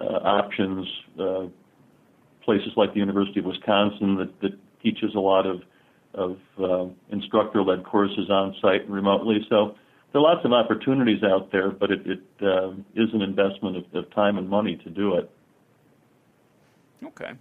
uh, 0.00 0.04
options, 0.04 0.86
uh, 1.18 1.46
places 2.44 2.72
like 2.76 2.92
the 2.92 3.00
University 3.00 3.40
of 3.40 3.46
Wisconsin 3.46 4.16
that, 4.16 4.40
that 4.42 4.52
teaches 4.82 5.14
a 5.14 5.20
lot 5.20 5.46
of, 5.46 5.62
of 6.14 6.94
instructor-led 7.10 7.84
courses 7.84 8.30
on 8.30 8.54
site 8.60 8.82
and 8.82 8.94
remotely. 8.94 9.38
So 9.48 9.76
there 10.12 10.20
are 10.20 10.34
lots 10.34 10.44
of 10.44 10.52
opportunities 10.52 11.22
out 11.22 11.52
there, 11.52 11.70
but 11.70 11.90
it, 11.90 12.00
it 12.06 12.20
uh, 12.42 12.70
is 12.94 13.08
an 13.12 13.22
investment 13.22 13.76
of, 13.76 13.84
of, 13.94 14.10
time 14.14 14.38
and 14.38 14.48
money 14.48 14.76
to 14.76 14.90
do 14.90 15.14
it. 15.14 15.30
Okay. 17.04 17.32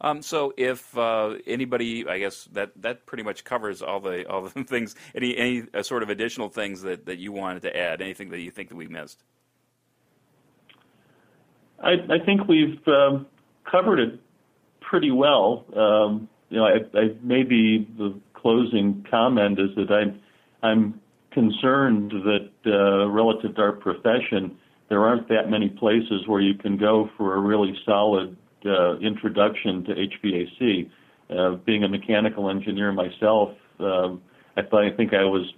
Um, 0.00 0.22
so 0.22 0.54
if 0.56 0.96
uh, 0.96 1.34
anybody, 1.46 2.06
I 2.08 2.18
guess 2.18 2.44
that, 2.52 2.72
that 2.82 3.04
pretty 3.06 3.22
much 3.22 3.44
covers 3.44 3.82
all 3.82 4.00
the 4.00 4.28
all 4.28 4.42
the 4.42 4.64
things. 4.64 4.94
Any 5.14 5.36
any 5.36 5.64
uh, 5.74 5.82
sort 5.82 6.02
of 6.02 6.08
additional 6.08 6.48
things 6.48 6.82
that, 6.82 7.06
that 7.06 7.18
you 7.18 7.32
wanted 7.32 7.62
to 7.62 7.76
add? 7.76 8.00
Anything 8.00 8.30
that 8.30 8.40
you 8.40 8.50
think 8.50 8.70
that 8.70 8.76
we 8.76 8.88
missed? 8.88 9.22
I, 11.82 11.92
I 11.92 12.24
think 12.24 12.46
we've 12.48 12.80
um, 12.88 13.26
covered 13.70 14.00
it 14.00 14.20
pretty 14.80 15.10
well. 15.10 15.64
Um, 15.74 16.28
you 16.50 16.58
know, 16.58 16.66
I, 16.66 16.98
I, 16.98 17.16
maybe 17.22 17.88
the 17.96 18.18
closing 18.34 19.06
comment 19.10 19.58
is 19.58 19.70
that 19.76 19.92
I'm 19.92 20.20
I'm 20.62 21.00
concerned 21.30 22.10
that 22.10 22.50
uh, 22.66 23.08
relative 23.08 23.54
to 23.54 23.62
our 23.62 23.72
profession, 23.72 24.56
there 24.88 25.04
aren't 25.04 25.28
that 25.28 25.48
many 25.48 25.68
places 25.68 26.26
where 26.26 26.40
you 26.40 26.54
can 26.54 26.76
go 26.76 27.08
for 27.16 27.34
a 27.34 27.38
really 27.38 27.76
solid 27.84 28.36
uh, 28.64 28.98
introduction 28.98 29.84
to 29.84 29.94
HVAC. 29.94 30.90
Uh, 31.30 31.56
being 31.64 31.84
a 31.84 31.88
mechanical 31.88 32.50
engineer 32.50 32.90
myself, 32.90 33.50
um, 33.78 34.20
I 34.56 34.62
thought 34.62 34.84
I 34.84 34.90
think 34.90 35.14
I 35.14 35.24
was 35.24 35.52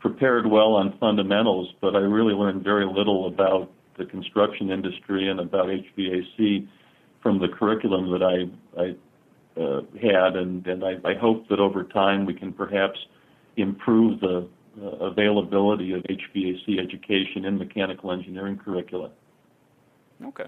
prepared 0.00 0.46
well 0.46 0.74
on 0.74 0.98
fundamentals, 0.98 1.72
but 1.80 1.96
I 1.96 2.00
really 2.00 2.34
learned 2.34 2.62
very 2.62 2.84
little 2.84 3.26
about 3.26 3.70
the 3.96 4.04
construction 4.04 4.70
industry 4.70 5.28
and 5.30 5.40
about 5.40 5.68
HVAC 5.68 6.68
from 7.22 7.38
the 7.38 7.48
curriculum 7.48 8.10
that 8.10 8.22
I, 8.22 8.80
I 8.80 9.60
uh, 9.60 9.80
had, 10.00 10.36
and, 10.36 10.66
and 10.66 10.84
I, 10.84 10.96
I 11.04 11.14
hope 11.14 11.48
that 11.48 11.58
over 11.58 11.84
time 11.84 12.26
we 12.26 12.34
can 12.34 12.52
perhaps 12.52 12.98
improve 13.56 14.20
the 14.20 14.46
uh, 14.82 14.86
availability 15.06 15.92
of 15.92 16.02
HVAC 16.02 16.78
education 16.78 17.44
in 17.44 17.56
mechanical 17.56 18.12
engineering 18.12 18.60
curricula. 18.62 19.10
Okay. 20.22 20.46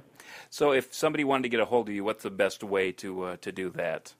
So 0.50 0.72
if 0.72 0.94
somebody 0.94 1.24
wanted 1.24 1.44
to 1.44 1.48
get 1.48 1.60
a 1.60 1.64
hold 1.64 1.88
of 1.88 1.94
you, 1.94 2.04
what's 2.04 2.22
the 2.22 2.30
best 2.30 2.62
way 2.62 2.92
to 2.92 3.22
uh, 3.22 3.36
to 3.40 3.52
do 3.52 3.70
that? 3.70 4.14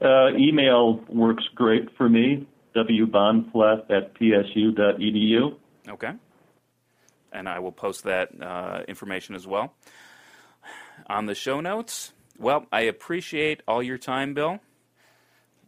Uh, 0.00 0.30
email 0.36 1.00
works 1.08 1.44
great 1.54 1.88
for 1.96 2.08
me. 2.08 2.46
wbahnfleth 2.74 3.90
at 3.90 4.14
psu.edu. 4.14 5.56
Okay. 5.88 6.12
And 7.32 7.48
I 7.48 7.60
will 7.60 7.72
post 7.72 8.04
that 8.04 8.30
uh, 8.40 8.82
information 8.88 9.34
as 9.34 9.46
well 9.46 9.74
on 11.06 11.26
the 11.26 11.34
show 11.34 11.60
notes. 11.60 12.12
Well, 12.38 12.66
I 12.72 12.82
appreciate 12.82 13.62
all 13.68 13.82
your 13.82 13.98
time, 13.98 14.34
Bill, 14.34 14.58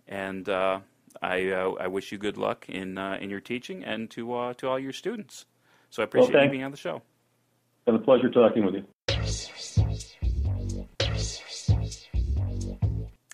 and 0.09 0.49
uh, 0.49 0.81
I, 1.23 1.51
uh, 1.51 1.73
I 1.81 1.87
wish 1.87 2.11
you 2.11 2.19
good 2.19 2.37
luck 2.37 2.69
in 2.69 2.99
uh, 2.99 3.19
in 3.21 3.31
your 3.31 3.41
teaching 3.41 3.85
and 3.85 4.11
to 4.11 4.35
uh, 4.35 4.55
to 4.55 4.69
all 4.69 4.79
your 4.79 4.93
students. 4.93 5.47
So 5.91 6.03
I 6.03 6.05
appreciate 6.05 6.35
well, 6.35 6.45
you 6.45 6.51
being 6.51 6.65
on 6.65 6.71
the 6.71 6.77
show. 6.77 6.97
It's 6.97 7.85
been 7.87 7.95
a 7.95 7.99
pleasure 7.99 8.31
talking 8.31 8.65
with 8.65 8.75
you. 8.75 8.85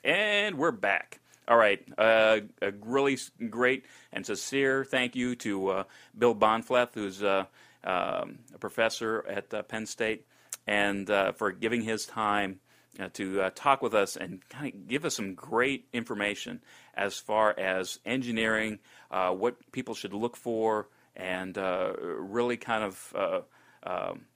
And 0.04 0.58
we're 0.58 0.70
back. 0.70 1.20
All 1.48 1.56
right, 1.56 1.84
uh, 1.98 2.40
a 2.62 2.72
really 2.82 3.18
great 3.48 3.86
and 4.12 4.24
sincere 4.24 4.84
thank 4.84 5.16
you 5.16 5.34
to 5.36 5.68
uh, 5.68 5.84
Bill 6.16 6.34
Bahnfleth, 6.34 6.94
who's 6.94 7.22
uh, 7.22 7.46
um, 7.82 8.38
a 8.54 8.58
professor 8.60 9.24
at 9.28 9.68
Penn 9.68 9.86
State 9.86 10.26
and 10.66 11.10
uh, 11.10 11.32
for 11.32 11.50
giving 11.50 11.82
his 11.82 12.06
time 12.06 12.60
uh, 12.98 13.08
to 13.14 13.42
uh, 13.42 13.50
talk 13.54 13.82
with 13.82 13.94
us 13.94 14.16
and 14.16 14.46
kind 14.48 14.74
of 14.74 14.88
give 14.88 15.04
us 15.04 15.16
some 15.16 15.34
great 15.34 15.86
information 15.92 16.60
as 16.94 17.18
far 17.18 17.58
as 17.58 17.98
engineering, 18.04 18.78
uh, 19.10 19.30
what 19.30 19.56
people 19.72 19.94
should 19.94 20.12
look 20.12 20.36
for, 20.36 20.88
and 21.16 21.58
uh, 21.58 21.92
really 21.98 22.56
kind 22.56 22.84
of. 22.84 23.12
Uh, 23.16 23.40
um, 23.82 24.26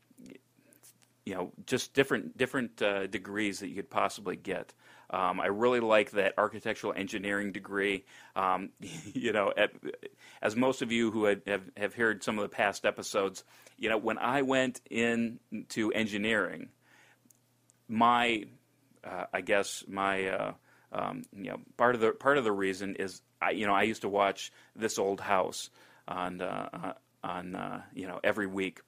you 1.24 1.34
know, 1.34 1.52
just 1.66 1.94
different 1.94 2.36
different 2.36 2.80
uh, 2.82 3.06
degrees 3.06 3.60
that 3.60 3.68
you 3.68 3.76
could 3.76 3.90
possibly 3.90 4.36
get. 4.36 4.72
Um, 5.10 5.40
I 5.40 5.46
really 5.46 5.80
like 5.80 6.12
that 6.12 6.34
architectural 6.38 6.92
engineering 6.94 7.52
degree. 7.52 8.04
Um, 8.34 8.70
you 9.14 9.32
know, 9.32 9.52
at, 9.56 9.72
as 10.42 10.56
most 10.56 10.82
of 10.82 10.90
you 10.90 11.10
who 11.10 11.24
had, 11.24 11.42
have, 11.46 11.62
have 11.76 11.94
heard 11.94 12.24
some 12.24 12.38
of 12.38 12.42
the 12.42 12.48
past 12.48 12.84
episodes, 12.84 13.44
you 13.78 13.88
know, 13.88 13.98
when 13.98 14.18
I 14.18 14.42
went 14.42 14.80
into 14.90 15.92
engineering, 15.92 16.70
my, 17.88 18.44
uh, 19.04 19.26
I 19.32 19.40
guess 19.42 19.84
my, 19.86 20.26
uh, 20.26 20.52
um, 20.92 21.22
you 21.32 21.50
know, 21.50 21.60
part 21.76 21.94
of 21.94 22.00
the 22.00 22.12
part 22.12 22.38
of 22.38 22.44
the 22.44 22.52
reason 22.52 22.96
is, 22.96 23.20
I, 23.40 23.50
you 23.50 23.66
know, 23.66 23.74
I 23.74 23.82
used 23.82 24.02
to 24.02 24.08
watch 24.08 24.52
This 24.74 24.98
Old 24.98 25.20
House 25.20 25.70
on 26.06 26.40
uh, 26.40 26.94
on 27.22 27.56
uh, 27.56 27.82
you 27.94 28.06
know 28.06 28.20
every 28.22 28.46
week, 28.46 28.80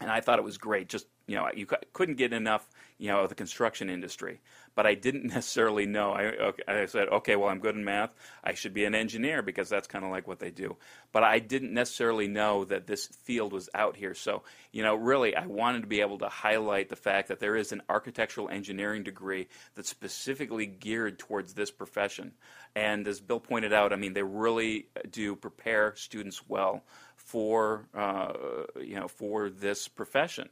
and 0.00 0.10
I 0.10 0.20
thought 0.20 0.38
it 0.38 0.44
was 0.44 0.58
great. 0.58 0.88
Just 0.88 1.06
you 1.28 1.36
know, 1.36 1.48
you 1.54 1.66
couldn't 1.92 2.16
get 2.16 2.32
enough, 2.32 2.68
you 2.96 3.08
know, 3.08 3.20
of 3.20 3.28
the 3.28 3.34
construction 3.34 3.90
industry. 3.90 4.40
But 4.74 4.86
I 4.86 4.94
didn't 4.94 5.26
necessarily 5.34 5.84
know. 5.84 6.12
I, 6.12 6.52
I 6.66 6.86
said, 6.86 7.08
okay, 7.08 7.36
well, 7.36 7.50
I'm 7.50 7.60
good 7.60 7.76
in 7.76 7.84
math. 7.84 8.10
I 8.42 8.54
should 8.54 8.72
be 8.72 8.86
an 8.86 8.94
engineer 8.94 9.42
because 9.42 9.68
that's 9.68 9.86
kind 9.86 10.04
of 10.06 10.10
like 10.10 10.26
what 10.26 10.38
they 10.38 10.50
do. 10.50 10.76
But 11.12 11.24
I 11.24 11.38
didn't 11.38 11.74
necessarily 11.74 12.28
know 12.28 12.64
that 12.64 12.86
this 12.86 13.06
field 13.06 13.52
was 13.52 13.68
out 13.74 13.94
here. 13.94 14.14
So, 14.14 14.42
you 14.72 14.82
know, 14.82 14.94
really, 14.94 15.36
I 15.36 15.46
wanted 15.46 15.82
to 15.82 15.86
be 15.86 16.00
able 16.00 16.18
to 16.20 16.28
highlight 16.28 16.88
the 16.88 16.96
fact 16.96 17.28
that 17.28 17.40
there 17.40 17.56
is 17.56 17.72
an 17.72 17.82
architectural 17.90 18.48
engineering 18.48 19.02
degree 19.02 19.48
that's 19.74 19.90
specifically 19.90 20.64
geared 20.64 21.18
towards 21.18 21.52
this 21.52 21.70
profession. 21.70 22.32
And 22.74 23.06
as 23.06 23.20
Bill 23.20 23.40
pointed 23.40 23.74
out, 23.74 23.92
I 23.92 23.96
mean, 23.96 24.14
they 24.14 24.22
really 24.22 24.88
do 25.10 25.36
prepare 25.36 25.94
students 25.96 26.48
well 26.48 26.84
for, 27.16 27.86
uh, 27.94 28.32
you 28.80 28.94
know, 28.94 29.08
for 29.08 29.50
this 29.50 29.88
profession. 29.88 30.48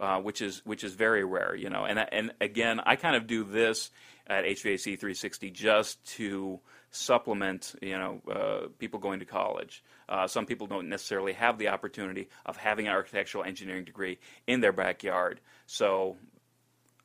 Uh, 0.00 0.20
which 0.20 0.40
is 0.40 0.64
which 0.64 0.84
is 0.84 0.94
very 0.94 1.24
rare, 1.24 1.56
you 1.56 1.68
know. 1.68 1.84
And 1.84 1.98
and 2.12 2.32
again, 2.40 2.80
I 2.86 2.94
kind 2.94 3.16
of 3.16 3.26
do 3.26 3.42
this 3.42 3.90
at 4.28 4.44
HVAC 4.44 4.84
360 4.84 5.50
just 5.50 6.04
to 6.16 6.60
supplement, 6.90 7.74
you 7.82 7.98
know, 7.98 8.20
uh, 8.30 8.68
people 8.78 9.00
going 9.00 9.18
to 9.18 9.24
college. 9.24 9.82
Uh, 10.08 10.26
some 10.26 10.46
people 10.46 10.66
don't 10.68 10.88
necessarily 10.88 11.32
have 11.32 11.58
the 11.58 11.68
opportunity 11.68 12.28
of 12.46 12.56
having 12.56 12.86
an 12.86 12.92
architectural 12.92 13.42
engineering 13.42 13.84
degree 13.84 14.18
in 14.46 14.60
their 14.60 14.72
backyard, 14.72 15.40
so 15.66 16.16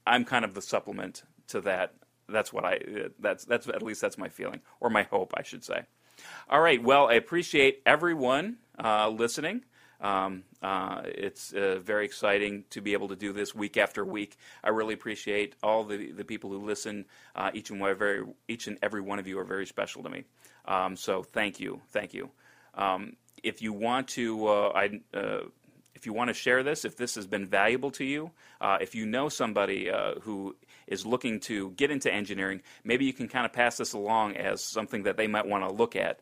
I'm 0.05 0.23
kind 0.23 0.45
of 0.45 0.53
the 0.53 0.61
supplement 0.61 1.23
to 1.47 1.61
that. 1.61 1.95
That's 2.29 2.53
what 2.53 2.63
I. 2.63 2.79
That's 3.19 3.43
that's 3.45 3.67
at 3.67 3.81
least 3.81 4.01
that's 4.01 4.17
my 4.17 4.29
feeling 4.29 4.61
or 4.79 4.89
my 4.89 5.03
hope, 5.03 5.33
I 5.35 5.43
should 5.43 5.63
say. 5.63 5.83
All 6.49 6.61
right. 6.61 6.81
Well, 6.81 7.07
I 7.07 7.13
appreciate 7.13 7.81
everyone 7.85 8.57
uh, 8.81 9.09
listening. 9.09 9.63
Um, 10.03 10.43
uh, 10.61 11.03
it's 11.05 11.53
uh, 11.53 11.79
very 11.81 12.05
exciting 12.05 12.65
to 12.71 12.81
be 12.81 12.91
able 12.91 13.07
to 13.07 13.15
do 13.15 13.31
this 13.31 13.55
week 13.55 13.77
after 13.77 14.03
week. 14.03 14.37
I 14.63 14.69
really 14.69 14.93
appreciate 14.93 15.55
all 15.63 15.85
the, 15.85 16.11
the 16.11 16.25
people 16.25 16.49
who 16.49 16.59
listen. 16.59 17.05
Uh, 17.35 17.51
each 17.53 17.71
and 17.71 17.81
every 17.81 18.25
each 18.49 18.67
and 18.67 18.77
every 18.83 19.01
one 19.01 19.17
of 19.17 19.27
you 19.27 19.39
are 19.39 19.45
very 19.45 19.65
special 19.65 20.03
to 20.03 20.09
me. 20.09 20.25
Um, 20.65 20.97
so 20.97 21.23
thank 21.23 21.59
you, 21.59 21.81
thank 21.91 22.13
you. 22.13 22.29
Um, 22.75 23.15
if 23.43 23.61
you 23.61 23.71
want 23.71 24.09
to, 24.09 24.47
uh, 24.47 24.71
I, 24.75 25.01
uh, 25.13 25.41
if 25.95 26.05
you 26.05 26.13
want 26.13 26.29
to 26.29 26.33
share 26.33 26.63
this, 26.63 26.85
if 26.85 26.97
this 26.97 27.15
has 27.15 27.25
been 27.25 27.45
valuable 27.45 27.91
to 27.91 28.03
you, 28.03 28.31
uh, 28.59 28.77
if 28.81 28.95
you 28.95 29.05
know 29.05 29.29
somebody 29.29 29.89
who 30.21 30.55
is 30.87 31.05
looking 31.05 31.39
to 31.41 31.71
get 31.71 31.91
into 31.91 32.13
engineering, 32.13 32.61
maybe 32.83 33.05
you 33.05 33.13
can 33.13 33.27
kind 33.29 33.45
of 33.45 33.53
pass 33.53 33.77
this 33.77 33.93
along 33.93 34.35
as 34.35 34.61
something 34.61 35.03
that 35.03 35.15
they 35.15 35.27
might 35.27 35.45
want 35.45 35.63
to 35.67 35.73
look 35.73 35.95
at 35.95 36.19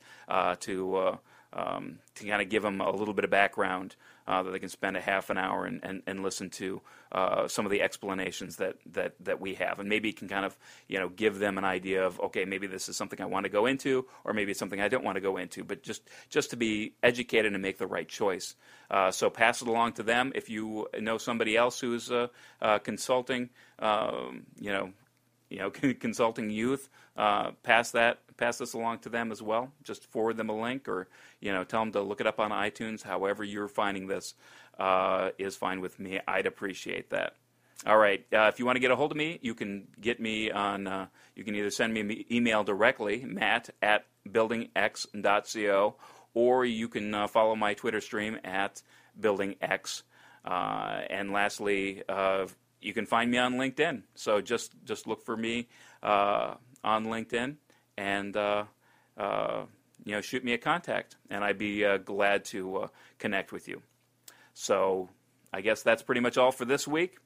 to 0.59 1.17
um, 1.53 1.99
to 2.15 2.25
kind 2.25 2.41
of 2.41 2.49
give 2.49 2.63
them 2.63 2.81
a 2.81 2.91
little 2.91 3.13
bit 3.13 3.25
of 3.25 3.31
background 3.31 3.95
uh, 4.27 4.43
that 4.43 4.51
they 4.51 4.59
can 4.59 4.69
spend 4.69 4.95
a 4.95 5.01
half 5.01 5.29
an 5.29 5.37
hour 5.37 5.65
and, 5.65 5.79
and, 5.83 6.01
and 6.07 6.23
listen 6.23 6.49
to 6.49 6.81
uh, 7.11 7.47
some 7.47 7.65
of 7.65 7.71
the 7.71 7.81
explanations 7.81 8.57
that, 8.57 8.77
that, 8.85 9.13
that 9.19 9.41
we 9.41 9.55
have. 9.55 9.79
And 9.79 9.89
maybe 9.89 10.09
it 10.09 10.17
can 10.17 10.29
kind 10.29 10.45
of 10.45 10.57
you 10.87 10.99
know 10.99 11.09
give 11.09 11.39
them 11.39 11.57
an 11.57 11.65
idea 11.65 12.05
of, 12.05 12.19
okay, 12.19 12.45
maybe 12.45 12.67
this 12.67 12.87
is 12.87 12.95
something 12.95 13.19
I 13.21 13.25
want 13.25 13.45
to 13.45 13.49
go 13.49 13.65
into, 13.65 14.05
or 14.23 14.33
maybe 14.33 14.51
it's 14.51 14.59
something 14.59 14.79
I 14.79 14.87
don't 14.87 15.03
want 15.03 15.15
to 15.15 15.21
go 15.21 15.37
into, 15.37 15.63
but 15.63 15.83
just, 15.83 16.03
just 16.29 16.51
to 16.51 16.55
be 16.55 16.93
educated 17.03 17.53
and 17.53 17.61
make 17.61 17.77
the 17.77 17.87
right 17.87 18.07
choice. 18.07 18.55
Uh, 18.89 19.11
so 19.11 19.29
pass 19.29 19.61
it 19.61 19.67
along 19.67 19.93
to 19.93 20.03
them. 20.03 20.31
If 20.35 20.49
you 20.49 20.87
know 20.99 21.17
somebody 21.17 21.55
else 21.55 21.79
who's 21.79 22.11
uh, 22.11 22.27
uh, 22.61 22.79
consulting, 22.79 23.49
um, 23.79 24.43
you 24.59 24.71
know, 24.71 24.91
you 25.51 25.59
know, 25.59 25.69
consulting 25.99 26.49
youth, 26.49 26.89
uh, 27.17 27.51
pass 27.63 27.91
that, 27.91 28.19
pass 28.37 28.57
this 28.57 28.73
along 28.73 28.99
to 28.99 29.09
them 29.09 29.31
as 29.31 29.41
well. 29.41 29.71
Just 29.83 30.05
forward 30.05 30.37
them 30.37 30.49
a 30.49 30.59
link, 30.59 30.87
or 30.87 31.07
you 31.39 31.51
know, 31.51 31.63
tell 31.63 31.81
them 31.81 31.91
to 31.91 32.01
look 32.01 32.21
it 32.21 32.27
up 32.27 32.39
on 32.39 32.51
iTunes. 32.51 33.03
However, 33.03 33.43
you're 33.43 33.67
finding 33.67 34.07
this 34.07 34.33
uh, 34.79 35.29
is 35.37 35.55
fine 35.55 35.81
with 35.81 35.99
me. 35.99 36.19
I'd 36.27 36.47
appreciate 36.47 37.09
that. 37.09 37.35
All 37.85 37.97
right. 37.97 38.23
Uh, 38.31 38.49
if 38.51 38.59
you 38.59 38.65
want 38.65 38.75
to 38.75 38.79
get 38.79 38.91
a 38.91 38.95
hold 38.95 39.11
of 39.11 39.17
me, 39.17 39.39
you 39.41 39.55
can 39.55 39.87
get 39.99 40.19
me 40.19 40.51
on. 40.51 40.87
Uh, 40.87 41.07
you 41.35 41.43
can 41.43 41.55
either 41.55 41.71
send 41.71 41.93
me 41.93 42.01
an 42.01 42.25
email 42.31 42.63
directly, 42.63 43.25
Matt 43.25 43.71
at 43.81 44.05
buildingx.co, 44.29 45.95
or 46.33 46.65
you 46.65 46.87
can 46.87 47.13
uh, 47.13 47.27
follow 47.27 47.55
my 47.55 47.73
Twitter 47.73 48.01
stream 48.01 48.37
at 48.43 48.81
buildingx. 49.19 50.03
Uh, 50.45 51.01
and 51.09 51.31
lastly, 51.31 52.03
you 52.81 52.93
can 52.93 53.05
find 53.05 53.31
me 53.31 53.37
on 53.37 53.55
LinkedIn. 53.55 54.03
So 54.15 54.41
just 54.41 54.73
just 54.85 55.07
look 55.07 55.23
for 55.23 55.37
me 55.37 55.67
uh, 56.01 56.55
on 56.83 57.05
LinkedIn 57.05 57.55
and 57.97 58.35
uh, 58.35 58.65
uh, 59.17 59.63
you 60.03 60.13
know 60.13 60.21
shoot 60.21 60.43
me 60.43 60.53
a 60.53 60.57
contact, 60.57 61.17
and 61.29 61.43
I'd 61.43 61.57
be 61.57 61.85
uh, 61.85 61.97
glad 61.97 62.45
to 62.45 62.77
uh, 62.77 62.87
connect 63.19 63.51
with 63.51 63.67
you. 63.67 63.81
So 64.53 65.09
I 65.53 65.61
guess 65.61 65.83
that's 65.83 66.01
pretty 66.01 66.21
much 66.21 66.37
all 66.37 66.51
for 66.51 66.65
this 66.65 66.87
week. 66.87 67.17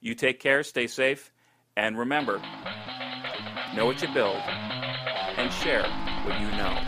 You 0.00 0.14
take 0.14 0.40
care, 0.40 0.62
stay 0.62 0.86
safe, 0.86 1.32
and 1.76 1.98
remember, 1.98 2.40
know 3.74 3.86
what 3.86 4.00
you 4.00 4.06
build 4.14 4.36
and 4.36 5.52
share 5.52 5.82
what 6.24 6.40
you 6.40 6.50
know. 6.52 6.78